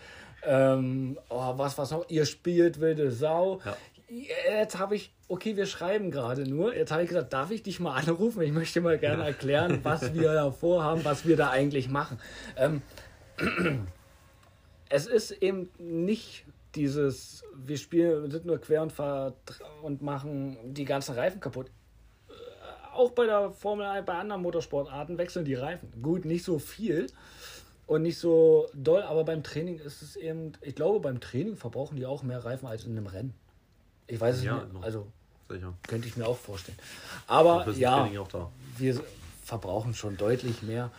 Ähm, 0.47 1.19
oh, 1.29 1.55
was, 1.57 1.79
was 1.79 1.91
noch? 1.91 2.09
Ihr 2.09 2.27
spielt 2.27 2.81
wilde 2.81 3.11
Sau. 3.11 3.61
Ja. 3.65 3.77
Jetzt 4.09 4.79
habe 4.79 4.95
ich, 4.95 5.13
okay, 5.29 5.57
wir 5.57 5.67
schreiben 5.67 6.11
gerade 6.11 6.49
nur. 6.49 6.77
Jetzt 6.77 6.93
habe 6.93 7.03
ich 7.03 7.09
gesagt, 7.09 7.33
darf 7.33 7.51
ich 7.51 7.63
dich 7.63 7.81
mal 7.81 7.95
anrufen? 7.95 8.43
Ich 8.43 8.53
möchte 8.53 8.81
mal 8.81 8.99
gerne 8.99 9.25
erklären, 9.25 9.81
was 9.83 10.15
wir 10.15 10.33
da 10.35 10.51
vorhaben, 10.51 11.05
was 11.05 11.27
wir 11.27 11.37
da 11.37 11.51
eigentlich 11.51 11.89
machen. 11.89 12.19
Ähm, 12.57 12.83
es 14.89 15.07
ist 15.07 15.31
eben 15.31 15.71
nicht 15.79 16.45
dieses, 16.77 17.43
wir 17.57 17.77
spielen, 17.79 18.31
sind 18.31 18.45
nur 18.47 18.59
quer 18.59 18.83
und, 18.83 18.93
und 19.83 20.03
machen 20.03 20.75
die 20.75 20.85
ganzen 20.85 21.15
Reifen 21.15 21.41
kaputt. 21.41 21.71
Äh, 22.29 22.33
Auch 22.95 23.11
bei 23.13 23.27
der 23.27 23.51
Formel 23.53 23.87
1, 23.87 24.07
bei 24.07 24.15
anderen 24.15 24.43
Motorsportarten 24.43 25.19
wechseln 25.19 25.45
die 25.45 25.55
Reifen. 25.55 25.91
Gut, 26.03 26.25
nicht 26.25 26.45
so 26.45 26.59
viel 26.59 27.07
und 27.87 28.03
nicht 28.03 28.19
so 28.19 28.69
doll, 28.75 29.03
aber 29.03 29.25
beim 29.25 29.43
Training 29.43 29.79
ist 29.79 30.03
es 30.03 30.17
eben, 30.17 30.53
ich 30.63 30.75
glaube, 30.75 31.01
beim 31.01 31.21
Training 31.21 31.57
verbrauchen 31.57 31.97
die 31.97 32.07
auch 32.07 32.23
mehr 32.23 32.45
Reifen 32.45 32.67
als 32.67 32.85
in 32.85 32.93
einem 32.93 33.07
Rennen. 33.07 33.35
Ich 34.07 34.21
weiß 34.21 34.37
es 34.39 34.45
Ja, 34.45 34.63
nicht, 34.63 34.73
noch. 34.73 34.83
also 34.83 35.07
Sicher. 35.49 35.75
könnte 35.87 36.09
ich 36.09 36.17
mir 36.17 36.27
auch 36.27 36.37
vorstellen. 36.39 36.79
Aber 37.27 37.69
ja, 37.73 38.01
Training 38.03 38.19
auch 38.19 38.29
da. 38.29 38.51
wir 38.79 39.01
verbrauchen 39.43 39.95
schon 39.95 40.17
deutlich 40.17 40.63
mehr. 40.63 40.91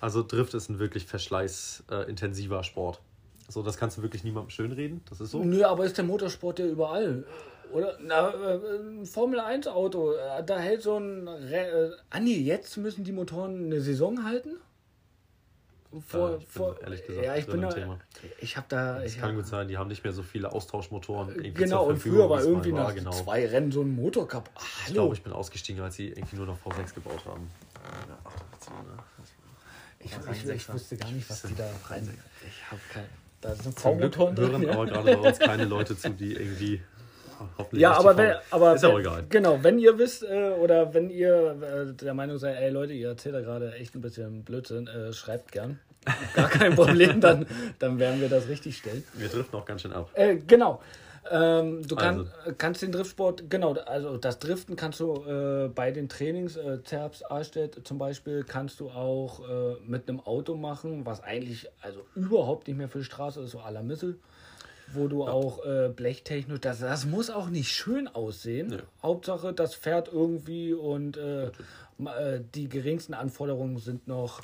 Also 0.00 0.22
Drift 0.22 0.54
ist 0.54 0.68
ein 0.68 0.78
wirklich 0.78 1.06
verschleißintensiver 1.06 2.62
Sport. 2.64 3.00
So, 3.48 3.62
das 3.62 3.76
kannst 3.76 3.98
du 3.98 4.02
wirklich 4.02 4.24
niemandem 4.24 4.50
schönreden. 4.50 5.02
Das 5.08 5.20
ist 5.20 5.30
so. 5.30 5.42
Nö, 5.44 5.64
aber 5.64 5.84
ist 5.84 5.96
der 5.96 6.04
Motorsport 6.04 6.58
ja 6.58 6.66
überall. 6.66 7.24
Oder? 7.72 7.98
Na, 8.00 8.30
äh, 8.30 8.78
ein 8.78 9.06
Formel 9.06 9.40
1 9.40 9.66
Auto, 9.68 10.12
äh, 10.12 10.44
da 10.44 10.58
hält 10.58 10.82
so 10.82 10.98
ein. 10.98 11.28
Re 11.28 11.90
äh, 11.90 11.96
ah, 12.10 12.20
nee, 12.20 12.38
jetzt 12.38 12.76
müssen 12.76 13.04
die 13.04 13.12
Motoren 13.12 13.66
eine 13.66 13.80
Saison 13.80 14.24
halten? 14.24 14.56
Vor, 16.06 16.30
Äh, 16.30 16.32
ich 16.34 16.38
bin 16.38 16.48
vor, 16.48 16.80
ehrlich 16.82 17.06
gesagt 17.06 17.26
ja, 17.26 17.36
ich 17.36 17.46
bin 17.46 17.60
da, 17.62 17.68
Thema. 17.68 17.98
Ich 18.40 18.56
habe 18.56 18.66
da. 18.68 19.02
Es 19.02 19.16
kann 19.16 19.30
hab, 19.30 19.36
gut 19.36 19.46
sein, 19.46 19.68
die 19.68 19.78
haben 19.78 19.88
nicht 19.88 20.04
mehr 20.04 20.12
so 20.12 20.22
viele 20.22 20.52
Austauschmotoren. 20.52 21.30
irgendwie 21.30 21.52
genau, 21.52 21.86
und 21.86 21.98
früher 21.98 22.28
war 22.28 22.42
irgendwie 22.42 22.72
nach 22.72 22.94
genau. 22.94 23.12
zwei 23.12 23.46
Rennen 23.46 23.72
so 23.72 23.82
ein 23.82 23.94
Motor 23.94 24.28
kaputt. 24.28 24.52
Ah, 24.56 24.62
Ich 24.86 24.92
glaube, 24.92 25.14
ich 25.14 25.22
bin 25.22 25.32
ausgestiegen, 25.32 25.82
als 25.82 25.94
sie 25.94 26.08
irgendwie 26.08 26.36
nur 26.36 26.46
noch 26.46 26.58
V6 26.58 26.94
gebaut 26.94 27.24
haben. 27.24 27.50
Ja, 28.08 28.18
ach, 28.24 28.32
das 28.58 28.70
war, 28.70 28.82
ne? 28.82 28.98
ich, 30.00 30.44
ich, 30.44 30.50
ich 30.50 30.72
wusste 30.72 30.96
gar 30.96 31.10
nicht, 31.10 31.28
was 31.30 31.42
die 31.42 31.54
da 31.54 31.68
rein. 31.88 32.18
Ich 32.46 32.70
habe 32.70 32.80
kein. 32.92 33.06
Da 33.40 33.54
sind 33.54 33.78
Zum 33.78 33.98
Glück 33.98 34.16
hören 34.16 34.62
ja. 34.62 34.72
aber 34.72 34.86
gerade 34.86 35.16
bei 35.16 35.28
uns 35.28 35.38
keine 35.38 35.64
Leute 35.64 35.96
zu, 35.96 36.10
die 36.10 36.32
irgendwie. 36.32 36.80
hoffentlich 37.58 37.82
Ja, 37.82 37.92
aber 37.92 38.16
wenn, 38.16 38.34
aber 38.50 38.74
ist 38.74 38.82
ja 38.82 38.88
auch 38.88 38.98
egal. 38.98 39.24
Genau, 39.28 39.62
wenn 39.62 39.78
ihr 39.78 39.98
wisst 39.98 40.22
äh, 40.22 40.50
oder 40.60 40.94
wenn 40.94 41.10
ihr 41.10 41.56
äh, 41.62 41.92
der 41.92 42.14
Meinung 42.14 42.38
seid, 42.38 42.56
ey 42.58 42.70
Leute, 42.70 42.92
ihr 42.92 43.08
erzählt 43.08 43.34
da 43.34 43.40
gerade 43.40 43.74
echt 43.74 43.94
ein 43.94 44.00
bisschen 44.00 44.44
Blödsinn, 44.44 44.86
äh, 44.86 45.12
schreibt 45.12 45.52
gern. 45.52 45.78
Gar 46.34 46.48
kein 46.48 46.74
Problem, 46.76 47.20
dann, 47.20 47.46
dann 47.78 47.98
werden 47.98 48.20
wir 48.20 48.28
das 48.28 48.48
richtig 48.48 48.78
stellen. 48.78 49.04
Wir 49.14 49.28
driften 49.28 49.58
auch 49.58 49.64
ganz 49.64 49.82
schön 49.82 49.92
ab. 49.92 50.10
Äh, 50.14 50.36
genau. 50.36 50.80
Ähm, 51.30 51.86
du 51.86 51.96
kann, 51.96 52.18
Also. 52.44 52.54
kannst 52.58 52.82
den 52.82 52.92
Driftsport, 52.92 53.50
genau, 53.50 53.72
also 53.74 54.16
das 54.16 54.38
Driften 54.38 54.76
kannst 54.76 55.00
du 55.00 55.14
äh, 55.24 55.68
bei 55.68 55.90
den 55.90 56.08
Trainings, 56.08 56.56
äh, 56.56 56.82
Zerbs, 56.84 57.22
Arstedt 57.22 57.80
zum 57.86 57.98
Beispiel, 57.98 58.44
kannst 58.44 58.80
du 58.80 58.90
auch 58.90 59.40
äh, 59.48 59.76
mit 59.86 60.08
einem 60.08 60.20
Auto 60.20 60.54
machen, 60.54 61.04
was 61.06 61.22
eigentlich 61.22 61.68
also 61.82 62.00
überhaupt 62.14 62.68
nicht 62.68 62.76
mehr 62.76 62.88
für 62.88 62.98
die 62.98 63.04
Straße 63.04 63.40
ist, 63.42 63.50
so 63.52 63.58
à 63.60 63.70
la 63.70 63.82
Missel, 63.82 64.18
wo 64.92 65.08
du 65.08 65.26
auch 65.26 65.64
äh, 65.64 65.88
blechtechnisch, 65.88 66.60
das, 66.60 66.80
das 66.80 67.06
muss 67.06 67.30
auch 67.30 67.48
nicht 67.48 67.70
schön 67.70 68.08
aussehen. 68.08 68.68
Nö. 68.68 68.78
Hauptsache, 69.02 69.52
das 69.52 69.74
fährt 69.74 70.08
irgendwie 70.12 70.74
und 70.74 71.16
äh, 71.16 71.46
äh, 71.46 72.40
die 72.54 72.68
geringsten 72.68 73.14
Anforderungen 73.14 73.78
sind 73.78 74.06
noch 74.06 74.40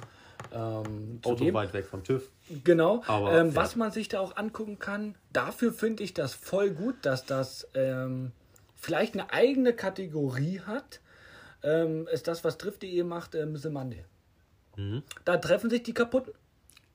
ähm, 0.55 1.21
Auto 1.25 1.53
weit 1.53 1.73
weg 1.73 1.87
vom 1.87 2.05
TÜV. 2.05 2.31
Genau. 2.65 3.03
Aber, 3.07 3.33
ähm. 3.33 3.55
Was 3.55 3.77
man 3.77 3.91
sich 3.91 4.09
da 4.09 4.21
auch 4.21 4.37
angucken 4.37 4.79
kann, 4.79 5.15
dafür 5.33 5.73
finde 5.73 6.03
ich 6.03 6.15
das 6.15 6.35
voll 6.35 6.71
gut, 6.71 6.97
dass 7.03 7.25
das 7.25 7.69
ähm, 7.75 8.33
vielleicht 8.77 9.15
eine 9.15 9.33
eigene 9.33 9.73
Kategorie 9.73 10.61
hat. 10.61 11.01
Ähm, 11.63 12.09
ist 12.13 12.27
das, 12.29 12.43
was 12.45 12.59
Drift.de 12.59 13.03
macht, 13.05 13.35
äh, 13.35 13.47
Missile 13.47 13.73
Monday. 13.73 14.05
Mhm. 14.77 15.03
Da 15.25 15.37
treffen 15.37 15.71
sich 15.71 15.83
die 15.83 15.95
kaputten 15.95 16.33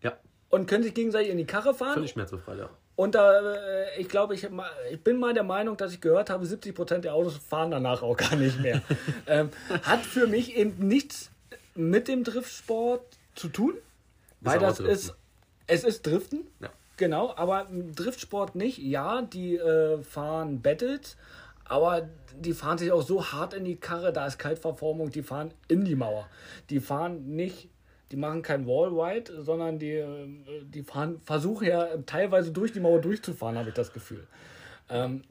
Ja, 0.01 0.18
und 0.49 0.68
können 0.68 0.84
sich 0.84 0.93
gegenseitig 0.93 1.30
in 1.32 1.38
die 1.38 1.45
Karre 1.45 1.74
fahren. 1.74 1.93
völlig 1.93 2.12
schmerzbefreit, 2.12 2.58
ja. 2.58 2.70
Und 2.97 3.14
da, 3.14 3.53
äh, 3.53 4.01
ich 4.01 4.10
glaube, 4.10 4.34
ich, 4.34 4.47
ich 4.91 5.03
bin 5.03 5.18
mal 5.20 5.34
der 5.34 5.43
Meinung, 5.43 5.78
dass 5.78 5.93
ich 5.93 6.01
gehört 6.01 6.30
habe, 6.32 6.45
70% 6.45 6.97
der 6.99 7.14
Autos 7.14 7.38
fahren 7.38 7.72
danach 7.72 8.01
auch 8.01 8.18
gar 8.18 8.36
nicht 8.36 8.60
mehr. 8.60 8.82
ähm, 9.28 9.51
hat 9.84 9.99
für 9.99 10.28
mich 10.28 10.58
eben 10.58 10.88
nichts 10.88 11.30
mit 11.76 12.08
dem 12.08 12.24
Driftsport 12.24 13.16
zu 13.38 13.50
tun, 13.50 13.74
weil 14.42 14.60
das 14.60 14.80
ist, 14.80 15.16
es 15.68 15.84
ist 15.84 16.06
Driften. 16.06 16.48
Ja. 16.60 16.70
Genau, 16.98 17.34
aber 17.36 17.68
Driftsport 17.96 18.56
nicht. 18.56 18.80
Ja, 18.80 19.22
die 19.22 19.56
äh, 19.56 20.02
fahren 20.02 20.62
Battles, 20.62 21.16
aber 21.66 22.10
die 22.36 22.54
fahren 22.54 22.78
sich 22.78 22.92
auch 22.92 23.04
so 23.04 23.24
hart 23.24 23.54
in 23.54 23.66
die 23.66 23.76
Karre, 23.76 24.12
da 24.12 24.26
ist 24.26 24.40
Kaltverformung, 24.40 25.12
die 25.12 25.22
fahren 25.22 25.54
in 25.68 25.86
die 25.86 25.96
Mauer. 25.96 26.28
Die 26.70 26.80
fahren 26.80 27.36
nicht, 27.36 27.70
die 28.12 28.16
machen 28.16 28.42
kein 28.42 28.66
Wallride, 28.66 29.44
sondern 29.44 29.78
die, 29.78 29.94
äh, 29.94 30.28
die 30.64 30.82
fahren, 30.84 31.22
versuchen 31.24 31.68
ja 31.68 31.98
teilweise 32.06 32.52
durch 32.52 32.72
die 32.74 32.80
Mauer 32.80 33.00
durchzufahren, 33.00 33.58
habe 33.58 33.70
ich 33.70 33.76
das 33.76 33.94
Gefühl. 33.94 34.26
Ähm, 34.90 35.24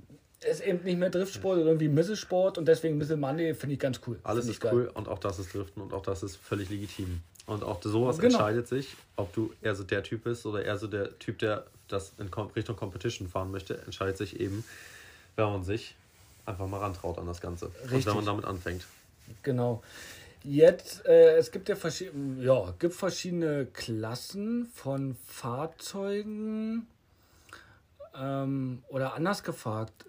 ist 0.48 0.60
eben 0.60 0.84
nicht 0.84 0.98
mehr 0.98 1.10
Driftsport, 1.10 1.56
sondern 1.56 1.74
irgendwie 1.74 1.88
Misselsport 1.88 2.58
und 2.58 2.68
deswegen 2.68 2.98
Missile 2.98 3.16
Monday 3.16 3.54
finde 3.54 3.74
ich 3.74 3.80
ganz 3.80 4.00
cool. 4.06 4.18
Alles 4.22 4.46
ist 4.46 4.64
cool 4.64 4.90
und 4.94 5.08
auch 5.08 5.18
das 5.18 5.38
ist 5.38 5.52
Driften 5.52 5.82
und 5.82 5.92
auch 5.92 6.02
das 6.02 6.22
ist 6.22 6.36
völlig 6.36 6.68
legitim. 6.68 7.22
Und 7.46 7.62
auch 7.62 7.80
sowas 7.82 8.18
Genau. 8.18 8.38
entscheidet 8.38 8.66
sich, 8.68 8.96
ob 9.14 9.32
du 9.32 9.52
eher 9.62 9.74
so 9.74 9.84
der 9.84 10.02
Typ 10.02 10.24
bist 10.24 10.46
oder 10.46 10.64
eher 10.64 10.78
so 10.78 10.88
der 10.88 11.16
Typ, 11.18 11.38
der 11.38 11.64
das 11.88 12.12
in 12.18 12.28
Richtung 12.28 12.76
Competition 12.76 13.28
fahren 13.28 13.52
möchte, 13.52 13.78
entscheidet 13.82 14.16
sich 14.16 14.40
eben, 14.40 14.64
wenn 15.36 15.44
man 15.46 15.62
sich 15.62 15.94
einfach 16.44 16.66
mal 16.66 16.78
rantraut 16.78 17.18
an 17.18 17.26
das 17.26 17.40
Ganze. 17.40 17.66
Und 17.66 17.92
Richtig. 17.92 18.06
wenn 18.06 18.16
man 18.16 18.24
damit 18.24 18.44
anfängt. 18.44 18.84
Genau. 19.42 19.82
Jetzt, 20.42 21.04
äh, 21.06 21.36
es 21.36 21.50
gibt 21.50 21.68
ja 21.68 21.76
verschiedene, 21.76 22.44
ja, 22.44 22.72
gibt 22.78 22.94
verschiedene 22.94 23.66
Klassen 23.66 24.66
von 24.66 25.16
Fahrzeugen. 25.26 26.86
Ähm, 28.18 28.82
oder 28.88 29.14
anders 29.14 29.42
gefragt, 29.42 30.06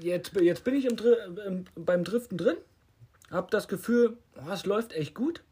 jetzt, 0.00 0.32
jetzt 0.36 0.64
bin 0.64 0.74
ich 0.74 0.84
im, 0.84 0.96
Dri 0.96 1.14
im, 1.46 1.64
beim 1.74 2.04
Driften 2.04 2.38
drin, 2.38 2.56
habe 3.30 3.48
das 3.50 3.66
Gefühl, 3.66 4.16
oh, 4.36 4.50
es 4.52 4.64
läuft 4.66 4.92
echt 4.92 5.14
gut. 5.14 5.42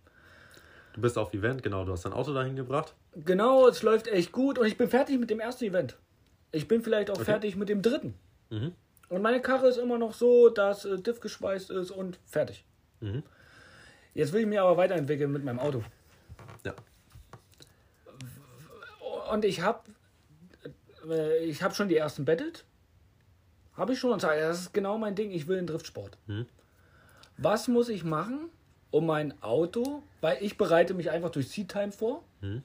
Du 0.97 1.03
bist 1.03 1.19
auf 1.19 1.33
Event, 1.35 1.63
genau, 1.63 1.85
du 1.85 1.93
hast 1.93 2.07
dein 2.07 2.15
Auto 2.15 2.33
dahin 2.33 2.57
gebracht. 2.57 2.95
Genau, 3.15 3.69
es 3.69 3.83
läuft 3.83 4.09
echt 4.09 4.33
gut 4.33 4.59
und 4.59 4.67
ich 4.67 4.79
bin 4.79 4.89
fertig 4.89 5.21
mit 5.21 5.29
dem 5.29 5.41
ersten 5.41 5.67
Event. 5.67 5.99
Ich 6.53 6.69
bin 6.69 6.83
vielleicht 6.83 7.11
auch 7.11 7.21
fertig 7.21 7.55
mit 7.55 7.69
dem 7.69 7.83
dritten. 7.83 8.15
Mhm. 8.49 8.73
Und 9.11 9.23
meine 9.23 9.43
Karre 9.43 9.69
ist 9.69 9.77
immer 9.77 9.99
noch 9.99 10.15
so, 10.15 10.49
dass 10.49 10.87
äh, 10.87 10.99
Diff 10.99 11.21
geschweißt 11.21 11.71
ist 11.71 11.91
und 11.91 12.19
fertig. 12.25 12.65
Mhm. 13.01 13.23
Jetzt 14.15 14.33
will 14.33 14.41
ich 14.41 14.47
mich 14.47 14.59
aber 14.59 14.79
weiterentwickeln 14.79 15.31
mit 15.31 15.45
meinem 15.45 15.61
Auto. 15.61 15.85
Ja. 16.65 16.75
Und 19.31 19.45
ich 19.45 19.61
habe 19.61 19.81
äh, 21.09 21.45
ich 21.45 21.63
habe 21.63 21.75
schon 21.75 21.89
die 21.89 21.97
ersten 21.97 22.25
Battled. 22.25 22.65
Habe 23.75 23.93
ich 23.93 23.99
schon 23.99 24.13
und 24.13 24.21
sage, 24.21 24.41
das 24.41 24.61
ist 24.61 24.73
genau 24.73 24.97
mein 24.97 25.15
Ding, 25.15 25.31
ich 25.31 25.47
will 25.47 25.57
den 25.57 25.67
Driftsport. 25.67 26.17
Mhm. 26.27 26.47
Was 27.37 27.69
muss 27.69 27.91
ich 27.91 28.03
machen, 28.03 28.49
um 28.91 29.07
mein 29.07 29.41
Auto, 29.43 30.03
weil 30.21 30.43
ich 30.43 30.57
bereite 30.57 30.95
mich 30.95 31.11
einfach 31.11 31.31
durch 31.31 31.49
Seat 31.49 31.69
Time 31.69 31.93
vor. 31.93 32.23
Mhm. 32.41 32.63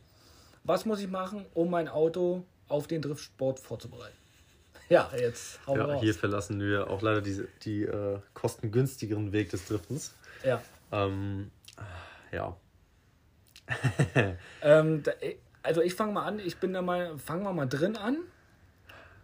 Was 0.64 0.86
muss 0.86 1.00
ich 1.00 1.10
machen, 1.10 1.46
um 1.54 1.70
mein 1.70 1.88
Auto 1.88 2.44
auf 2.68 2.88
den 2.88 3.02
Driftsport 3.02 3.60
vorzubereiten? 3.60 4.16
Ja, 4.90 5.10
jetzt 5.18 5.66
hau 5.66 5.78
ja 5.78 5.86
raus. 5.86 6.02
hier 6.02 6.14
verlassen 6.14 6.60
wir 6.60 6.90
auch 6.90 7.02
leider 7.02 7.22
die, 7.22 7.46
die 7.64 7.84
äh, 7.84 8.20
kostengünstigeren 8.34 9.32
Weg 9.32 9.50
des 9.50 9.66
Driftens. 9.66 10.14
Ja. 10.44 10.62
Ähm, 10.92 11.52
ja. 12.32 12.56
Ähm, 14.62 15.02
da, 15.04 15.14
also 15.64 15.82
ich 15.82 15.96
fange 15.96 16.12
mal 16.12 16.26
an, 16.26 16.40
ich 16.40 16.58
bin 16.58 16.74
da 16.74 16.82
mal, 16.82 17.18
fangen 17.18 17.44
wir 17.44 17.54
mal 17.54 17.68
drin 17.68 17.96
an. 17.96 18.18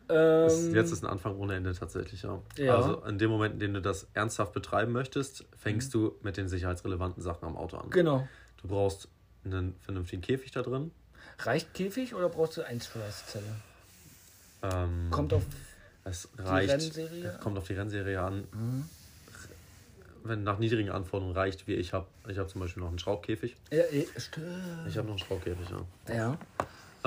Ähm, 0.10 0.74
jetzt 0.76 0.92
ist 0.92 1.04
ein 1.04 1.10
Anfang 1.10 1.36
ohne 1.38 1.56
Ende 1.56 1.74
tatsächlich, 1.74 2.22
ja. 2.24 2.42
Ja. 2.58 2.76
Also 2.78 3.04
in 3.06 3.18
dem 3.18 3.30
Moment, 3.30 3.56
in 3.56 3.60
dem 3.60 3.74
du 3.74 3.82
das 3.82 4.08
ernsthaft 4.14 4.54
betreiben 4.54 4.92
möchtest, 4.94 5.46
fängst 5.58 5.94
du 5.94 6.16
mit 6.22 6.38
den 6.38 6.48
sicherheitsrelevanten 6.48 7.22
Sachen 7.22 7.46
am 7.46 7.58
Auto 7.58 7.78
an. 7.78 7.90
genau. 7.90 8.28
Du 8.62 8.68
brauchst 8.70 9.08
einen 9.46 9.76
vernünftigen 9.82 10.22
Käfig 10.22 10.52
da 10.52 10.62
drin. 10.64 10.92
Reicht 11.40 11.74
Käfig 11.74 12.16
oder 12.16 12.28
brauchst 12.30 12.58
du 12.58 12.64
Einschweißzelle? 12.66 13.46
Ähm, 14.64 15.08
Kommt 15.12 15.34
auf 15.34 15.44
es 16.04 16.30
reicht, 16.38 16.72
Rennserie? 16.72 17.28
es 17.28 17.40
kommt 17.40 17.58
auf 17.58 17.68
die 17.68 17.74
Rennserie 17.74 18.20
an. 18.22 18.46
Wenn 20.24 20.44
nach 20.44 20.58
niedrigen 20.58 20.90
Anforderungen 20.90 21.36
reicht, 21.36 21.68
wie 21.68 21.76
ich 21.76 21.94
habe, 21.94 22.08
ich 22.28 22.38
habe 22.38 22.50
zum 22.50 22.62
Beispiel 22.62 22.82
noch 22.82 22.90
einen 22.90 23.00
Schraubkäfig. 23.00 23.56
Ja, 23.72 23.84
eh, 23.84 24.08
stimmt. 24.18 24.48
Ich 24.88 24.98
habe 24.98 25.08
noch 25.08 25.14
einen 25.16 25.20
Schraubkäfig, 25.20 25.68
ja. 25.70 26.16
Ja. 26.16 26.38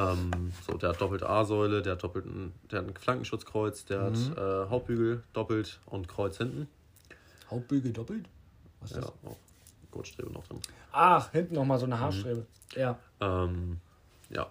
Ähm, 0.01 0.53
so, 0.67 0.77
der 0.77 0.91
hat 0.91 1.01
doppelte 1.01 1.29
A-Säule, 1.29 1.83
der 1.83 1.93
hat 1.93 2.03
doppelten, 2.03 2.53
der 2.71 2.81
hat 2.81 2.89
ein 2.89 2.95
Flankenschutzkreuz, 2.97 3.85
der 3.87 4.03
hat 4.03 4.15
äh, 4.37 4.71
Hauptbügel 4.71 5.23
doppelt 5.33 5.81
und 5.87 6.09
Kreuz 6.09 6.39
hinten. 6.39 6.69
Hauptbügel 7.51 7.93
doppelt? 7.93 8.27
Was 8.81 8.91
ist 8.93 8.97
Ja, 8.97 9.03
das? 9.03 9.11
auch 9.31 9.37
Gurtstrebe 9.91 10.33
noch 10.33 10.47
drin. 10.47 10.61
Ach, 10.93 11.31
hinten 11.33 11.55
nochmal 11.55 11.79
so 11.79 11.87
eine 11.87 11.99
Haarstrebe. 11.99 12.47
Ja. 12.75 12.99
Ähm, 13.21 13.81
ja. 14.31 14.51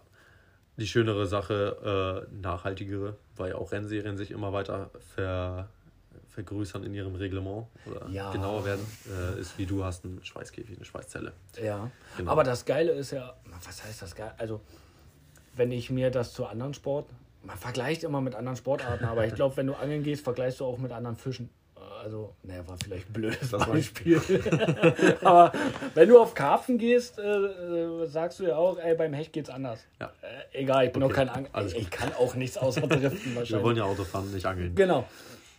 Die 0.77 0.87
schönere 0.87 1.25
Sache, 1.27 2.27
äh, 2.31 2.33
nachhaltigere, 2.41 3.15
weil 3.35 3.53
auch 3.53 3.71
Rennserien 3.71 4.17
sich 4.17 4.31
immer 4.31 4.53
weiter 4.53 4.89
ver, 5.13 5.67
vergrößern 6.29 6.83
in 6.83 6.93
ihrem 6.93 7.15
Reglement 7.15 7.67
oder 7.85 8.07
Ja. 8.09 8.31
genauer 8.31 8.63
werden, 8.65 8.85
äh, 9.09 9.39
ist 9.39 9.57
wie 9.57 9.65
du 9.65 9.83
hast 9.83 10.05
einen 10.05 10.23
Schweißkäfig, 10.23 10.75
eine 10.77 10.85
Schweißzelle. 10.85 11.33
Ja. 11.61 11.89
Genau. 12.17 12.31
Aber 12.31 12.43
das 12.43 12.63
Geile 12.65 12.91
ist 12.91 13.11
ja, 13.11 13.33
was 13.65 13.83
heißt 13.83 14.01
das 14.01 14.15
geil? 14.15 14.33
Also, 14.37 14.61
wenn 15.55 15.71
ich 15.71 15.89
mir 15.89 16.09
das 16.11 16.33
zu 16.33 16.45
anderen 16.45 16.73
Sport, 16.73 17.07
man 17.43 17.57
vergleicht 17.57 18.03
immer 18.03 18.21
mit 18.21 18.35
anderen 18.35 18.57
Sportarten, 18.57 19.05
aber 19.05 19.25
ich 19.25 19.33
glaube, 19.35 19.57
wenn 19.57 19.67
du 19.67 19.73
angeln 19.73 20.03
gehst, 20.03 20.23
vergleichst 20.23 20.59
du 20.59 20.65
auch 20.65 20.77
mit 20.77 20.91
anderen 20.91 21.15
Fischen. 21.15 21.49
Also, 22.03 22.33
naja, 22.43 22.65
war 22.67 22.77
vielleicht 22.81 23.09
ein 23.09 23.13
blödes 23.13 23.51
Das 23.51 23.59
war- 23.59 23.67
Beispiel. 23.67 24.21
aber 25.21 25.51
wenn 25.95 26.07
du 26.09 26.19
auf 26.19 26.33
Karpfen 26.33 26.77
gehst, 26.77 27.19
äh, 27.19 27.23
äh, 27.23 28.05
sagst 28.07 28.39
du 28.39 28.45
ja 28.45 28.55
auch, 28.55 28.77
ey, 28.77 28.95
beim 28.95 29.13
Hecht 29.13 29.33
geht's 29.33 29.49
anders. 29.49 29.85
Ja. 29.99 30.07
Äh, 30.53 30.61
egal, 30.61 30.85
ich 30.87 30.93
bin 30.93 31.03
Okay, 31.03 31.11
auch 31.11 31.15
kein 31.15 31.29
Angler. 31.29 31.49
alles 31.53 31.73
Ich 31.73 31.89
kann 31.89 32.13
auch 32.13 32.35
nichts 32.35 32.57
außer 32.57 32.81
driften 32.87 33.31
Wir 33.31 33.35
wahrscheinlich. 33.39 33.63
wollen 33.65 33.77
ja 33.77 33.83
Auto 33.83 34.03
fahren, 34.05 34.31
nicht 34.31 34.45
angeln. 34.45 34.75
Genau. 34.75 35.05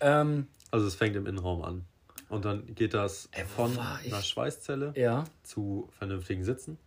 Ähm, 0.01 0.47
Also 0.71 0.87
es 0.87 0.95
fängt 0.95 1.17
im 1.17 1.27
Innenraum 1.27 1.63
an. 1.63 1.85
Und 2.31 2.45
dann 2.45 2.75
geht 2.75 2.95
das 2.95 3.29
Ey, 3.33 3.45
von 3.45 3.77
einer 3.79 4.23
Schweißzelle 4.23 4.93
ja, 4.97 5.25
zu 5.43 5.89
vernünftigen 5.99 6.45
Sitzen. 6.45 6.79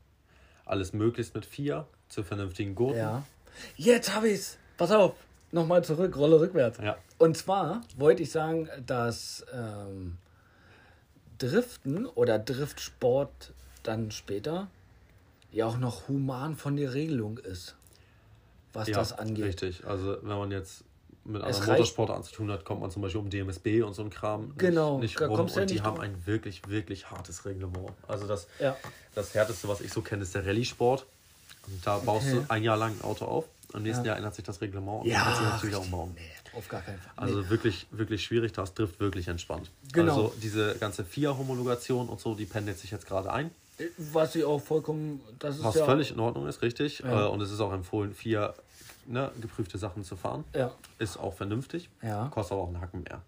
Alles 0.65 0.93
möglichst 0.93 1.35
mit 1.35 1.45
vier 1.45 1.85
zu 2.13 2.23
vernünftigen 2.23 2.75
Gurten. 2.75 2.97
ja. 2.99 3.23
Jetzt 3.77 4.15
hab 4.15 4.23
ich's. 4.23 4.57
Pass 4.77 4.91
auf. 4.91 5.13
Nochmal 5.51 5.83
zurück, 5.83 6.15
Rolle 6.17 6.39
rückwärts. 6.39 6.79
Ja. 6.79 6.97
Und 7.19 7.37
zwar 7.37 7.81
wollte 7.97 8.23
ich 8.23 8.31
sagen, 8.31 8.67
dass 8.87 9.45
ähm, 9.53 10.17
Driften 11.37 12.05
oder 12.05 12.39
Driftsport 12.39 13.53
dann 13.83 14.11
später 14.11 14.67
ja 15.51 15.65
auch 15.67 15.77
noch 15.77 16.07
human 16.07 16.55
von 16.55 16.75
der 16.77 16.93
Regelung 16.93 17.37
ist, 17.37 17.75
was 18.73 18.87
Ja, 18.87 18.95
das 18.97 19.13
angeht. 19.13 19.45
Richtig. 19.45 19.85
Also 19.85 20.17
wenn 20.21 20.37
man 20.37 20.51
jetzt 20.51 20.83
mit 21.25 21.41
Es 21.43 21.57
anderen 21.57 21.73
Motorsportarten 21.73 22.23
zu 22.23 22.33
tun 22.33 22.51
hat, 22.51 22.65
kommt 22.65 22.81
man 22.81 22.91
zum 22.91 23.01
Beispiel 23.01 23.21
um 23.21 23.29
DMSB 23.29 23.83
und 23.83 23.93
so 23.93 24.01
ein 24.01 24.09
Kram 24.09 24.47
nicht, 24.47 24.59
Genau, 24.59 24.99
nicht 24.99 25.19
da 25.21 25.27
rum. 25.27 25.45
du 25.47 25.53
ja 25.53 25.61
und 25.61 25.69
die 25.69 25.73
nicht 25.75 25.83
haben 25.83 25.99
ein 26.01 26.25
wirklich, 26.25 26.67
wirklich 26.67 27.11
hartes 27.11 27.45
Reglement. 27.45 27.91
Also 28.07 28.27
das, 28.27 28.47
Ja. 28.59 28.75
das 29.15 29.33
härteste, 29.33 29.67
was 29.67 29.79
ich 29.81 29.93
so 29.93 30.01
kenne, 30.01 30.23
ist 30.23 30.33
der 30.35 30.45
Rallye-Sport. 30.45 31.05
Und 31.67 31.85
da 31.85 31.97
baust 31.99 32.27
Okay. 32.27 32.35
du 32.47 32.51
ein 32.53 32.63
Jahr 32.63 32.77
lang 32.77 32.93
ein 32.93 33.01
Auto 33.03 33.25
auf. 33.25 33.45
Im 33.73 33.83
nächsten 33.83 34.03
Ja. 34.05 34.09
Jahr 34.11 34.17
ändert 34.17 34.35
sich 34.35 34.43
das 34.45 34.61
Reglement 34.61 35.01
und 35.01 35.07
Ja, 35.07 35.15
dann 35.15 35.23
kannst 35.25 35.39
du 35.39 35.43
natürlich 35.45 35.63
wieder 35.69 35.77
richtig. 35.79 35.93
umbauen. 35.93 36.11
Nee, 36.15 36.57
auf 36.57 36.67
gar 36.67 36.81
keinen 36.81 36.99
Fall. 36.99 37.11
Also 37.15 37.41
nee. 37.41 37.49
wirklich, 37.49 37.87
wirklich 37.91 38.23
schwierig, 38.23 38.51
das 38.53 38.73
trifft 38.75 38.99
wirklich 38.99 39.27
entspannt. 39.27 39.71
Genau. 39.93 40.13
Also 40.15 40.33
diese 40.43 40.75
ganze 40.75 41.03
FIA-Homologation 41.03 42.07
und 42.09 42.19
so, 42.19 42.35
die 42.35 42.45
pendelt 42.45 42.77
sich 42.77 42.91
jetzt 42.91 43.07
gerade 43.07 43.31
ein. 43.33 43.49
Was 43.97 44.35
ich 44.35 44.43
auch 44.43 44.59
vollkommen, 44.61 45.21
das 45.39 45.57
ist 45.57 45.63
Was 45.63 45.75
ja 45.75 45.85
völlig 45.85 46.11
in 46.11 46.19
Ordnung 46.19 46.47
ist, 46.47 46.61
richtig. 46.61 46.99
Ja. 46.99 47.25
Äh, 47.25 47.29
Und 47.29 47.41
es 47.41 47.49
ist 47.51 47.59
auch 47.59 47.73
empfohlen, 47.73 48.13
vier 48.13 48.53
ne, 49.07 49.31
geprüfte 49.41 49.79
Sachen 49.79 50.03
zu 50.03 50.15
fahren. 50.15 50.43
Ja. 50.53 50.71
Ist 50.99 51.17
auch 51.17 51.33
vernünftig. 51.33 51.89
Ja. 52.03 52.27
Kostet 52.27 52.51
aber 52.53 52.61
auch 52.61 52.67
einen 52.67 52.79
Hacken 52.81 53.01
mehr. 53.01 53.23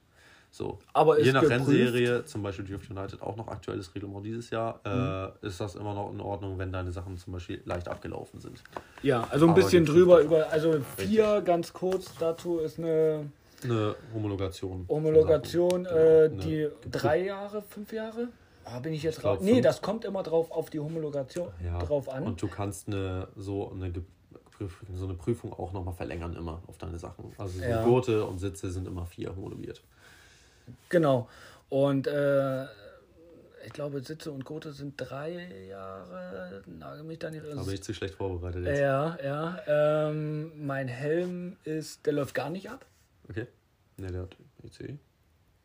So. 0.56 0.78
Aber 0.94 1.20
Je 1.20 1.34
nach 1.34 1.42
geprüft? 1.42 1.68
Rennserie, 1.68 2.24
zum 2.24 2.42
Beispiel 2.42 2.64
Drift 2.64 2.90
United 2.90 3.22
auch 3.22 3.36
noch 3.36 3.50
aktuelles 3.50 3.94
Reglement 3.94 4.26
dieses 4.26 4.50
Jahr, 4.52 4.80
Mhm. 4.86 5.34
äh, 5.44 5.48
ist 5.48 5.60
das 5.60 5.76
immer 5.76 5.94
noch 5.94 6.14
in 6.14 6.22
Ordnung, 6.22 6.58
wenn 6.58 6.72
deine 6.72 6.94
Sachen 6.94 7.18
zum 7.18 7.34
Beispiel 7.34 7.62
leicht 7.66 7.90
abgelaufen 7.90 8.40
sind. 8.40 8.64
Ja, 9.04 9.28
also 9.30 9.48
ein 9.48 9.52
Aber 9.52 9.62
bisschen 9.62 9.86
drüber 9.86 10.22
über, 10.22 10.50
also 10.50 10.80
vier 10.96 11.42
ganz 11.42 11.74
kurz 11.74 12.06
dazu 12.20 12.60
ist 12.60 12.80
eine 12.80 13.30
Eine 13.66 13.96
Homologation. 14.14 14.86
Homologation, 14.88 15.84
Genau, 15.84 15.94
äh, 15.96 16.26
eine 16.26 16.36
die 16.38 16.70
drei 16.90 17.26
Jahre, 17.26 17.62
fünf 17.62 17.92
Jahre? 17.92 18.30
Ah, 18.64 18.80
bin 18.80 18.94
ich 18.94 19.04
jetzt 19.04 19.20
glaub, 19.20 19.38
drauf? 19.40 19.44
Nee, 19.46 19.60
das 19.60 19.82
kommt 19.82 20.06
immer 20.06 20.24
drauf 20.24 20.52
auf 20.52 20.70
die 20.70 20.80
Homologation 20.80 21.50
ja. 21.66 21.80
drauf 21.80 22.08
an. 22.08 22.24
Und 22.24 22.42
du 22.42 22.48
kannst 22.48 22.88
eine 22.88 23.28
so 23.36 23.72
eine 23.72 23.92
so 24.96 25.04
eine 25.06 25.16
Prüfung 25.16 25.52
auch 25.54 25.74
nochmal 25.74 25.94
verlängern 25.94 26.34
immer 26.38 26.62
auf 26.68 26.78
deine 26.78 26.98
Sachen. 26.98 27.34
Also 27.38 27.60
so 27.60 27.66
Ja. 27.66 27.84
Gurte 27.84 28.24
und 28.26 28.38
Sitze 28.40 28.72
sind 28.72 28.88
immer 28.88 29.06
vier 29.06 29.36
homologiert. 29.36 29.82
Genau. 30.90 31.30
Und 31.70 32.08
äh, 32.08 32.66
ich 33.66 33.74
glaube, 33.74 34.02
Sitze 34.02 34.32
und 34.32 34.46
Gurte 34.46 34.72
sind 34.74 34.94
drei 34.98 35.66
Jahre. 35.68 36.64
Nagel 36.68 37.04
mich 37.04 37.20
da 37.20 37.32
nicht. 37.32 37.44
Bin 37.44 37.74
ich 37.74 37.84
zu 37.84 37.94
schlecht 37.94 38.16
vorbereitet 38.16 38.66
jetzt. 38.66 38.80
ja, 38.80 39.18
ja. 39.24 40.10
Ähm, 40.10 40.66
mein 40.66 40.88
Helm 40.88 41.58
ist, 41.64 42.06
der 42.06 42.14
läuft 42.14 42.36
gar 42.36 42.50
nicht 42.50 42.70
ab. 42.70 42.86
Okay. 43.28 43.48
Ne, 43.98 44.12
der 44.12 44.22
hat 44.24 44.38
IC. 44.64 45.00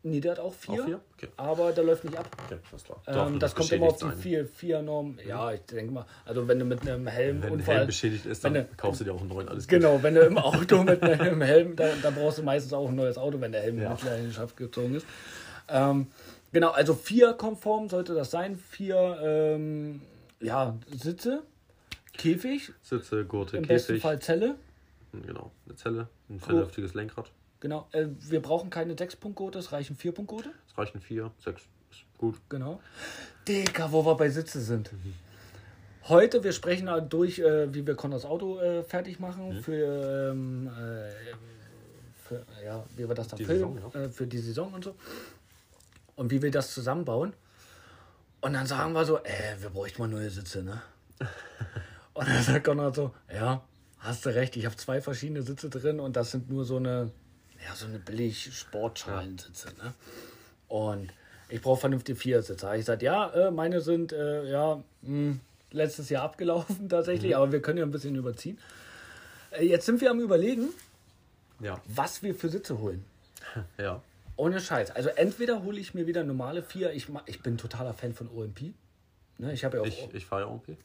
Nee, 0.03 0.19
der 0.19 0.31
hat 0.31 0.39
auch 0.39 0.53
vier. 0.53 0.81
Auch 0.81 0.85
vier? 0.85 0.99
Okay. 1.15 1.27
Aber 1.37 1.71
der 1.71 1.83
läuft 1.83 2.03
nicht 2.05 2.17
ab. 2.17 2.27
Okay. 2.45 2.57
Ähm, 3.05 3.13
Darf 3.13 3.29
nur 3.29 3.39
das 3.39 3.53
kommt 3.53 3.71
immer 3.71 3.85
auf 3.87 3.97
die 3.97 4.11
vier, 4.19 4.45
vier 4.47 4.81
Norm. 4.81 5.19
Ja, 5.27 5.51
ich 5.51 5.61
denke 5.61 5.93
mal, 5.93 6.05
also 6.25 6.47
wenn 6.47 6.57
du 6.57 6.65
mit 6.65 6.81
einem 6.81 7.05
Helm 7.05 7.43
Wenn 7.43 7.51
Unfall. 7.53 7.75
Helm 7.75 7.87
beschädigt 7.87 8.25
ist, 8.25 8.43
dann 8.43 8.55
du- 8.55 8.67
kaufst 8.77 9.01
du 9.01 9.05
dir 9.05 9.13
auch 9.13 9.19
einen 9.19 9.29
neuen. 9.29 9.47
Alles 9.47 9.65
gut. 9.67 9.79
Genau, 9.79 10.01
wenn 10.01 10.15
du 10.15 10.21
im 10.21 10.37
Auto 10.39 10.81
mit 10.83 11.03
einem 11.03 11.41
Helm, 11.41 11.75
da, 11.75 11.89
da 12.01 12.09
brauchst 12.09 12.39
du 12.39 12.43
meistens 12.43 12.73
auch 12.73 12.87
ein 12.89 12.95
neues 12.95 13.17
Auto, 13.19 13.39
wenn 13.41 13.51
der 13.51 13.61
Helm 13.61 13.77
in 13.77 13.83
Ja. 13.83 13.91
Mitleidenschaft 13.91 14.57
gezogen 14.57 14.95
ist. 14.95 15.05
Ähm, 15.69 16.07
genau, 16.51 16.71
also 16.71 16.95
vier 16.95 17.33
konform 17.33 17.87
sollte 17.87 18.15
das 18.15 18.31
sein. 18.31 18.57
Vier 18.57 19.19
ähm, 19.23 20.01
ja, 20.39 20.75
Sitze, 20.91 21.43
Käfig, 22.17 22.71
Sitze, 22.81 23.23
Gurte, 23.25 23.57
im 23.57 23.67
besten 23.67 23.89
Käfig. 23.93 24.01
Fall 24.01 24.19
Zelle. 24.19 24.55
Genau, 25.13 25.51
eine 25.67 25.75
Zelle, 25.75 26.07
ein 26.29 26.39
vernünftiges 26.39 26.95
Lenkrad. 26.95 27.29
Genau, 27.61 27.87
äh, 27.91 28.07
wir 28.19 28.41
brauchen 28.41 28.71
keine 28.71 28.95
6-Punkt-Gurte, 28.95 29.59
es 29.59 29.71
reichen 29.71 29.95
4-Punkt-Gurte. 29.95 30.49
Es 30.67 30.77
reichen 30.77 30.99
vier, 30.99 31.31
sechs. 31.37 31.61
Ist 31.91 32.05
gut. 32.17 32.35
Genau. 32.49 32.81
Digga, 33.47 33.91
wo 33.91 34.03
wir 34.03 34.15
bei 34.15 34.29
Sitze 34.29 34.59
sind. 34.59 34.89
Heute, 36.05 36.43
wir 36.43 36.53
sprechen 36.53 36.87
da 36.87 36.99
durch, 36.99 37.37
äh, 37.37 37.71
wie 37.71 37.85
wir 37.85 37.95
Connors 37.95 38.25
Auto 38.25 38.59
äh, 38.59 38.81
fertig 38.81 39.19
machen 39.19 39.61
für, 39.61 40.31
ähm, 40.31 40.67
äh, 40.67 41.11
für, 42.23 42.43
ja, 42.65 42.83
wie 42.95 43.07
wir 43.07 43.13
das 43.13 43.27
dann 43.27 43.37
Die 43.37 43.45
filmen, 43.45 43.75
Saison, 43.75 43.91
ja. 43.93 44.01
äh, 44.01 44.09
für 44.09 44.25
die 44.25 44.39
Saison 44.39 44.73
und 44.73 44.83
so. 44.83 44.95
Und 46.15 46.31
wie 46.31 46.41
wir 46.41 46.49
das 46.49 46.73
zusammenbauen. 46.73 47.33
Und 48.41 48.53
dann 48.53 48.65
sagen 48.65 48.93
wir 48.93 49.05
so, 49.05 49.19
äh, 49.19 49.55
wir 49.59 49.69
bräuchten 49.69 50.01
mal 50.01 50.07
neue 50.07 50.31
Sitze, 50.31 50.63
ne? 50.63 50.81
und 52.15 52.27
dann 52.27 52.41
sagt 52.41 52.63
Connor 52.63 52.91
so, 52.91 53.13
ja, 53.31 53.61
hast 53.99 54.25
du 54.25 54.29
recht, 54.29 54.57
ich 54.57 54.65
habe 54.65 54.75
zwei 54.77 54.99
verschiedene 54.99 55.43
Sitze 55.43 55.69
drin 55.69 55.99
und 55.99 56.15
das 56.15 56.31
sind 56.31 56.49
nur 56.49 56.65
so 56.65 56.77
eine, 56.77 57.11
ja, 57.65 57.75
so 57.75 57.85
eine 57.85 57.99
billig 57.99 58.55
Sportschalensitze, 58.57 59.69
ne? 59.77 59.93
Und 60.67 61.11
ich 61.49 61.61
brauche 61.61 61.79
vernünftige 61.81 62.17
Viersitze. 62.17 62.67
Hab 62.67 62.75
Ich 62.77 62.85
sagte, 62.85 63.05
ja, 63.05 63.29
äh, 63.29 63.51
meine 63.51 63.81
sind 63.81 64.13
äh, 64.13 64.49
ja 64.49 64.81
mh, 65.01 65.37
letztes 65.71 66.09
Jahr 66.09 66.23
abgelaufen 66.23 66.87
tatsächlich, 66.89 67.35
aber 67.35 67.51
wir 67.51 67.61
können 67.61 67.77
ja 67.79 67.85
ein 67.85 67.91
bisschen 67.91 68.15
überziehen. 68.15 68.57
Äh, 69.51 69.65
jetzt 69.65 69.85
sind 69.85 69.99
wir 70.01 70.11
am 70.11 70.19
überlegen, 70.21 70.69
Ja. 71.59 71.81
was 71.87 72.23
wir 72.23 72.33
für 72.35 72.49
Sitze 72.49 72.79
holen. 72.79 73.03
Ja. 73.77 74.01
Ohne 74.37 74.59
Scheiß. 74.61 74.91
Also 74.91 75.09
entweder 75.09 75.61
hole 75.63 75.79
ich 75.79 75.93
mir 75.93 76.07
wieder 76.07 76.23
normale 76.23 76.63
Vier. 76.63 76.93
Ich, 76.93 77.07
ich 77.27 77.41
bin 77.43 77.57
totaler 77.57 77.93
Fan 77.93 78.13
von 78.13 78.27
OMP. 78.29 78.73
Ne, 79.37 79.51
ich 79.53 79.63
habe 79.65 79.77
ja 79.77 79.83
auch. 79.83 79.87
Ich, 79.87 80.07
ich 80.13 80.25
fahre 80.25 80.43
ja 80.43 80.47
OMP. 80.47 80.77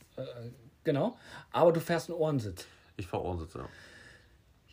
genau. 0.85 1.17
Aber 1.53 1.73
du 1.73 1.81
fährst 1.81 2.11
einen 2.11 2.19
Ohrensitz. 2.19 2.67
Ich 2.97 3.07
fahre 3.07 3.23
Ohrensitze, 3.25 3.59
ja. 3.61 3.69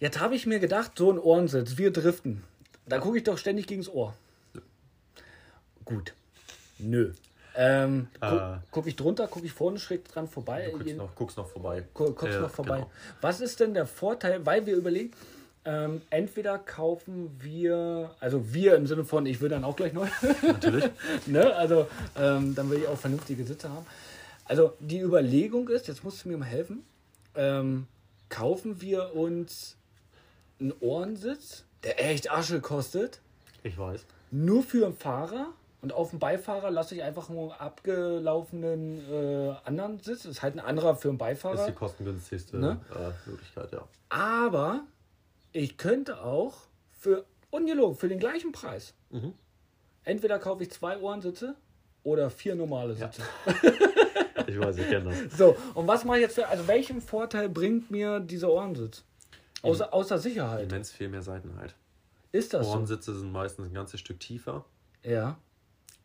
Jetzt 0.04 0.20
habe 0.20 0.36
ich 0.36 0.46
mir 0.46 0.60
gedacht, 0.60 0.92
so 0.98 1.10
ein 1.14 1.18
Ohrensitz, 1.18 1.78
wir 1.78 1.90
driften. 1.90 2.44
Da 2.86 3.00
gucke 3.00 3.16
ich 3.20 3.24
doch 3.24 3.38
ständig 3.38 3.68
gegens 3.68 3.88
Ohr. 3.88 4.14
Gut. 5.86 6.14
Nö. 6.78 7.14
Ähm, 7.56 8.08
gu 8.20 8.26
Äh. 8.36 8.58
gucke 8.70 8.90
ich 8.90 8.98
drunter, 8.98 9.28
gucke 9.30 9.46
ich 9.46 9.54
vorne 9.54 9.80
schräg 9.80 10.06
dran 10.10 10.28
vorbei. 10.28 10.72
Du 10.74 10.78
guckst 10.78 10.98
noch, 10.98 11.16
guckst 11.16 11.38
noch 11.38 11.48
vorbei. 11.48 11.86
gu 11.94 12.12
guckst 12.12 12.36
Äh, 12.36 12.42
noch 12.42 12.50
vorbei. 12.50 12.76
genau. 12.80 12.92
Was 13.22 13.40
ist 13.40 13.62
denn 13.62 13.74
der 13.74 13.86
Vorteil, 13.86 14.46
weil 14.46 14.66
wir 14.66 14.76
überlegen, 14.76 15.12
ähm, 15.64 16.02
entweder 16.10 16.58
kaufen 16.60 17.32
wir, 17.40 18.14
also 18.20 18.54
wir 18.54 18.76
im 18.76 18.88
Sinne 18.88 19.06
von, 19.06 19.26
ich 19.26 19.40
will 19.40 19.48
dann 19.48 19.64
auch 19.64 19.78
gleich 19.78 19.94
neu, 19.94 20.10
Natürlich. 20.46 20.84
ne? 21.28 21.56
also 21.56 21.88
ähm, 22.20 22.56
dann 22.56 22.70
will 22.70 22.80
ich 22.80 22.88
auch 22.88 22.98
vernünftige 22.98 23.46
Sitze 23.46 23.70
haben. 23.70 23.86
Also 24.44 24.74
die 24.82 25.00
Überlegung 25.00 25.70
ist, 25.70 25.88
jetzt 25.88 26.04
musst 26.04 26.26
du 26.26 26.28
mir 26.28 26.36
mal 26.38 26.44
helfen, 26.44 26.84
ähm, 27.36 27.88
kaufen 28.28 28.82
wir 28.82 29.16
uns 29.16 29.78
einen 30.64 30.74
Ohrensitz, 30.80 31.64
der 31.84 32.04
echt 32.10 32.32
Asche 32.32 32.62
kostet, 32.62 33.20
Ich 33.64 33.78
weiß. 33.78 34.06
nur 34.32 34.64
für 34.64 34.80
den 34.82 34.94
Fahrer 34.96 35.48
und 35.82 35.92
auf 35.94 36.12
dem 36.12 36.20
Beifahrer 36.20 36.72
lasse 36.72 36.96
ich 36.96 37.04
einfach 37.04 37.30
einen 37.30 37.52
abgelaufenen 37.52 39.00
äh, 39.12 39.54
anderen 39.66 40.00
Sitz. 40.00 40.24
Das 40.24 40.32
ist 40.32 40.42
halt 40.42 40.56
ein 40.56 40.60
anderer 40.62 40.96
für 40.96 41.10
den 41.10 41.16
Ist 41.16 41.20
Beifahrer. 41.20 41.66
die 41.68 41.74
kostengünstigste 41.74 42.58
Ne? 42.58 42.80
äh, 42.96 43.30
Möglichkeit, 43.30 43.72
ja. 43.74 43.84
Aber 44.10 44.82
ich 45.52 45.78
könnte 45.78 46.22
auch 46.24 46.54
für 46.92 47.26
ungelogen, 47.52 47.98
für 47.98 48.08
den 48.08 48.20
gleichen 48.20 48.52
Preis. 48.54 48.94
Mhm. 49.12 49.34
Entweder 50.06 50.40
kaufe 50.40 50.64
ich 50.64 50.72
zwei 50.72 50.98
Ohrensitze 51.00 51.56
oder 52.04 52.30
vier 52.30 52.56
normale 52.56 52.96
Sitze. 52.96 53.22
Ich 54.46 54.60
weiß, 54.60 54.78
ich 54.78 54.90
kenne 54.90 55.10
das. 55.10 55.38
So, 55.38 55.56
und 55.74 55.88
was 55.88 56.04
mache 56.04 56.18
ich 56.18 56.24
jetzt 56.24 56.36
für, 56.36 56.48
also 56.48 56.68
welchen 56.68 57.02
Vorteil 57.02 57.48
bringt 57.48 57.90
mir 57.92 58.20
dieser 58.20 58.50
Ohrensitz? 58.52 59.04
Außer, 59.64 59.94
außer 59.94 60.20
Sicherheit. 60.20 60.70
Immens 60.72 60.92
viel 60.92 61.10
mehr 61.10 61.22
Seitenheit. 61.24 61.74
Ist 62.32 62.54
das 62.54 62.66
so? 62.68 62.74
Ohrensitze 62.74 63.18
sind 63.18 63.32
meistens 63.32 63.68
ein 63.68 63.74
ganzes 63.74 64.00
Stück 64.00 64.20
tiefer 64.20 64.66
Ja. 65.04 65.38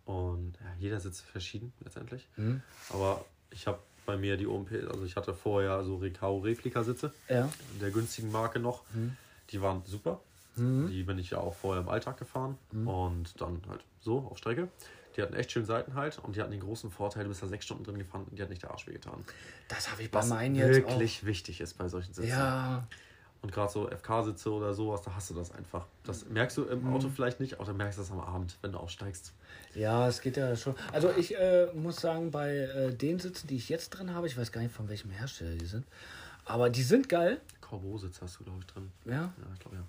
und 0.05 0.55
ja, 0.61 0.67
jeder 0.79 1.01
Sitz 1.01 1.21
ist 1.21 1.27
verschieden 1.27 1.73
letztendlich. 1.81 2.27
Mhm. 2.37 2.63
Aber 2.91 3.25
ich 3.51 3.67
habe 3.67 3.79
bei 4.07 4.17
mir 4.17 4.37
die 4.37 4.47
OMP, 4.47 4.71
also 4.91 5.05
ich 5.05 5.17
hatte 5.17 5.35
vorher 5.35 5.83
so 5.85 5.97
Recao 5.97 6.39
Replika-Sitze 6.39 7.13
Ja. 7.29 7.49
der 7.81 7.91
günstigen 7.91 8.31
Marke 8.31 8.59
noch. 8.59 8.85
Die 9.51 9.61
waren 9.61 9.83
super. 9.85 10.21
Mhm. 10.57 10.89
Die 10.89 11.03
bin 11.03 11.19
ich 11.19 11.31
ja 11.31 11.39
auch 11.39 11.55
vorher 11.55 11.83
im 11.83 11.89
Alltag 11.89 12.19
gefahren 12.19 12.59
und 12.73 13.41
dann 13.41 13.61
halt 13.69 13.85
so 14.01 14.19
auf 14.31 14.39
Strecke. 14.39 14.69
Die 15.17 15.23
hatten 15.23 15.35
echt 15.35 15.51
schön 15.51 15.65
Seitenhalt 15.65 16.19
und 16.23 16.37
die 16.37 16.41
hatten 16.41 16.53
den 16.53 16.61
großen 16.61 16.91
Vorteil, 16.91 17.25
du 17.25 17.31
bist 17.31 17.43
da 17.43 17.49
sechs 17.49 17.65
Stunden 17.65 17.83
drin 17.85 17.99
gefahren 17.99 18.25
und 18.31 18.39
die 18.39 18.43
hat 18.43 18.51
nicht 18.51 18.63
der 18.63 18.71
Arsch 18.71 18.87
wehgetan. 18.87 19.25
Das 19.69 19.91
habe 19.91 20.03
ich 20.03 20.11
bei 20.11 20.19
Was 20.21 20.29
meinen 20.29 20.55
jetzt 20.55 20.75
wirklich 20.77 21.25
wichtig 21.27 21.61
ist 21.61 21.77
bei 21.79 21.89
solchen. 21.89 22.13
Sitzen. 22.15 22.29
Ja. 22.29 22.87
Und 23.41 23.53
gerade 23.53 23.71
so 23.73 23.89
FK-Sitze 23.89 24.51
oder 24.51 24.75
sowas, 24.75 25.03
da 25.03 25.15
hast 25.15 25.31
du 25.31 25.35
das 25.35 25.53
einfach. 25.53 25.87
Das 26.05 26.27
merkst 26.29 26.57
du 26.57 26.65
im 26.65 26.83
Mhm. 26.83 26.93
Auto 26.95 27.09
vielleicht 27.09 27.39
nicht, 27.39 27.55
aber 27.55 27.67
dann 27.67 27.77
merkst 27.77 27.99
du 27.99 28.03
das 28.03 28.11
am 28.11 28.19
Abend, 28.21 28.57
wenn 28.63 28.73
du 28.73 28.79
aussteigst. 28.79 29.33
Ja, 29.75 30.09
es 30.09 30.21
geht 30.21 30.37
ja 30.37 30.57
schon. 30.57 30.75
Also 30.93 31.11
ich 31.17 31.37
äh, 31.39 31.67
muss 31.73 31.97
sagen, 32.01 32.31
bei 32.33 32.57
äh, 32.57 32.93
den 32.93 33.19
Sitzen, 33.21 33.47
die 33.47 33.57
ich 33.57 33.69
jetzt 33.69 33.91
drin 33.91 34.13
habe, 34.13 34.27
ich 34.27 34.37
weiß 34.37 34.51
gar 34.51 34.61
nicht 34.61 34.75
von 34.75 34.89
welchem 34.89 35.11
Hersteller 35.11 35.55
die 35.55 35.67
sind, 35.67 35.85
aber 36.47 36.69
die 36.69 36.83
sind 36.83 37.09
geil. 37.09 37.41
Corbeau-Sitz 37.61 38.21
hast 38.23 38.41
du, 38.41 38.45
glaube 38.45 38.59
ich, 38.61 38.67
drin. 38.67 38.91
Ja. 39.05 39.13
Ja, 39.13 39.33
ich 39.55 39.61
glaube 39.61 39.77
ja. 39.77 39.83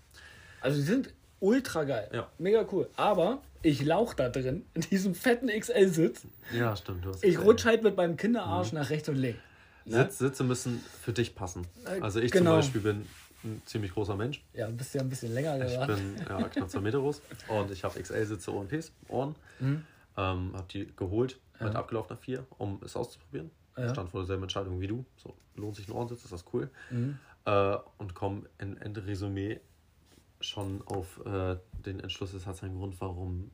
Also 0.62 0.78
die 0.78 0.84
sind 0.84 1.12
ultra 1.40 1.86
geil. 1.86 2.08
Ja. 2.14 2.28
Mega 2.38 2.66
cool. 2.72 2.88
Aber 2.98 3.42
ich 3.64 3.84
lauch 3.84 4.14
da 4.14 4.30
drin, 4.30 4.64
in 4.76 4.82
diesem 4.82 5.16
fetten 5.16 5.48
XL-Sitz. 5.48 6.22
Ja, 6.54 6.76
stimmt. 6.76 7.04
Du 7.06 7.10
hast 7.10 7.24
Ich 7.24 7.40
rutsche 7.40 7.68
halt 7.70 7.82
mit 7.82 7.98
meinem 7.98 8.12
Mhm. 8.12 8.18
Kinderarsch 8.18 8.74
nach 8.74 8.92
rechts 8.92 9.10
und 9.10 9.16
links. 9.16 9.40
Ne? 9.86 10.04
Sitz, 10.04 10.20
Sitze 10.20 10.44
müssen 10.44 10.84
für 11.02 11.14
dich 11.14 11.34
passen. 11.34 11.66
Äh, 11.86 12.00
Also 12.02 12.20
ich 12.20 12.32
genau. 12.32 12.52
zum 12.52 12.60
Beispiel 12.60 12.82
bin 12.82 13.08
ein 13.44 13.62
ziemlich 13.66 13.94
großer 13.94 14.16
Mensch. 14.16 14.44
Ja, 14.54 14.68
bist 14.70 14.94
ja 14.96 15.02
ein 15.02 15.10
bisschen 15.10 15.34
länger 15.34 15.58
Ich 15.66 15.74
geworden. 15.74 16.16
bin 16.16 16.26
ja, 16.30 16.48
knapp 16.50 16.70
zwei 16.70 16.82
Meter 16.82 17.00
groß 17.00 17.22
und 17.48 17.72
ich 17.72 17.84
habe 17.84 18.00
XL-Sitze 18.02 18.52
OMPs, 18.54 18.92
Ohren. 19.08 19.36
Mhm. 19.60 19.86
Ähm, 20.18 20.52
habe 20.54 20.66
die 20.72 20.92
geholt 20.96 21.40
mit 21.62 21.76
abgelaufener 21.76 22.18
4, 22.18 22.46
um 22.58 22.80
es 22.84 22.96
auszuprobieren. 22.96 23.52
Ja. 23.78 23.90
Stand 23.90 24.10
vor 24.10 24.22
derselben 24.22 24.44
Entscheidung 24.44 24.80
wie 24.82 24.88
du. 24.88 25.06
So, 25.18 25.34
lohnt 25.56 25.76
sich 25.76 25.88
ein 25.88 25.92
Ohrensitz, 25.94 26.24
ist 26.24 26.34
das 26.34 26.44
cool. 26.54 26.70
Mhm. 26.90 27.18
Äh, 27.46 27.78
und 27.98 28.14
komme 28.16 28.44
in 28.60 28.76
Endresümee 28.78 29.60
schon 30.42 30.82
auf 30.86 31.20
äh, 31.26 31.58
den 31.86 32.00
Entschluss, 32.00 32.34
es 32.34 32.46
hat 32.46 32.58
seinen 32.58 32.78
Grund, 32.78 33.00
warum 33.00 33.52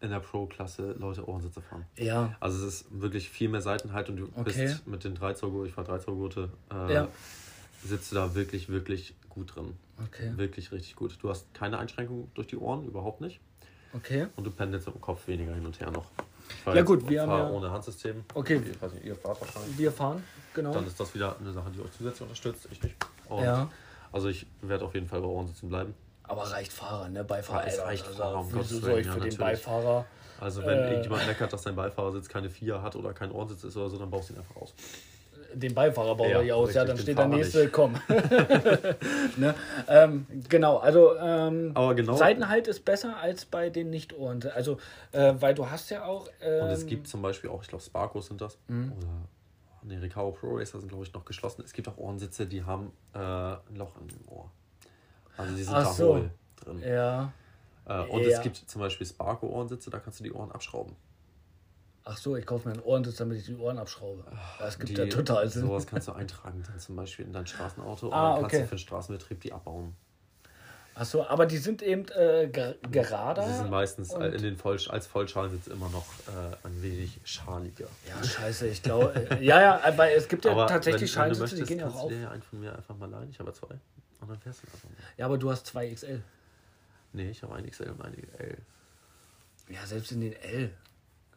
in 0.00 0.08
der 0.10 0.20
Pro-Klasse 0.20 0.92
Leute 0.92 1.28
Ohrensitze 1.28 1.60
fahren. 1.60 1.84
Ja. 1.96 2.34
Also 2.40 2.66
es 2.66 2.74
ist 2.82 3.00
wirklich 3.02 3.28
viel 3.28 3.50
mehr 3.50 3.60
Seitenheit 3.60 4.08
und 4.08 4.16
du 4.16 4.24
Okay. 4.34 4.66
bist 4.66 4.86
mit 4.86 5.04
den 5.04 5.14
3 5.14 5.34
Zoll, 5.34 5.66
ich 5.66 5.76
war 5.76 5.84
3 5.84 5.98
Zoll 5.98 6.14
Gurte, 6.14 6.48
äh, 6.72 6.94
Ja. 6.94 7.08
Sitzt 7.84 8.10
du 8.12 8.16
da 8.16 8.34
wirklich, 8.34 8.68
wirklich 8.68 9.14
gut 9.28 9.54
drin. 9.54 9.76
Okay. 10.06 10.32
Wirklich 10.36 10.72
richtig 10.72 10.96
gut. 10.96 11.18
Du 11.22 11.28
hast 11.30 11.52
keine 11.54 11.78
Einschränkungen 11.78 12.30
durch 12.34 12.46
die 12.46 12.56
Ohren, 12.56 12.84
überhaupt 12.86 13.20
nicht. 13.20 13.40
Okay. 13.92 14.26
Und 14.36 14.44
du 14.44 14.50
pendelst 14.50 14.86
im 14.86 15.00
Kopf 15.00 15.26
weniger 15.26 15.54
hin 15.54 15.66
und 15.66 15.78
her 15.80 15.90
noch. 15.90 16.06
Ja 16.66 16.82
gut, 16.82 17.08
wir 17.08 17.22
haben 17.22 17.30
ja- 17.30 17.50
ohne 17.50 17.70
Handsystem. 17.70 18.24
Okay. 18.34 18.60
Ich 18.70 18.80
weiß 18.82 18.92
nicht, 18.94 19.04
ihr 19.04 19.14
fahrt 19.16 19.40
wahrscheinlich. 19.40 19.78
Wir 19.78 19.92
fahren, 19.92 20.22
genau. 20.54 20.72
Dann 20.72 20.86
ist 20.86 20.98
das 20.98 21.14
wieder 21.14 21.36
eine 21.38 21.52
Sache, 21.52 21.70
die 21.70 21.80
euch 21.80 21.92
zusätzlich 21.96 22.22
unterstützt. 22.22 22.68
Ich 22.70 22.82
nicht. 22.82 22.96
Und 23.28 23.42
Ja. 23.44 23.70
Also 24.12 24.28
ich 24.28 24.46
werde 24.62 24.84
auf 24.84 24.94
jeden 24.94 25.06
Fall 25.06 25.20
bei 25.20 25.26
Ohren 25.28 25.46
sitzen 25.46 25.68
bleiben. 25.68 25.94
Aber 26.24 26.42
reicht 26.50 26.72
Fahrer, 26.72 27.08
ne? 27.08 27.22
Beifahrer. 27.24 27.62
Ja, 27.62 27.72
es 27.72 27.78
reicht 27.80 28.06
also, 28.06 28.18
Fahrer, 28.18 28.40
um 28.40 28.46
Wieso 28.46 28.56
Gottes 28.58 28.80
soll 28.80 28.98
ich 29.00 29.06
ja, 29.06 29.12
für 29.12 29.20
den 29.20 29.28
natürlich. 29.30 29.38
Beifahrer? 29.38 30.06
Also 30.40 30.62
wenn 30.62 30.78
Äh. 30.78 30.88
irgendjemand 30.90 31.26
meckert, 31.26 31.52
dass 31.52 31.62
sein 31.62 31.76
Beifahrersitz 31.76 32.28
keine 32.28 32.50
Vier 32.50 32.82
hat 32.82 32.96
oder 32.96 33.12
kein 33.12 33.30
Ohrensitz 33.30 33.62
ist 33.64 33.76
oder 33.76 33.90
so, 33.90 33.98
dann 33.98 34.10
baust 34.10 34.30
du 34.30 34.34
ihn 34.34 34.38
einfach 34.40 34.56
aus. 34.56 34.74
Den 35.54 35.74
Beifahrer 35.74 36.14
baue 36.14 36.44
Ja, 36.44 36.54
aus, 36.54 36.74
ja, 36.74 36.84
dann 36.84 36.96
steht 36.98 37.18
der 37.18 37.26
nächste, 37.28 37.60
nicht. 37.62 37.72
komm. 37.72 37.94
ne? 39.36 39.54
ähm, 39.88 40.26
genau, 40.48 40.78
also 40.78 41.16
ähm, 41.16 41.72
Aber 41.74 41.94
genau. 41.94 42.14
Seitenhalt 42.14 42.68
ist 42.68 42.84
besser 42.84 43.16
als 43.16 43.44
bei 43.44 43.70
den 43.70 43.90
Nicht-Ohren. 43.90 44.42
Also, 44.54 44.78
äh, 45.12 45.34
weil 45.38 45.54
du 45.54 45.68
hast 45.70 45.90
ja 45.90 46.04
auch. 46.04 46.28
Ähm, 46.40 46.64
Und 46.64 46.70
es 46.70 46.86
gibt 46.86 47.08
zum 47.08 47.22
Beispiel 47.22 47.50
auch, 47.50 47.62
ich 47.62 47.68
glaube, 47.68 47.82
Sparkos 47.84 48.26
sind 48.26 48.40
das. 48.40 48.58
Oder 48.68 48.84
ne, 49.82 50.00
Recao 50.02 50.30
Pro 50.32 50.56
Racer 50.56 50.78
sind, 50.80 50.88
glaube 50.88 51.04
ich, 51.04 51.12
noch 51.12 51.24
geschlossen. 51.24 51.62
Es 51.64 51.72
gibt 51.72 51.88
auch 51.88 51.96
Ohrensitze, 51.96 52.46
die 52.46 52.62
haben 52.64 52.92
äh, 53.14 53.18
ein 53.18 53.76
Loch 53.76 53.92
im 53.96 54.08
Ohr. 54.32 54.50
Also 55.36 55.54
die 55.56 55.62
sind 55.62 55.74
Ach 55.74 55.84
da 55.84 55.92
so. 55.92 56.14
hohl 56.14 56.30
drin. 56.56 56.82
Ja. 56.86 57.32
Äh, 57.86 58.02
und 58.08 58.22
Ja. 58.22 58.36
es 58.36 58.42
gibt 58.42 58.56
zum 58.56 58.80
Beispiel 58.80 59.06
Sparko-Ohrensitze, 59.06 59.90
da 59.90 59.98
kannst 59.98 60.20
du 60.20 60.24
die 60.24 60.32
Ohren 60.32 60.52
abschrauben. 60.52 60.94
Ach 62.04 62.16
so, 62.16 62.34
ich 62.36 62.46
kaufe 62.46 62.66
mir 62.68 62.74
einen 62.74 62.82
Ohrensitz, 62.82 63.16
damit 63.16 63.38
ich 63.38 63.44
die 63.46 63.56
Ohren 63.56 63.78
abschraube. 63.78 64.24
Das 64.58 64.78
gibt 64.78 64.90
Die- 64.90 64.94
ja 64.94 65.06
total 65.06 65.48
Sinn. 65.48 65.62
Sowas 65.62 65.86
kannst 65.86 66.08
du 66.08 66.12
eintragen, 66.14 66.62
dann 66.66 66.78
zum 66.78 66.96
Beispiel 66.96 67.26
in 67.26 67.32
dein 67.32 67.46
Straßenauto. 67.46 68.06
Und 68.06 68.12
Ah, 68.14 68.32
kannst 68.40 68.46
okay. 68.46 68.60
du 68.62 68.68
für 68.68 68.74
den 68.76 68.78
Straßenbetrieb 68.78 69.40
die 69.40 69.52
abbauen. 69.52 69.94
Ach 70.94 71.04
so, 71.04 71.26
aber 71.26 71.46
die 71.46 71.58
sind 71.58 71.82
eben 71.82 72.06
äh, 72.08 72.48
ge 72.52 72.74
gerader. 72.90 73.46
Sie 73.46 73.54
sind 73.54 73.70
meistens 73.70 74.12
und- 74.12 74.22
in 74.22 74.42
den 74.42 74.56
Voll 74.56 74.78
als 74.88 75.06
Vollschalensitz 75.06 75.66
immer 75.68 75.88
noch 75.90 76.04
äh, 76.28 76.66
ein 76.66 76.82
wenig 76.82 77.20
schaliger. 77.24 77.86
Ja, 78.08 78.22
scheiße, 78.24 78.66
ich 78.66 78.82
glaube. 78.82 79.14
Äh, 79.30 79.44
ja, 79.44 79.60
ja, 79.60 79.80
aber 79.84 80.10
es 80.12 80.26
gibt 80.28 80.44
ja 80.44 80.52
Aber 80.52 80.66
tatsächlich 80.66 81.14
wenn, 81.16 81.22
wenn 81.24 81.28
du 81.30 81.34
Scheinsitze, 81.36 81.62
die 81.62 81.68
gehen 81.68 81.78
ja 81.78 81.86
auch 81.86 81.90
kannst 81.90 82.04
auf. 82.04 82.10
du 82.10 82.16
dir 82.18 82.30
einen 82.30 82.42
von 82.42 82.60
mir 82.60 82.74
einfach 82.76 82.96
mal 82.96 83.08
leihen. 83.08 83.30
Ich 83.30 83.38
habe 83.38 83.52
zwei. 83.52 83.74
Und 84.20 84.28
dann 84.28 84.38
fährst 84.40 84.62
du 84.62 84.66
einfach 84.66 84.88
mal. 84.88 84.96
Ja, 85.16 85.26
aber 85.26 85.38
du 85.38 85.50
hast 85.50 85.66
zwei 85.66 85.88
XL. 85.90 86.22
Nee, 87.12 87.30
ich 87.30 87.42
habe 87.42 87.54
ein 87.54 87.70
XL 87.70 87.90
und 87.90 88.02
ein 88.02 88.14
L. 88.38 88.56
Ja, 89.68 89.86
selbst 89.86 90.12
in 90.12 90.20
den 90.20 90.32
L. 90.34 90.70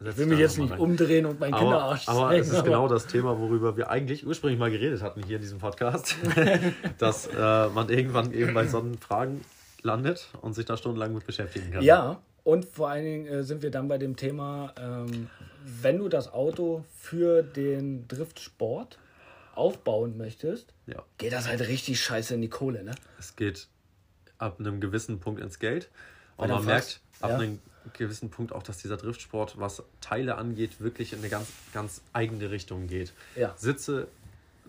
Ich 0.00 0.16
will 0.16 0.26
mich 0.26 0.38
jetzt 0.38 0.58
nicht 0.58 0.72
rein. 0.72 0.78
umdrehen 0.78 1.26
und 1.26 1.40
meinen 1.40 1.54
Aber, 1.54 1.62
Kinderarsch 1.62 2.08
aber 2.08 2.28
zeigen, 2.28 2.42
es 2.42 2.48
ist 2.50 2.64
genau 2.64 2.88
das 2.88 3.06
Thema, 3.06 3.38
worüber 3.38 3.76
wir 3.76 3.90
eigentlich 3.90 4.26
ursprünglich 4.26 4.58
mal 4.58 4.70
geredet 4.70 5.02
hatten 5.02 5.22
hier 5.22 5.36
in 5.36 5.42
diesem 5.42 5.58
Podcast. 5.58 6.16
dass 6.98 7.26
äh, 7.28 7.68
man 7.68 7.88
irgendwann 7.88 8.32
eben 8.32 8.54
bei 8.54 8.66
so 8.66 8.78
einen 8.78 8.98
Fragen 8.98 9.42
landet 9.82 10.28
und 10.40 10.54
sich 10.54 10.64
da 10.64 10.76
stundenlang 10.76 11.14
mit 11.14 11.26
beschäftigen 11.26 11.70
kann. 11.70 11.82
Ja, 11.82 12.20
und 12.42 12.66
vor 12.66 12.90
allen 12.90 13.04
Dingen 13.04 13.26
äh, 13.26 13.42
sind 13.42 13.62
wir 13.62 13.70
dann 13.70 13.88
bei 13.88 13.98
dem 13.98 14.16
Thema, 14.16 14.74
ähm, 14.78 15.30
wenn 15.64 15.98
du 15.98 16.08
das 16.08 16.32
Auto 16.32 16.84
für 16.94 17.42
den 17.42 18.06
Driftsport 18.08 18.98
aufbauen 19.54 20.16
möchtest, 20.16 20.74
ja. 20.86 21.02
geht 21.16 21.32
das 21.32 21.48
halt 21.48 21.60
richtig 21.62 22.00
scheiße 22.00 22.34
in 22.34 22.42
die 22.42 22.50
Kohle, 22.50 22.84
ne? 22.84 22.94
Es 23.18 23.36
geht 23.36 23.68
ab 24.38 24.58
einem 24.58 24.80
gewissen 24.80 25.20
Punkt 25.20 25.40
ins 25.40 25.58
Geld. 25.58 25.88
Und 26.36 26.48
man 26.50 26.64
merkt 26.64 27.00
ab 27.20 27.30
ja. 27.30 27.36
einem 27.36 27.60
gewissen 27.92 28.30
Punkt 28.30 28.52
auch, 28.52 28.62
dass 28.62 28.78
dieser 28.78 28.96
Driftsport, 28.96 29.58
was 29.58 29.82
Teile 30.00 30.36
angeht, 30.36 30.80
wirklich 30.80 31.12
in 31.12 31.20
eine 31.20 31.28
ganz, 31.28 31.48
ganz 31.72 32.00
eigene 32.12 32.50
Richtung 32.50 32.86
geht. 32.86 33.12
Ja. 33.36 33.52
Sitze, 33.56 34.08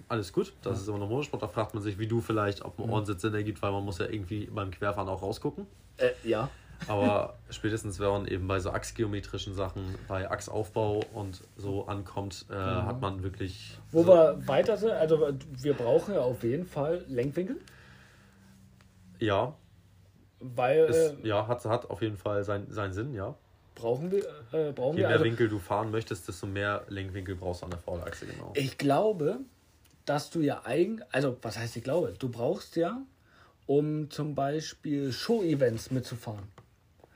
alles 0.10 0.34
gut, 0.34 0.54
das 0.62 0.82
ist 0.82 0.88
immer 0.88 0.98
noch 0.98 1.10
Motorsport. 1.10 1.42
Da 1.42 1.48
fragt 1.48 1.74
man 1.74 1.82
sich, 1.82 1.98
wie 1.98 2.08
du 2.08 2.22
vielleicht, 2.22 2.64
ob 2.64 2.78
Mhm. 2.78 2.86
ein 2.86 2.90
Ohrensitz 2.92 3.22
Sinn 3.22 3.34
ergibt, 3.34 3.62
weil 3.62 3.72
man 3.72 3.84
muss 3.84 4.00
ja 4.00 4.06
irgendwie 4.08 4.46
beim 4.46 4.72
Querfahren 4.72 5.08
auch 5.08 5.22
rausgucken. 5.22 5.66
Äh, 5.98 6.12
ja. 6.24 6.50
Aber 6.88 7.36
spätestens, 7.50 8.00
wenn 8.02 8.10
man 8.10 8.28
eben 8.28 8.48
bei 8.48 8.60
so 8.60 8.70
achsgeometrischen 8.70 9.56
Sachen, 9.56 9.96
bei 10.10 10.30
Achsaufbau 10.30 11.02
und 11.14 11.42
so 11.56 11.88
ankommt, 11.88 12.46
äh, 12.50 12.54
hat 12.54 13.00
man 13.00 13.24
wirklich. 13.24 13.78
Mhm. 13.78 13.98
Wo 13.98 14.04
so, 14.04 14.10
wir 14.10 14.48
weiter 14.48 14.76
sind, 14.76 14.92
also 14.92 15.30
wir 15.62 15.74
brauchen 15.74 16.16
ja 16.16 16.20
auf 16.22 16.44
jeden 16.44 16.66
Fall 16.66 17.06
Lenkwinkel, 17.08 17.58
Ja, 19.20 19.56
weil 20.56 20.86
ist, 20.86 21.16
äh, 21.24 21.28
ja 21.28 21.48
hat, 21.48 21.66
hat 21.66 21.90
auf 21.90 22.02
jeden 22.02 22.18
Fall 22.18 22.44
sein, 22.44 22.68
seinen 22.70 22.94
Sinn, 22.94 23.14
ja. 23.14 23.36
brauchen 23.76 24.12
wir, 24.12 24.24
äh, 24.52 24.72
brauchen 24.72 24.98
Je 24.98 25.04
wir 25.04 25.08
mehr 25.08 25.18
also, 25.18 25.26
Winkel 25.26 25.50
du 25.50 25.60
fahren 25.60 25.92
möchtest, 25.92 26.28
desto 26.28 26.48
mehr 26.48 26.84
Lenkwinkel 26.90 27.36
brauchst 27.36 27.62
du 27.62 27.66
an 27.66 27.72
der 27.72 27.80
Vorderachse, 27.80 28.26
genau. 28.26 28.54
Ich 28.56 28.78
glaube, 28.78 29.40
dass 30.06 30.30
du 30.30 30.42
ja 30.42 30.62
eigen, 30.66 31.02
also 31.12 31.38
was 31.42 31.58
heißt 31.58 31.76
ich 31.78 31.84
glaube, 31.84 32.14
du 32.18 32.30
brauchst 32.30 32.76
ja, 32.76 33.02
um 33.66 34.10
zum 34.12 34.36
Beispiel 34.36 35.12
Show-Events 35.12 35.92
mitzufahren. 35.92 36.48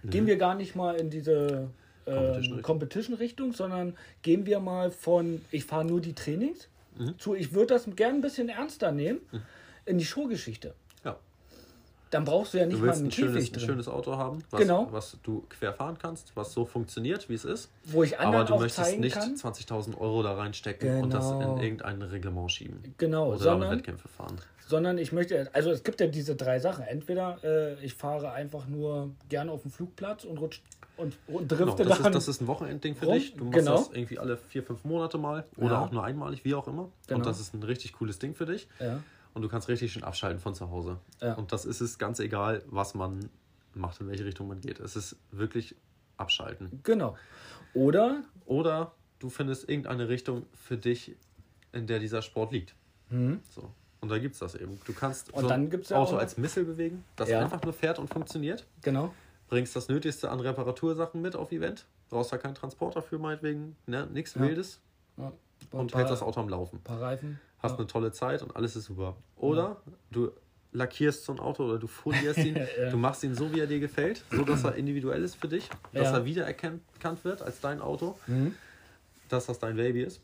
Gehen 0.03 0.25
wir 0.25 0.37
gar 0.37 0.55
nicht 0.55 0.75
mal 0.75 0.95
in 0.95 1.09
diese 1.09 1.69
ähm, 2.05 2.15
Competition-Richtung. 2.15 2.61
Competition-Richtung, 2.61 3.53
sondern 3.53 3.97
gehen 4.21 4.45
wir 4.45 4.59
mal 4.59 4.91
von, 4.91 5.41
ich 5.51 5.65
fahre 5.65 5.85
nur 5.85 6.01
die 6.01 6.13
Trainings, 6.13 6.69
zu, 7.17 7.35
ich 7.35 7.53
würde 7.53 7.67
das 7.67 7.87
gern 7.95 8.15
ein 8.15 8.21
bisschen 8.21 8.49
ernster 8.49 8.91
nehmen, 8.91 9.19
in 9.85 9.97
die 9.97 10.05
Showgeschichte. 10.05 10.73
Dann 12.11 12.25
brauchst 12.25 12.53
du 12.53 12.57
ja 12.57 12.65
nicht 12.65 12.79
Du 12.81 12.85
mal 12.85 12.93
einen 12.93 13.05
ein 13.05 13.11
schönes, 13.11 13.33
Käfig 13.35 13.49
ein 13.51 13.53
drin, 13.59 13.65
schönes 13.67 13.87
Auto 13.87 14.17
haben, 14.17 14.43
was, 14.49 14.59
Genau. 14.61 14.87
was 14.91 15.17
du 15.21 15.45
quer 15.49 15.73
fahren 15.73 15.97
kannst, 16.01 16.35
was 16.35 16.51
so 16.53 16.65
funktioniert, 16.65 17.29
wie 17.29 17.35
es 17.35 17.45
ist. 17.45 17.69
wo 17.85 18.01
ich 18.03 18.17
anderen 18.19 18.35
Aber 18.41 18.45
du 18.45 18.53
auch 18.55 18.59
möchtest 18.61 18.97
nicht 18.99 19.13
kann. 19.15 19.35
20.000 19.35 19.95
Euro 19.99 20.23
da 20.23 20.33
reinstecken 20.33 21.03
und 21.03 21.13
das 21.13 21.29
in 21.31 21.39
Genau. 21.39 21.59
irgendein 21.61 22.01
Reglement 22.01 22.51
schieben. 22.51 22.95
Genau, 22.97 23.27
Oder 23.27 23.37
damit 23.37 23.41
sondern, 23.43 23.71
Wettkämpfe 23.77 24.07
fahren. 24.07 24.37
sondern 24.67 24.97
ich 24.97 25.11
möchte, 25.11 25.49
also 25.53 25.69
es 25.71 25.83
gibt 25.83 25.99
ja 26.01 26.07
diese 26.07 26.35
drei 26.35 26.59
Sachen. 26.59 26.83
Entweder 26.85 27.37
äh, 27.43 27.85
ich 27.85 27.93
fahre 27.93 28.31
einfach 28.31 28.67
nur 28.67 29.11
gerne 29.29 29.51
auf 29.51 29.61
dem 29.61 29.69
Flugplatz 29.71 30.23
und 30.23 30.37
rutsch 30.39 30.61
und, 30.97 31.15
und 31.27 31.47
Genau, 31.47 31.65
drifte 31.65 31.85
das, 31.85 31.97
dann. 32.01 32.07
ist, 32.11 32.15
das 32.15 32.27
ist 32.27 32.41
ein 32.41 32.47
Wochenendding 32.47 32.95
für 32.95 33.05
rum. 33.05 33.13
dich. 33.13 33.35
Du 33.35 33.45
machst 33.45 33.59
Genau. 33.59 33.77
das 33.77 33.89
irgendwie 33.93 34.17
alle 34.17 34.35
vier, 34.37 34.63
fünf 34.63 34.83
Monate 34.83 35.17
mal 35.19 35.45
oder 35.57 35.73
Ja. 35.73 35.81
auch 35.85 35.91
nur 35.91 36.03
einmalig, 36.03 36.43
wie 36.43 36.55
auch 36.55 36.67
immer. 36.67 36.89
Genau. 37.07 37.19
Und 37.19 37.25
das 37.27 37.39
ist 37.39 37.53
ein 37.53 37.61
richtig 37.63 37.93
cooles 37.93 38.17
Ding 38.17 38.33
für 38.33 38.47
dich. 38.47 38.67
ja. 38.79 38.99
Und 39.33 39.41
du 39.43 39.47
kannst 39.49 39.67
richtig 39.67 39.93
schön 39.93 40.03
abschalten 40.03 40.39
von 40.39 40.55
zu 40.55 40.69
Hause. 40.69 40.99
Ja. 41.21 41.33
Und 41.35 41.51
das 41.51 41.65
ist 41.65 41.81
es 41.81 41.97
ganz 41.97 42.19
egal, 42.19 42.63
was 42.67 42.93
man 42.95 43.29
macht, 43.73 44.01
in 44.01 44.07
welche 44.07 44.25
Richtung 44.25 44.47
man 44.47 44.59
geht. 44.59 44.79
Es 44.79 44.95
ist 44.95 45.15
wirklich 45.31 45.75
abschalten. 46.17 46.79
Genau. 46.83 47.15
Oder? 47.73 48.23
Oder 48.45 48.93
du 49.19 49.29
findest 49.29 49.69
irgendeine 49.69 50.09
Richtung 50.09 50.45
für 50.53 50.77
dich, 50.77 51.15
in 51.71 51.85
der 51.87 51.99
dieser 51.99 52.21
Sport 52.21 52.51
liegt. 52.51 52.73
Mhm. 53.09 53.39
So. 53.53 53.71
Und 54.01 54.09
da 54.09 54.17
gibt 54.17 54.33
es 54.33 54.39
das 54.39 54.55
eben. 54.55 54.79
Du 54.85 54.93
kannst 54.93 55.31
Und 55.33 55.41
so 55.43 55.47
dann 55.47 55.69
gibt's 55.69 55.89
ja 55.89 55.97
Auto 55.97 56.15
auch- 56.15 56.19
als 56.19 56.37
Missile 56.37 56.65
bewegen, 56.65 57.03
das 57.15 57.29
Ja. 57.29 57.41
einfach 57.41 57.61
nur 57.63 57.73
fährt 57.73 57.99
und 57.99 58.09
funktioniert. 58.11 58.65
Genau. 58.81 59.13
Bringst 59.49 59.75
das 59.75 59.87
Nötigste 59.89 60.29
an 60.31 60.39
Reparatursachen 60.39 61.21
mit 61.21 61.35
auf 61.35 61.51
Event. 61.51 61.85
Brauchst 62.09 62.31
da 62.31 62.37
keinen 62.37 62.55
Transporter 62.55 63.01
für, 63.01 63.19
meinetwegen. 63.19 63.75
Ne? 63.85 64.07
Nichts 64.11 64.33
Ja. 64.35 64.41
Wildes. 64.41 64.79
Ja. 65.19 65.31
Und 65.71 65.93
hältst 65.93 66.11
das 66.11 66.21
Auto 66.21 66.39
am 66.39 66.49
Laufen. 66.49 66.79
paar 66.81 67.01
Reifen. 67.01 67.39
Hast 67.59 67.71
ja. 67.73 67.77
eine 67.77 67.87
tolle 67.87 68.11
Zeit 68.11 68.41
und 68.41 68.55
alles 68.55 68.75
ist 68.75 68.85
super. 68.85 69.15
Oder 69.35 69.77
du 70.11 70.31
lackierst 70.71 71.25
so 71.25 71.33
ein 71.33 71.39
Auto 71.39 71.65
oder 71.65 71.77
du 71.77 71.87
folierst 71.87 72.39
ihn. 72.39 72.55
Ja. 72.79 72.89
Du 72.89 72.97
machst 72.97 73.23
ihn 73.23 73.35
so, 73.35 73.53
wie 73.53 73.59
er 73.59 73.67
dir 73.67 73.79
gefällt. 73.79 74.23
So, 74.31 74.43
dass 74.43 74.63
er 74.63 74.75
individuell 74.75 75.23
ist 75.23 75.35
für 75.35 75.47
dich. 75.47 75.67
Dass 75.93 76.07
Ja. 76.11 76.17
er 76.17 76.25
wiedererkannt 76.25 77.23
wird 77.23 77.41
als 77.41 77.59
dein 77.59 77.81
Auto. 77.81 78.17
Mhm. 78.27 78.55
Dass 79.27 79.47
das 79.47 79.59
dein 79.59 79.75
Baby 79.75 80.03
ist. 80.03 80.21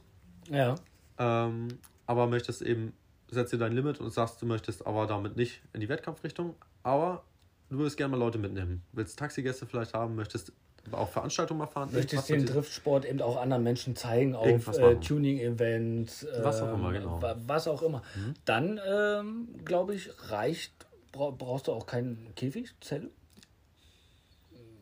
Ja. 0.49 0.75
Ähm, 1.17 1.67
aber 2.05 2.27
möchtest 2.27 2.61
eben, 2.61 2.93
setzt 3.29 3.51
dir 3.53 3.57
dein 3.57 3.73
Limit 3.73 3.99
und 3.99 4.11
sagst, 4.11 4.41
du 4.41 4.45
möchtest 4.45 4.85
aber 4.85 5.07
damit 5.07 5.35
nicht 5.35 5.61
in 5.73 5.81
die 5.81 5.89
Wettkampfrichtung, 5.89 6.55
aber 6.83 7.23
du 7.69 7.77
würdest 7.79 7.97
gerne 7.97 8.11
mal 8.11 8.17
Leute 8.23 8.37
mitnehmen. 8.37 8.83
Willst 8.91 9.17
Taxigäste 9.17 9.65
vielleicht 9.65 9.93
haben, 9.93 10.15
möchtest 10.15 10.51
auch 10.91 11.09
Veranstaltungen 11.09 11.59
mal 11.59 11.67
fahren. 11.67 11.89
Möchtest 11.91 12.29
den 12.29 12.45
Driftsport 12.45 13.05
eben 13.05 13.21
auch 13.21 13.37
anderen 13.41 13.63
Menschen 13.63 13.95
zeigen 13.95 14.35
auf 14.35 14.67
äh. 14.77 14.95
Tuning-Events, 14.95 16.27
Was 16.41 16.61
auch 16.61 16.69
ähm, 16.69 16.75
immer, 16.75 16.91
genau. 16.93 17.17
Mhm. 17.17 17.21
wa- 17.21 17.35
Was 17.47 17.67
auch 17.67 17.81
immer. 17.81 18.03
Dann, 18.45 18.79
ähm, 18.87 19.47
glaube 19.65 19.95
ich, 19.95 20.09
reicht, 20.29 20.73
bra 21.11 21.29
brauchst 21.31 21.67
du 21.67 21.71
auch 21.73 21.85
keinen 21.85 22.33
Käfig, 22.35 22.69
Zelle. 22.81 23.09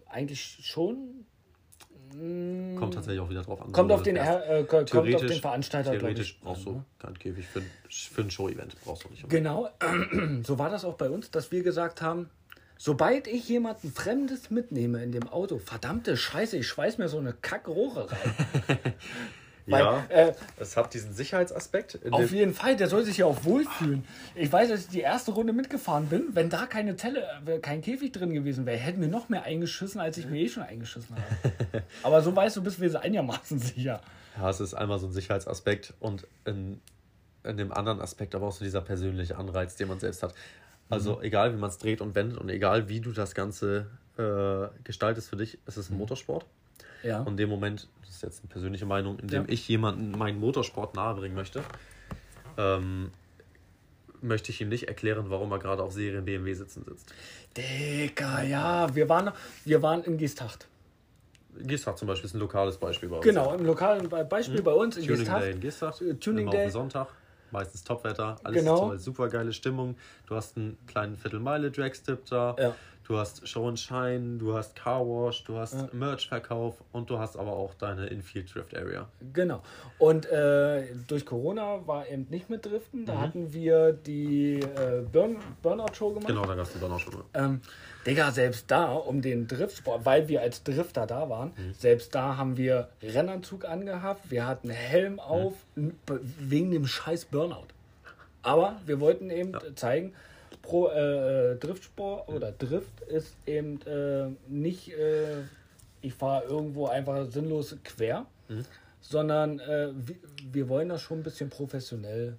Eigentlich 0.07 0.59
schon. 0.61 1.25
Mm, 2.13 2.75
Kommt 2.75 2.93
tatsächlich 2.93 3.19
auch 3.21 3.29
wieder 3.29 3.41
drauf 3.41 3.59
an. 3.61 3.71
Kommt 3.71 3.89
wo 3.89 3.95
auf 3.95 4.03
den, 4.03 4.17
äh, 4.17 4.63
kommt 4.67 4.93
auf 4.95 5.05
den 5.05 5.41
Veranstalter, 5.41 5.91
Theoretisch 5.97 6.33
ich. 6.33 6.41
brauchst 6.41 6.65
du 6.65 6.71
ne? 6.73 6.85
keinen 6.99 7.17
Käfig 7.17 7.47
für, 7.47 7.61
für 7.89 8.21
ein 8.21 8.29
Show-Event. 8.29 8.75
Brauchst 8.83 9.05
du 9.05 9.09
nicht. 9.09 9.27
Genau, 9.27 9.69
so 10.43 10.59
war 10.59 10.69
das 10.69 10.85
auch 10.85 10.93
bei 10.95 11.09
uns, 11.09 11.31
dass 11.31 11.51
wir 11.51 11.63
gesagt 11.63 12.01
haben, 12.03 12.29
sobald 12.77 13.27
ich 13.27 13.47
jemanden 13.47 13.91
Fremdes 13.91 14.49
mitnehme 14.49 15.03
in 15.03 15.11
dem 15.11 15.27
Auto, 15.27 15.59
verdammte 15.59 16.17
Scheiße, 16.17 16.57
ich 16.57 16.67
schweiß 16.67 16.97
mir 16.97 17.09
so 17.09 17.19
eine 17.19 17.33
Kackrohre 17.33 18.11
rein. 18.11 18.93
Ja, 19.65 20.03
Weil, 20.09 20.27
äh, 20.29 20.33
es 20.57 20.75
hat 20.75 20.93
diesen 20.93 21.13
Sicherheitsaspekt. 21.13 21.99
Auf 22.11 22.31
jeden 22.31 22.53
Fall, 22.53 22.75
der 22.75 22.89
soll 22.89 23.03
sich 23.03 23.17
ja 23.17 23.25
auch 23.25 23.45
wohlfühlen. 23.45 24.03
Ich 24.35 24.51
weiß, 24.51 24.69
dass 24.69 24.81
ich 24.81 24.87
die 24.89 24.99
erste 24.99 25.31
Runde 25.31 25.53
mitgefahren 25.53 26.07
bin. 26.07 26.27
Wenn 26.33 26.49
da 26.49 26.65
keine 26.65 26.97
Zelle, 26.97 27.25
äh, 27.45 27.59
kein 27.59 27.81
Käfig 27.81 28.11
drin 28.11 28.33
gewesen 28.33 28.65
wäre, 28.65 28.77
hätten 28.77 28.99
wir 28.99 29.07
noch 29.07 29.29
mehr 29.29 29.43
eingeschissen, 29.43 30.01
als 30.01 30.17
ich 30.17 30.25
mir 30.25 30.41
eh 30.41 30.49
schon 30.49 30.63
eingeschissen 30.63 31.15
habe. 31.15 31.83
Aber 32.03 32.21
so 32.21 32.35
weißt 32.35 32.57
du, 32.57 32.63
bist 32.63 32.81
wir 32.81 32.99
einigermaßen 32.99 33.57
sicher. 33.59 34.01
Ja, 34.37 34.49
es 34.49 34.59
ist 34.59 34.73
einmal 34.73 34.99
so 34.99 35.07
ein 35.07 35.13
Sicherheitsaspekt 35.13 35.93
und 35.99 36.27
in, 36.43 36.81
in 37.43 37.55
dem 37.55 37.71
anderen 37.71 38.01
Aspekt 38.01 38.33
aber 38.33 38.47
auch 38.47 38.51
so 38.51 38.65
dieser 38.65 38.81
persönliche 38.81 39.37
Anreiz, 39.37 39.75
den 39.75 39.87
man 39.87 39.99
selbst 39.99 40.23
hat. 40.23 40.33
Also 40.89 41.21
egal, 41.21 41.53
wie 41.53 41.57
man 41.57 41.69
es 41.69 41.77
dreht 41.77 42.01
und 42.01 42.13
wendet 42.15 42.37
und 42.37 42.49
egal, 42.49 42.87
wie 42.89 42.99
du 42.99 43.11
das 43.11 43.33
Ganze 43.33 43.87
äh, 44.17 44.67
gestaltest 44.83 45.29
für 45.29 45.37
dich, 45.37 45.57
es 45.65 45.77
ist 45.77 45.89
ein 45.89 45.97
Motorsport. 45.97 46.45
Ja. 47.03 47.19
Und 47.21 47.29
in 47.29 47.37
dem 47.37 47.49
Moment, 47.49 47.87
das 48.01 48.11
ist 48.15 48.23
jetzt 48.23 48.41
eine 48.43 48.49
persönliche 48.49 48.85
Meinung, 48.85 49.17
in 49.19 49.27
dem 49.27 49.43
Ja. 49.43 49.49
ich 49.49 49.67
jemanden 49.67 50.11
meinen 50.11 50.39
Motorsport 50.39 50.95
nahebringen 50.95 51.35
möchte, 51.35 51.63
ähm, 52.57 53.11
möchte 54.21 54.51
ich 54.51 54.61
ihm 54.61 54.69
nicht 54.69 54.87
erklären, 54.87 55.25
warum 55.29 55.51
er 55.51 55.59
gerade 55.59 55.83
auf 55.83 55.91
Serien 55.93 56.23
BMW 56.25 56.53
sitzen 56.53 56.85
sitzt. 56.87 57.11
Digga, 57.57 58.43
ja, 58.43 58.93
wir 58.95 59.09
waren, 59.09 59.31
wir 59.65 59.81
waren 59.81 60.03
in 60.03 60.17
Geesthacht. 60.17 60.67
Gestart 61.55 61.99
zum 61.99 62.07
Beispiel 62.07 62.27
ist 62.27 62.33
ein 62.33 62.39
lokales 62.39 62.77
Beispiel 62.77 63.09
bei 63.09 63.17
uns. 63.17 63.25
Genau, 63.25 63.53
im 63.53 63.65
lokalen 63.65 64.09
Be- 64.09 64.25
Beispiel 64.25 64.61
bei 64.63 64.71
uns 64.73 64.97
in 64.97 65.03
Tuning 65.03 65.17
Geesthacht. 65.19 65.41
Day 65.43 65.51
in 65.51 65.59
Gestart. 65.59 66.01
Äh, 66.01 66.13
Tuning 66.15 66.49
Day. 66.49 66.69
Sonntag. 66.71 67.07
Meistens 67.53 67.83
Topwetter. 67.83 68.35
Alles 68.43 68.61
Genau. 68.63 68.79
toll. 68.79 68.99
Super 68.99 69.29
geile 69.29 69.53
Stimmung. 69.53 69.95
Du 70.25 70.35
hast 70.35 70.57
einen 70.57 70.75
kleinen 70.87 71.15
Viertelmeile-Dragstrip 71.17 72.25
da. 72.25 72.55
Ja. 72.59 72.75
Du 73.05 73.17
hast 73.17 73.45
Show 73.47 73.67
and 73.67 73.77
Shine. 73.77 74.37
Du 74.37 74.53
hast 74.55 74.75
Car 74.77 75.01
Wash. 75.05 75.43
Du 75.43 75.57
hast 75.57 75.93
Merch-Verkauf. 75.93 76.75
Und 76.93 77.09
du 77.09 77.19
hast 77.19 77.37
aber 77.37 77.51
auch 77.51 77.73
deine 77.73 78.07
Infield 78.07 78.53
Drift 78.55 78.75
Area. 78.77 79.07
Genau. 79.33 79.61
Und 79.99 80.25
äh, 80.31 80.85
durch 81.07 81.25
Corona 81.25 81.85
war 81.85 82.07
eben 82.07 82.27
nicht 82.29 82.49
mit 82.49 82.65
Driften. 82.65 83.05
Da 83.05 83.19
hatten 83.19 83.51
wir 83.51 83.91
die 83.91 84.59
äh, 84.61 85.01
Burn 85.11 85.37
Burnout-Show 85.61 86.09
gemacht. 86.13 86.27
Genau, 86.27 86.45
da 86.45 86.55
gab 86.55 86.65
es 86.65 86.73
die 86.73 86.79
schon 86.79 86.89
mal. 86.89 87.23
Ähm, 87.33 87.61
Digga, 88.05 88.31
selbst 88.31 88.69
da, 88.71 88.93
um 88.93 89.21
den 89.21 89.47
Driftsport, 89.47 90.05
weil 90.05 90.27
wir 90.29 90.41
als 90.41 90.63
Drifter 90.63 91.05
da 91.05 91.29
waren, 91.29 91.49
Mhm. 91.57 91.73
selbst 91.77 92.13
da 92.15 92.37
haben 92.37 92.57
wir 92.57 92.89
Rennanzug 93.01 93.65
angehabt, 93.65 94.29
wir 94.31 94.45
hatten 94.47 94.69
Helm 94.69 95.19
auf, 95.19 95.53
n- 95.77 95.97
be- 96.05 96.19
wegen 96.39 96.71
dem 96.71 96.85
scheiß 96.85 97.25
Burnout. 97.25 97.67
Aber 98.41 98.81
wir 98.85 98.99
wollten 98.99 99.29
eben 99.29 99.53
zeigen, 99.75 100.13
pro 100.63 100.87
äh, 100.89 101.55
Driftsport 101.57 102.27
oder 102.29 102.51
Drift 102.51 103.01
ist 103.01 103.35
eben 103.45 103.79
äh, 103.83 104.29
nicht, 104.47 104.91
äh, 104.91 105.43
ich 106.01 106.15
fahre 106.15 106.45
irgendwo 106.45 106.87
einfach 106.87 107.29
sinnlos 107.29 107.75
quer, 107.83 108.25
Mhm. 108.49 108.65
sondern 108.99 109.59
äh, 109.59 109.89
wir, 109.93 110.15
wir 110.51 110.67
wollen 110.69 110.89
das 110.89 111.01
schon 111.01 111.19
ein 111.19 111.23
bisschen 111.23 111.49
professionell 111.49 112.37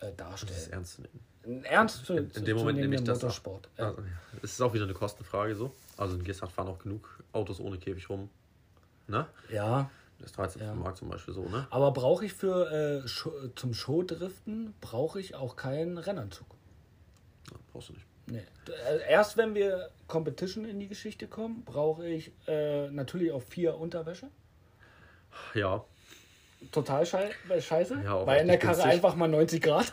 äh, 0.00 0.06
Das 0.06 0.16
darstellen. 0.16 0.56
ist 0.58 0.68
ernst 0.68 0.94
zu 0.94 1.02
nehmen. 1.02 1.64
Ernst 1.64 2.06
zu, 2.06 2.14
In, 2.16 2.30
in 2.30 2.44
dem 2.44 2.56
Moment 2.56 2.78
nehme 2.78 2.94
ich 2.94 3.02
das 3.04 3.18
auch. 3.18 3.22
Motorsport. 3.24 3.68
Ja. 3.76 3.86
Also, 3.88 4.02
es 4.42 4.52
ist 4.52 4.60
auch 4.62 4.72
wieder 4.72 4.84
eine 4.84 4.94
Kostenfrage 4.94 5.56
so. 5.56 5.72
Also 5.96 6.14
in 6.16 6.22
Gestart 6.24 6.52
fahren 6.52 6.68
auch 6.68 6.78
genug 6.78 7.22
Autos 7.32 7.58
ohne 7.60 7.78
Käfig 7.78 8.08
rum. 8.08 8.30
Ne? 9.08 9.26
ja. 9.50 9.90
Das 10.20 10.30
13 10.32 10.62
Ja. 10.62 10.72
Mark 10.74 10.96
zum 10.96 11.08
Beispiel 11.08 11.34
so, 11.34 11.48
ne? 11.48 11.66
Aber 11.70 11.90
brauche 11.90 12.24
ich 12.24 12.32
für 12.32 12.70
äh, 12.70 13.08
Show, 13.08 13.32
zum 13.56 13.74
Showdriften 13.74 14.72
brauche 14.80 15.18
ich 15.18 15.34
auch 15.34 15.56
keinen 15.56 15.98
Rennanzug. 15.98 16.46
Ja, 17.52 17.58
brauchst 17.72 17.90
du 17.90 17.92
nicht. 17.94 18.06
Nee. 18.26 18.42
Äh, 18.68 19.10
Erst 19.10 19.36
wenn 19.36 19.54
wir 19.54 19.90
Competition 20.06 20.64
in 20.64 20.78
die 20.80 20.88
Geschichte 20.88 21.26
kommen, 21.26 21.64
brauche 21.64 22.06
ich 22.06 22.32
äh, 22.46 22.88
natürlich 22.90 23.32
auch 23.32 23.42
vier 23.42 23.76
Unterwäsche. 23.76 24.28
Ja, 25.54 25.84
Total 26.70 27.04
schei 27.04 27.30
scheiße. 27.58 28.02
Ja, 28.04 28.24
weil 28.26 28.42
in 28.42 28.48
der 28.48 28.58
Karre 28.58 28.74
günstig. 28.74 28.92
einfach 28.92 29.16
mal 29.16 29.28
90 29.28 29.62
Grad. 29.62 29.92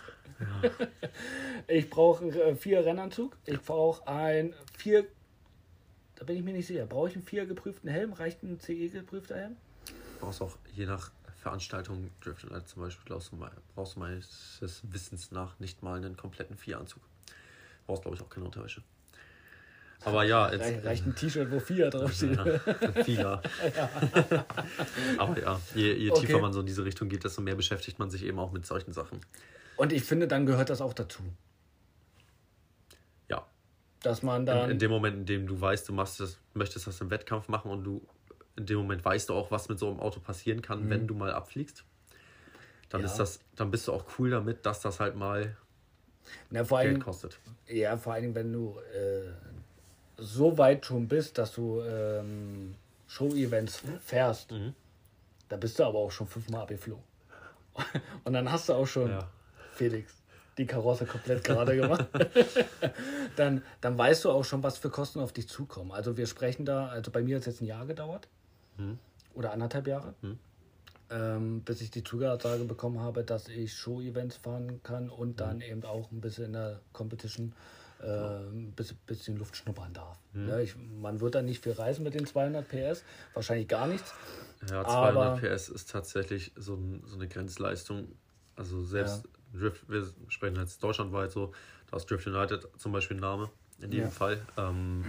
ich 1.68 1.90
brauche 1.90 2.26
äh, 2.26 2.56
vier 2.56 2.86
Rennanzug. 2.86 3.36
Ich 3.46 3.60
brauche 3.62 4.08
ein 4.08 4.54
vier. 4.78 5.08
Da 6.16 6.26
bin 6.26 6.36
ich 6.36 6.44
mir 6.44 6.54
nicht 6.54 6.68
sicher. 6.68 6.86
Brauche 6.86 7.10
ich 7.10 7.16
einen 7.16 7.24
vier 7.24 7.46
geprüften 7.46 7.90
Helm? 7.90 8.14
Reicht 8.14 8.44
ein 8.44 8.60
CE 8.60 8.90
geprüfter 8.90 9.36
Helm? 9.36 9.56
brauchst 10.20 10.42
auch 10.42 10.58
je 10.74 10.86
nach 10.86 11.12
Veranstaltung, 11.42 12.12
Drift 12.22 12.50
Night 12.52 12.68
zum 12.68 12.82
Beispiel, 12.82 13.06
brauchst 13.08 13.32
du, 13.32 13.38
mal, 13.38 13.52
brauchst 13.74 13.96
du 13.96 14.02
meines 14.02 14.60
Wissens 14.84 15.32
nach 15.32 15.58
nicht 15.60 15.82
mal 15.82 15.96
einen 15.96 16.18
kompletten 16.18 16.58
Vieranzug. 16.58 17.02
Brauchst, 17.90 18.04
glaube 18.04 18.16
ich, 18.18 18.22
auch 18.24 18.30
keine 18.30 18.46
Unterwäsche. 18.46 18.84
Aber 20.06 20.24
ja, 20.24 20.52
jetzt. 20.52 20.62
Reicht, 20.64 20.86
reicht 20.86 21.06
ein 21.08 21.16
T-Shirt, 21.16 21.50
wo 21.50 21.60
vier 21.60 21.90
draufsteht. 21.96 22.38
Ja, 22.38 23.04
Fila. 23.04 23.42
Aber 25.18 25.40
ja, 25.42 25.60
je, 25.74 25.94
je 25.96 26.12
Okay. 26.12 26.22
tiefer 26.28 26.40
man 26.40 26.54
so 26.54 26.60
in 26.60 26.68
diese 26.68 26.86
Richtung 26.86 27.10
geht, 27.10 27.24
desto 27.24 27.42
mehr 27.42 27.56
beschäftigt 27.56 27.98
man 27.98 28.12
sich 28.12 28.24
eben 28.24 28.38
auch 28.38 28.52
mit 28.52 28.64
solchen 28.68 28.94
Sachen. 28.94 29.20
Und 29.76 29.92
ich 29.92 30.04
finde, 30.04 30.28
dann 30.28 30.46
gehört 30.46 30.70
das 30.70 30.82
auch 30.82 30.94
dazu. 30.94 31.24
Ja. 33.28 33.46
Dass 34.04 34.22
man 34.22 34.42
In, 34.42 34.46
dann. 34.46 34.70
in 34.72 34.78
dem 34.80 34.92
Moment, 34.92 35.16
in 35.18 35.26
dem 35.26 35.48
du 35.48 35.60
weißt, 35.60 35.90
du 35.90 35.94
machst 35.94 36.20
das, 36.20 36.38
möchtest 36.54 36.86
das 36.86 37.02
im 37.02 37.10
Wettkampf 37.10 37.48
machen 37.48 37.72
und 37.72 37.84
du 37.84 38.06
in 38.56 38.68
dem 38.68 38.78
Moment 38.78 39.04
weißt 39.04 39.30
du 39.30 39.34
auch, 39.34 39.50
was 39.52 39.68
mit 39.68 39.80
so 39.80 39.90
einem 39.90 40.00
Auto 40.00 40.20
passieren 40.20 40.62
kann, 40.62 40.90
wenn 40.92 41.08
du 41.08 41.16
mal 41.16 41.32
abfliegst. 41.34 41.84
Dann 42.90 43.02
Mhm. 43.02 43.06
Ja. 43.08 43.12
ist 43.12 43.18
das, 43.18 43.40
dann 43.56 43.72
bist 43.72 43.88
du 43.88 43.94
auch 43.94 44.06
cool 44.20 44.30
damit, 44.30 44.66
dass 44.66 44.80
das 44.82 45.00
halt 45.00 45.16
mal 45.16 45.58
na, 46.50 46.64
vor 46.64 46.80
Geld 46.82 46.94
allem, 46.96 47.02
kostet. 47.04 47.40
ja, 47.68 47.98
vor 47.98 48.14
allem, 48.14 48.34
wenn 48.36 48.52
du 48.54 48.78
äh, 48.94 49.30
so 50.18 50.58
weit 50.58 50.86
schon 50.86 51.08
bist, 51.08 51.38
dass 51.38 51.54
du 51.54 51.82
ähm, 51.82 52.76
Show-Events 53.08 53.84
fährst, 54.06 54.52
Mhm. 54.52 54.74
da 55.48 55.58
bist 55.58 55.80
du 55.80 55.84
aber 55.86 56.00
auch 56.00 56.12
schon 56.12 56.28
fünfmal 56.28 56.62
abgeflogen. 56.64 57.04
Und 58.24 58.34
dann 58.34 58.52
hast 58.52 58.70
du 58.70 58.74
auch 58.74 58.86
schon, 58.88 59.10
Ja. 59.10 59.30
Felix, 59.74 60.14
die 60.58 60.66
Karosse 60.66 61.06
komplett 61.06 61.44
gerade 61.44 61.76
gemacht. 61.82 62.06
dann, 63.38 63.64
dann 63.82 63.98
weißt 63.98 64.26
du 64.26 64.32
auch 64.32 64.44
schon, 64.44 64.62
was 64.64 64.78
für 64.78 64.90
Kosten 64.90 65.20
auf 65.22 65.32
dich 65.32 65.48
zukommen. 65.48 65.92
Also 65.92 66.18
wir 66.18 66.28
sprechen 66.28 66.66
da, 66.66 66.88
also 66.88 67.12
bei 67.12 67.22
mir 67.22 67.36
hat 67.38 67.42
es 67.42 67.46
jetzt 67.48 67.62
ein 67.62 67.66
Jahr 67.66 67.86
gedauert. 67.86 68.28
Oder 69.34 69.52
anderthalb 69.54 69.88
Jahre. 69.88 70.14
Ähm, 71.12 71.62
bis 71.64 71.82
ich 71.82 71.90
die 71.90 72.04
Zusage 72.04 72.64
bekommen 72.66 73.00
habe, 73.00 73.24
dass 73.24 73.48
ich 73.48 73.74
Show-Events 73.74 74.38
fahren 74.38 74.82
kann 74.84 75.10
und 75.10 75.40
dann 75.40 75.60
eben 75.62 75.84
auch 75.84 76.12
ein 76.12 76.22
bisschen 76.22 76.46
in 76.46 76.54
der 76.54 76.82
Competition 76.94 77.54
äh, 78.02 78.06
ein 78.06 78.74
bisschen, 78.76 78.98
bisschen 79.08 79.36
Luft 79.38 79.58
schnuppern 79.58 79.92
darf. 79.94 80.20
Ja, 80.36 80.60
ich, 80.60 80.76
man 80.78 81.20
wird 81.20 81.34
da 81.36 81.42
nicht 81.42 81.64
viel 81.64 81.72
reisen 81.74 82.04
mit 82.04 82.14
den 82.14 82.28
200 82.28 82.68
PS, 82.68 83.04
wahrscheinlich 83.34 83.68
gar 83.68 83.88
nichts. 83.88 84.14
Ja, 84.70 84.82
Aber- 84.86 85.40
200 85.40 85.42
PS 85.58 85.70
ist 85.70 85.90
tatsächlich 85.90 86.52
so, 86.56 86.76
ein, 86.76 87.02
so 87.06 87.16
eine 87.16 87.28
Grenzleistung. 87.28 88.08
Also 88.56 88.84
selbst 88.84 89.24
Drift, 89.54 89.90
wir 89.90 90.08
sprechen 90.28 90.58
jetzt 90.58 90.84
deutschlandweit 90.84 91.32
so, 91.32 91.54
da 91.90 91.98
ist 91.98 92.06
Drift 92.12 92.28
United 92.28 92.68
zum 92.78 92.92
Beispiel 92.92 93.18
ein 93.18 93.22
Name 93.22 93.50
in 93.82 93.92
jedem 93.92 94.06
Ja. 94.06 94.12
Fall. 94.12 94.42
Ähm, 94.58 95.06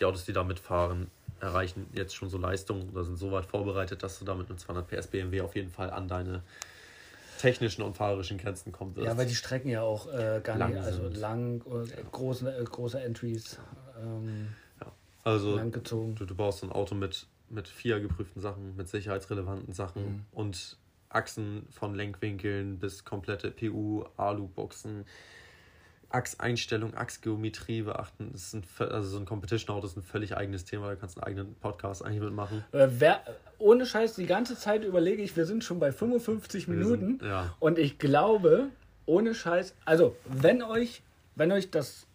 die 0.00 0.04
Autos, 0.04 0.24
die 0.24 0.32
da 0.32 0.42
mitfahren, 0.42 1.06
erreichen 1.40 1.86
jetzt 1.92 2.14
schon 2.14 2.28
so 2.30 2.38
Leistungen 2.38 2.90
oder 2.90 3.04
sind 3.04 3.16
so 3.16 3.32
weit 3.32 3.46
vorbereitet, 3.46 4.02
dass 4.02 4.18
du 4.18 4.24
damit 4.24 4.48
mit 4.48 4.60
200 4.60 4.86
PS 4.86 5.06
BMW 5.08 5.40
auf 5.40 5.54
jeden 5.56 5.70
Fall 5.70 5.90
an 5.90 6.08
deine 6.08 6.42
technischen 7.40 7.82
und 7.82 7.96
fahrerischen 7.96 8.38
Grenzen 8.38 8.72
kommt. 8.72 8.96
Ja, 8.98 9.16
weil 9.16 9.26
die 9.26 9.34
Strecken 9.34 9.68
ja 9.68 9.82
auch 9.82 10.06
äh, 10.12 10.40
gar 10.42 10.56
Lang 10.56 10.70
nicht, 10.72 10.82
also 10.82 11.02
sind. 11.04 11.16
lang, 11.16 11.60
äh, 11.66 12.02
große, 12.10 12.56
äh, 12.56 12.64
große 12.64 13.00
Entries, 13.02 13.58
ähm, 14.00 14.48
Also 15.24 15.56
lang 15.56 15.72
gezogen. 15.72 16.14
du, 16.16 16.26
du 16.26 16.34
baust 16.34 16.60
so 16.60 16.66
ein 16.66 16.72
Auto 16.72 16.94
mit, 16.94 17.26
mit 17.48 17.66
vier 17.66 18.00
geprüften 18.00 18.40
Sachen, 18.42 18.76
mit 18.76 18.88
sicherheitsrelevanten 18.88 19.72
Sachen 19.72 20.04
Mhm. 20.04 20.24
und 20.32 20.76
Achsen 21.08 21.66
von 21.70 21.94
Lenkwinkeln 21.94 22.78
bis 22.78 23.04
komplette 23.04 23.50
PU, 23.50 24.04
Alu-Boxen, 24.16 25.04
Achseinstellung, 26.14 26.94
Achsgeometrie 26.94 27.82
beachten. 27.82 28.30
Das 28.32 28.42
ist 28.42 28.54
ein, 28.54 28.64
also 28.78 29.08
so 29.08 29.18
ein 29.18 29.24
Competition-Auto 29.24 29.86
ist 29.86 29.96
ein 29.96 30.02
völlig 30.02 30.36
eigenes 30.36 30.64
Thema, 30.64 30.88
da 30.88 30.94
kannst 30.96 31.16
du 31.16 31.20
einen 31.20 31.38
eigenen 31.38 31.54
Podcast 31.56 32.04
eigentlich 32.04 32.20
mitmachen. 32.22 32.64
Äh, 32.72 32.88
wer, 32.98 33.20
ohne 33.58 33.84
Scheiß, 33.84 34.14
die 34.14 34.26
ganze 34.26 34.56
Zeit 34.56 34.84
überlege 34.84 35.22
ich, 35.22 35.36
wir 35.36 35.44
sind 35.46 35.64
schon 35.64 35.78
bei 35.78 35.92
55 35.92 36.68
Wir 36.68 36.74
Minuten. 36.76 37.06
sind- 37.18 37.22
ja. 37.22 37.54
Und 37.60 37.78
ich 37.78 37.98
glaube, 37.98 38.68
ohne 39.06 39.34
Scheiß, 39.34 39.74
also 39.84 40.16
wenn 40.24 40.62
euch, 40.62 41.02
wenn 41.36 41.50
euch 41.52 41.70
das 41.70 42.06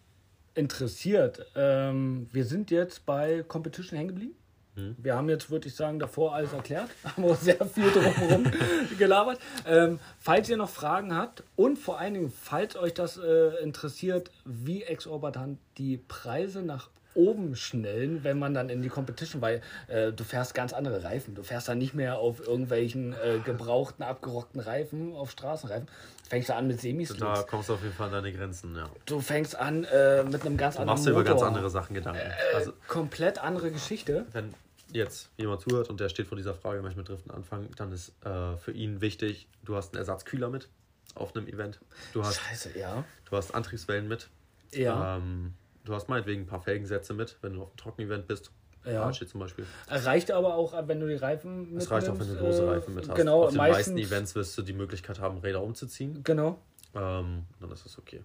interessiert, 0.54 1.46
ähm, 1.54 2.28
wir 2.32 2.44
sind 2.44 2.70
jetzt 2.70 3.06
bei 3.06 3.44
Competition 3.46 3.96
hängen 3.96 4.08
geblieben. 4.08 4.34
Mhm. 4.80 4.96
Wir 4.98 5.14
haben 5.16 5.28
jetzt, 5.28 5.50
würde 5.50 5.68
ich 5.68 5.74
sagen, 5.74 5.98
davor 5.98 6.34
alles 6.34 6.52
erklärt, 6.52 6.88
haben 7.04 7.24
auch 7.24 7.36
sehr 7.36 7.64
viel 7.66 7.90
drumherum 7.90 8.44
gelabert. 8.98 9.38
Ähm, 9.66 9.98
falls 10.18 10.48
ihr 10.48 10.56
noch 10.56 10.70
Fragen 10.70 11.14
habt 11.14 11.42
und 11.56 11.78
vor 11.78 11.98
allen 11.98 12.14
Dingen, 12.14 12.32
falls 12.32 12.76
euch 12.76 12.94
das 12.94 13.16
äh, 13.18 13.62
interessiert, 13.62 14.30
wie 14.44 14.82
exorbitant 14.82 15.58
die 15.78 15.96
Preise 15.96 16.62
nach 16.62 16.88
oben 17.16 17.56
schnellen, 17.56 18.22
wenn 18.22 18.38
man 18.38 18.54
dann 18.54 18.68
in 18.68 18.82
die 18.82 18.88
Competition, 18.88 19.42
weil 19.42 19.62
äh, 19.88 20.12
du 20.12 20.22
fährst 20.22 20.54
ganz 20.54 20.72
andere 20.72 21.02
Reifen. 21.02 21.34
Du 21.34 21.42
fährst 21.42 21.66
dann 21.66 21.78
nicht 21.78 21.92
mehr 21.92 22.18
auf 22.18 22.46
irgendwelchen 22.46 23.14
äh, 23.14 23.40
gebrauchten, 23.44 24.04
abgerockten 24.04 24.60
Reifen, 24.60 25.12
auf 25.16 25.32
Straßenreifen. 25.32 25.88
Fängst 26.28 26.50
du 26.50 26.54
an 26.54 26.68
mit 26.68 26.76
Da 26.76 26.82
Semislicks. 26.82 27.46
kommst 27.48 27.68
du 27.68 27.74
auf 27.74 27.82
jeden 27.82 27.94
Fall 27.94 28.06
an 28.06 28.12
deine 28.12 28.32
Grenzen, 28.32 28.76
ja. 28.76 28.88
Du 29.06 29.18
fängst 29.20 29.56
an 29.58 29.82
äh, 29.82 30.22
mit 30.22 30.46
einem 30.46 30.56
ganz 30.56 30.76
Du 30.76 30.82
anderen 30.82 30.86
machst 30.96 31.04
dir 31.06 31.10
über 31.10 31.24
ganz 31.24 31.42
andere 31.42 31.68
Sachen 31.68 31.94
Gedanken. 31.94 32.20
Äh, 32.20 32.56
Also 32.56 32.72
komplett 32.86 33.42
andere 33.42 33.72
Geschichte. 33.72 34.26
wenn 34.30 34.54
jetzt 34.92 35.30
jemand 35.36 35.60
zuhört 35.60 35.90
und 35.90 36.00
der 36.00 36.08
steht 36.08 36.26
vor 36.26 36.36
dieser 36.36 36.54
Frage, 36.54 36.82
möchte 36.82 36.98
mit 36.98 37.08
Driften 37.08 37.30
anfangen, 37.30 37.68
dann 37.76 37.92
ist 37.92 38.12
äh, 38.24 38.56
für 38.56 38.72
ihn 38.72 39.00
wichtig, 39.00 39.48
du 39.64 39.76
hast 39.76 39.92
einen 39.92 39.98
Ersatzkühler 39.98 40.50
mit 40.50 40.68
auf 41.14 41.34
einem 41.34 41.46
Event. 41.48 41.80
Du 42.12 42.24
hast, 42.24 42.36
Scheiße, 42.40 42.78
ja. 42.78 43.04
du 43.28 43.36
hast 43.36 43.54
Antriebswellen 43.54 44.08
mit. 44.08 44.28
Ja. 44.72 45.16
Ähm, 45.16 45.54
du 45.84 45.94
hast 45.94 46.08
meinetwegen 46.08 46.42
ein 46.42 46.46
paar 46.46 46.62
Felgensätze 46.62 47.14
mit, 47.14 47.36
wenn 47.42 47.54
du 47.54 47.62
auf 47.62 47.68
einem 47.68 47.76
Trockenevent 47.76 48.26
bist. 48.26 48.52
Ja. 48.84 49.02
Apache 49.02 49.26
zum 49.26 49.40
Beispiel. 49.40 49.66
Reicht 49.88 50.30
aber 50.30 50.54
auch, 50.54 50.72
wenn 50.88 51.00
du 51.00 51.06
die 51.06 51.14
Reifen 51.14 51.76
Es 51.76 51.90
reicht 51.90 52.08
auch, 52.08 52.18
wenn 52.18 52.28
du 52.28 52.36
große 52.36 52.62
äh, 52.62 52.68
Reifen 52.68 52.94
mit 52.94 53.08
hast. 53.08 53.14
Genau, 53.14 53.44
auf 53.44 53.50
den 53.50 53.58
meisten 53.58 53.98
Events 53.98 54.34
wirst 54.34 54.56
du 54.56 54.62
die 54.62 54.72
Möglichkeit 54.72 55.20
haben, 55.20 55.38
Räder 55.38 55.62
umzuziehen. 55.62 56.22
Genau. 56.24 56.58
Ähm, 56.94 57.44
dann 57.60 57.70
ist 57.72 57.84
das 57.84 57.98
okay. 57.98 58.22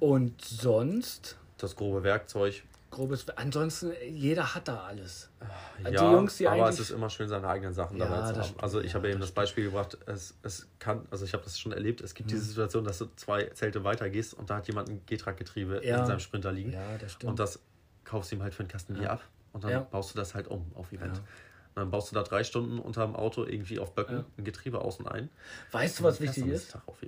Und 0.00 0.42
sonst, 0.42 1.38
Das 1.58 1.76
grobe 1.76 2.02
Werkzeug. 2.02 2.62
Grobes. 2.90 3.28
Ansonsten, 3.36 3.92
jeder 4.08 4.54
hat 4.54 4.68
da 4.68 4.84
alles. 4.84 5.30
Die 5.78 5.92
ja, 5.92 6.12
Jungs, 6.12 6.36
die 6.36 6.46
aber 6.46 6.68
es 6.68 6.78
ist 6.78 6.90
immer 6.90 7.08
schön, 7.08 7.28
seine 7.28 7.48
eigenen 7.48 7.72
Sachen 7.72 7.96
Ja, 7.96 8.06
dabei 8.06 8.20
zu 8.32 8.38
haben. 8.38 8.44
stimmt, 8.44 8.62
Also 8.62 8.80
ich 8.80 8.88
ja, 8.88 8.94
habe 8.96 9.08
eben 9.08 9.20
das 9.20 9.30
das 9.30 9.34
Beispiel 9.34 9.64
gebracht, 9.64 9.96
es, 10.06 10.34
es 10.42 10.68
kann, 10.78 11.06
also 11.10 11.24
ich 11.24 11.32
habe 11.32 11.42
das 11.44 11.58
schon 11.58 11.72
erlebt, 11.72 12.02
es 12.02 12.14
gibt 12.14 12.30
diese 12.30 12.42
Situation, 12.42 12.84
dass 12.84 12.98
du 12.98 13.06
zwei 13.16 13.44
Zelte 13.46 13.82
weiter 13.82 14.10
gehst 14.10 14.34
und 14.34 14.50
da 14.50 14.56
hat 14.56 14.66
jemand 14.68 14.90
ein 14.90 15.00
G-Track-Getriebe 15.06 15.80
Ja. 15.82 16.00
in 16.00 16.06
seinem 16.06 16.20
Sprinter 16.20 16.52
liegen 16.52 16.72
Ja, 16.72 16.98
das 16.98 17.12
stimmt. 17.12 17.30
und 17.30 17.38
das 17.38 17.60
kaufst 18.04 18.30
du 18.30 18.36
ihm 18.36 18.42
halt 18.42 18.52
für 18.54 18.60
einen 18.60 18.68
Kasten 18.68 18.94
Bier 18.94 19.10
ab 19.10 19.22
und 19.52 19.64
dann 19.64 19.88
baust 19.90 20.12
du 20.14 20.18
das 20.18 20.34
halt 20.34 20.48
um 20.48 20.70
auf 20.74 20.92
Event. 20.92 21.18
Und 21.18 21.76
dann 21.76 21.90
baust 21.90 22.10
du 22.10 22.14
da 22.14 22.22
drei 22.24 22.44
Stunden 22.44 22.78
unter 22.78 23.06
dem 23.06 23.14
Auto 23.16 23.44
irgendwie 23.44 23.78
auf 23.78 23.94
Böcken 23.94 24.24
ein 24.36 24.44
Getriebe 24.44 24.80
außen 24.80 25.06
ein. 25.08 25.30
weißt 25.70 26.00
du, 26.00 26.04
was 26.04 26.20
wichtig 26.20 26.46
ist? 26.46 26.72
Tag 26.72 26.82
auf. 26.86 26.98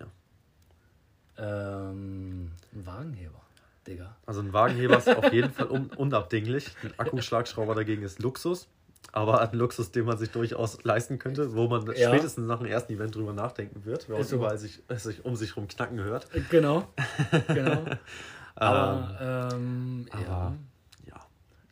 Ähm, 1.37 2.53
ein 2.73 2.87
Wagenheber, 2.87 3.42
Digga. 3.87 4.17
Also 4.27 4.41
ein 4.41 4.53
Wagenheber 4.53 4.99
ist 4.99 5.09
auf 5.09 5.33
jeden 5.33 5.53
Fall 5.53 5.67
un 5.71 5.87
unabdinglich. 5.97 6.71
Ein 6.83 6.93
Akkuschlagschrauber 6.99 7.75
dagegen 7.75 8.03
ist 8.03 8.21
Luxus. 8.21 8.69
Aber 9.11 9.41
ein 9.41 9.53
Luxus, 9.53 9.91
den 9.91 10.05
man 10.05 10.17
sich 10.17 10.31
durchaus 10.31 10.85
leisten 10.85 11.19
könnte, 11.19 11.55
wo 11.55 11.67
man 11.67 11.85
Ja. 11.97 12.09
spätestens 12.09 12.47
nach 12.47 12.59
dem 12.59 12.67
ersten 12.69 12.93
Event 12.93 13.15
drüber 13.17 13.33
nachdenken 13.33 13.85
wird, 13.85 14.09
wenn 14.09 14.17
man 14.19 14.25
so. 14.25 14.37
überall 14.37 14.57
sich, 14.59 14.81
es 14.89 15.03
sich 15.03 15.25
um 15.25 15.35
sich 15.35 15.57
rum 15.57 15.67
knacken 15.67 15.99
hört. 16.03 16.29
Genau. 16.51 16.87
genau. 17.49 17.85
Aber, 18.55 19.51
ähm, 19.55 20.07
ja. 20.13 20.19
aber 20.29 20.57
ja, 21.09 21.21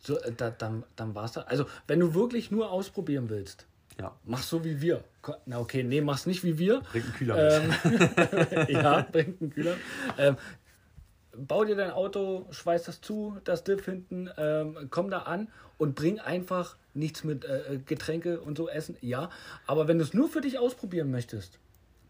So, 0.00 0.18
äh, 0.18 0.32
da, 0.34 0.50
dann, 0.50 0.82
dann 0.96 1.14
war's 1.14 1.32
da. 1.32 1.42
Also, 1.42 1.66
wenn 1.86 2.00
du 2.00 2.14
wirklich 2.14 2.50
nur 2.50 2.70
ausprobieren 2.70 3.28
willst, 3.28 3.66
ja, 4.00 4.12
mach 4.24 4.42
so 4.42 4.64
wie 4.64 4.80
wir. 4.80 5.04
Na, 5.44 5.58
okay, 5.60 5.82
nee, 5.82 6.00
mach's 6.00 6.24
nicht 6.24 6.42
wie 6.42 6.58
wir. 6.58 6.80
bringt 6.90 7.04
einen 7.04 7.14
Kühler 7.14 7.60
mit. 7.60 7.78
Ähm, 8.50 8.66
ja, 8.68 9.02
bringt 9.12 9.42
einen 9.42 9.50
Kühler. 9.50 9.76
Ähm, 10.16 10.36
bau 11.46 11.64
dir 11.64 11.76
dein 11.76 11.90
Auto, 11.90 12.46
schweiß 12.50 12.84
das 12.84 13.00
zu, 13.00 13.36
das 13.44 13.64
Diff 13.64 13.84
hinten, 13.84 14.30
ähm, 14.36 14.88
komm 14.90 15.10
da 15.10 15.20
an 15.20 15.48
und 15.78 15.94
bring 15.94 16.18
einfach 16.20 16.76
nichts 16.94 17.24
mit 17.24 17.44
äh, 17.44 17.78
Getränke 17.86 18.40
und 18.40 18.56
so 18.58 18.68
essen. 18.68 18.96
Ja, 19.00 19.30
aber 19.66 19.88
wenn 19.88 19.98
du 19.98 20.04
es 20.04 20.14
nur 20.14 20.28
für 20.28 20.40
dich 20.40 20.58
ausprobieren 20.58 21.10
möchtest, 21.10 21.58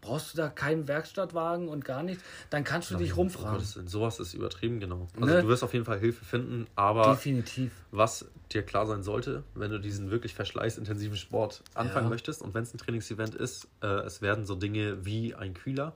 brauchst 0.01 0.33
du 0.33 0.37
da 0.37 0.49
keinen 0.49 0.87
Werkstattwagen 0.87 1.67
und 1.67 1.85
gar 1.85 2.01
nichts, 2.01 2.23
dann 2.49 2.63
kannst 2.63 2.89
du 2.89 2.95
dich 2.95 3.11
Um 3.11 3.19
rumfragen. 3.19 3.51
Gottes 3.59 3.75
Willen, 3.75 3.87
sowas 3.87 4.19
ist 4.19 4.33
übertrieben, 4.33 4.79
genau. 4.79 5.07
Also 5.19 5.35
Ne? 5.35 5.41
du 5.41 5.47
wirst 5.47 5.63
auf 5.63 5.73
jeden 5.73 5.85
Fall 5.85 5.99
Hilfe 5.99 6.25
finden, 6.25 6.65
aber 6.75 7.11
Definitiv. 7.11 7.71
was 7.91 8.25
dir 8.51 8.63
klar 8.63 8.87
sein 8.87 9.03
sollte, 9.03 9.43
wenn 9.53 9.69
du 9.69 9.79
diesen 9.79 10.09
wirklich 10.09 10.33
verschleißintensiven 10.33 11.17
Sport 11.17 11.61
anfangen 11.75 12.05
Ja. 12.05 12.09
möchtest 12.09 12.41
und 12.41 12.55
wenn 12.55 12.63
es 12.63 12.73
ein 12.73 12.79
Trainingsevent 12.79 13.35
ist, 13.35 13.67
äh, 13.83 13.85
es 13.87 14.23
werden 14.23 14.45
so 14.45 14.55
Dinge 14.55 15.05
wie 15.05 15.35
ein 15.35 15.53
Kühler 15.53 15.93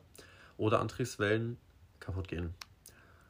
oder 0.58 0.80
Antriebswellen 0.82 1.58
kaputt 2.00 2.28
gehen. 2.28 2.54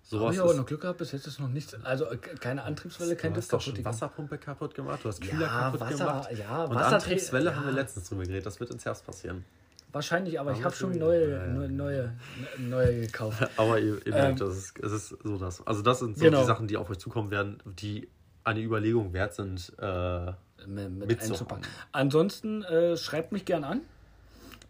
Sowas 0.08 0.36
ich 0.36 0.42
aber 0.42 0.52
ist, 0.52 0.58
noch 0.58 0.66
Glück 0.68 0.82
gehabt, 0.82 1.00
bis 1.00 1.12
jetzt 1.14 1.26
ist 1.26 1.40
noch 1.40 1.48
nichts. 1.50 1.76
Also 1.84 2.06
äh, 2.06 2.18
keine 2.18 2.64
Antriebswelle, 2.64 3.16
kein 3.16 3.32
du 3.32 3.36
Diff 3.36 3.46
hast 3.46 3.54
doch 3.54 3.62
schon 3.62 3.74
gegangen. 3.74 3.94
Wasserpumpe 3.96 4.38
kaputt 4.38 4.76
gemacht, 4.76 5.00
du 5.04 5.10
hast 5.10 5.20
Kühler 5.20 5.42
Ja, 5.42 5.48
kaputt 5.72 5.80
Wasser, 5.80 5.98
gemacht. 6.06 6.30
ja, 6.38 6.64
und 6.66 6.76
Wasserträ- 6.78 6.94
Antriebswelle 6.94 7.56
haben 7.56 7.64
wir 7.66 7.72
ja. 7.72 7.78
letztens 7.80 8.08
drüber 8.10 8.24
geredet, 8.24 8.46
das 8.46 8.60
wird 8.60 8.70
ins 8.70 8.86
Herbst 8.86 9.04
passieren. 9.06 9.44
Wahrscheinlich, 9.92 10.40
aber 10.40 10.52
ich 10.52 10.58
Aber 10.58 10.66
habe 10.66 10.76
schon 10.76 10.92
neue, 10.98 11.32
ja, 11.32 11.38
ja. 11.46 11.48
neue, 11.48 11.70
neue, 11.70 12.14
neue 12.60 13.02
gekauft. 13.02 13.48
Aber 13.58 13.80
ihr, 13.80 14.06
ihr 14.06 14.12
merkt, 14.14 14.42
Ähm, 14.42 14.48
das 14.48 14.58
ist, 14.58 14.80
es 14.84 14.92
ist 14.92 15.10
so 15.24 15.38
das. 15.38 15.66
Also 15.66 15.82
das 15.82 16.00
sind 16.00 16.18
so 16.18 16.26
Genau. 16.26 16.42
die 16.42 16.46
Sachen, 16.46 16.68
die 16.68 16.76
auf 16.76 16.90
euch 16.90 16.98
zukommen 17.00 17.32
werden, 17.32 17.60
die 17.66 18.10
eine 18.44 18.60
Überlegung 18.62 19.14
wert 19.14 19.34
sind. 19.34 19.72
Äh, 19.80 20.34
mit, 20.68 20.92
mit 21.08 21.22
einzupacken. 21.22 21.64
Ansonsten 21.94 22.64
äh, 22.64 22.98
schreibt 22.98 23.32
mich 23.32 23.46
gern 23.46 23.64
an 23.64 23.82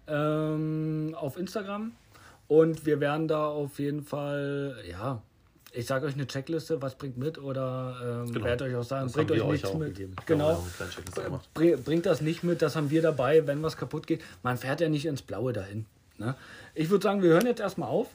ähm, 0.08 1.16
auf 1.18 1.38
Instagram 1.38 1.94
und 2.48 2.86
wir 2.86 3.00
werden 3.00 3.28
da 3.28 3.48
auf 3.48 3.80
jeden 3.80 4.04
Fall, 4.04 4.76
ja, 4.90 5.22
ich 5.76 5.86
sage 5.86 6.06
euch 6.06 6.14
eine 6.14 6.26
Checkliste, 6.28 6.82
was 6.82 6.96
bringt 6.96 7.18
mit 7.18 7.38
oder 7.38 8.24
ähm, 8.26 8.34
Genau. 8.34 8.46
werde 8.46 8.64
euch 8.66 8.76
auch 8.76 8.84
sagen, 8.84 9.06
das 9.08 9.14
bringt 9.14 9.32
euch 9.32 9.42
euch 9.42 9.52
nichts 9.52 9.70
auch 9.70 9.78
mit. 9.78 9.96
gegeben. 9.96 10.16
Genau. 10.26 10.64
Bring, 11.54 11.84
bringt 11.84 12.06
das 12.06 12.22
nicht 12.22 12.44
mit, 12.44 12.62
das 12.62 12.76
haben 12.76 12.90
wir 12.90 13.02
dabei, 13.02 13.46
wenn 13.48 13.62
was 13.62 13.78
kaputt 13.78 14.08
geht. 14.08 14.24
Man 14.44 14.58
fährt 14.58 14.82
ja 14.82 14.90
nicht 14.90 15.06
ins 15.06 15.22
Blaue 15.22 15.54
dahin. 15.54 15.86
Ne? 16.18 16.36
Ich 16.74 16.90
würde 16.90 17.04
sagen, 17.04 17.22
wir 17.22 17.30
hören 17.32 17.46
jetzt 17.46 17.60
erstmal 17.60 17.90
auf. 17.90 18.08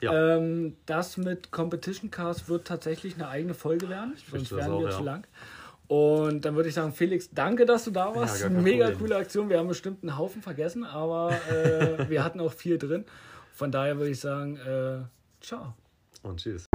Ja. 0.00 0.36
Ähm, 0.36 0.76
das 0.86 1.16
mit 1.16 1.50
Competition 1.52 2.10
Cars 2.10 2.48
wird 2.48 2.66
tatsächlich 2.66 3.14
eine 3.14 3.28
eigene 3.28 3.54
Folge 3.54 3.88
werden, 3.88 4.14
sonst 4.30 4.50
werden 4.50 4.78
wir 4.80 4.88
auch, 4.88 4.90
zu 4.90 4.98
ja. 4.98 5.12
lang. 5.12 5.26
Und 5.86 6.44
dann 6.44 6.56
würde 6.56 6.68
ich 6.70 6.74
sagen, 6.74 6.92
Felix, 6.92 7.28
danke, 7.32 7.66
dass 7.66 7.84
du 7.84 7.90
da 7.90 8.14
warst. 8.14 8.42
kein 8.42 8.62
Mega 8.62 8.86
Problem. 8.86 8.98
coole 9.00 9.16
Aktion. 9.16 9.48
Wir 9.48 9.58
haben 9.58 9.68
bestimmt 9.68 10.02
einen 10.02 10.16
Haufen 10.18 10.42
vergessen, 10.42 10.84
aber 10.84 11.32
äh, 11.50 12.08
wir 12.08 12.24
hatten 12.24 12.40
auch 12.40 12.52
viel 12.52 12.78
drin. 12.78 13.04
Von 13.54 13.70
daher 13.70 13.98
würde 13.98 14.10
ich 14.10 14.18
sagen, 14.20 14.56
äh, 14.56 15.04
ciao. 15.40 15.74
Und 16.22 16.40
tschüss. 16.40 16.68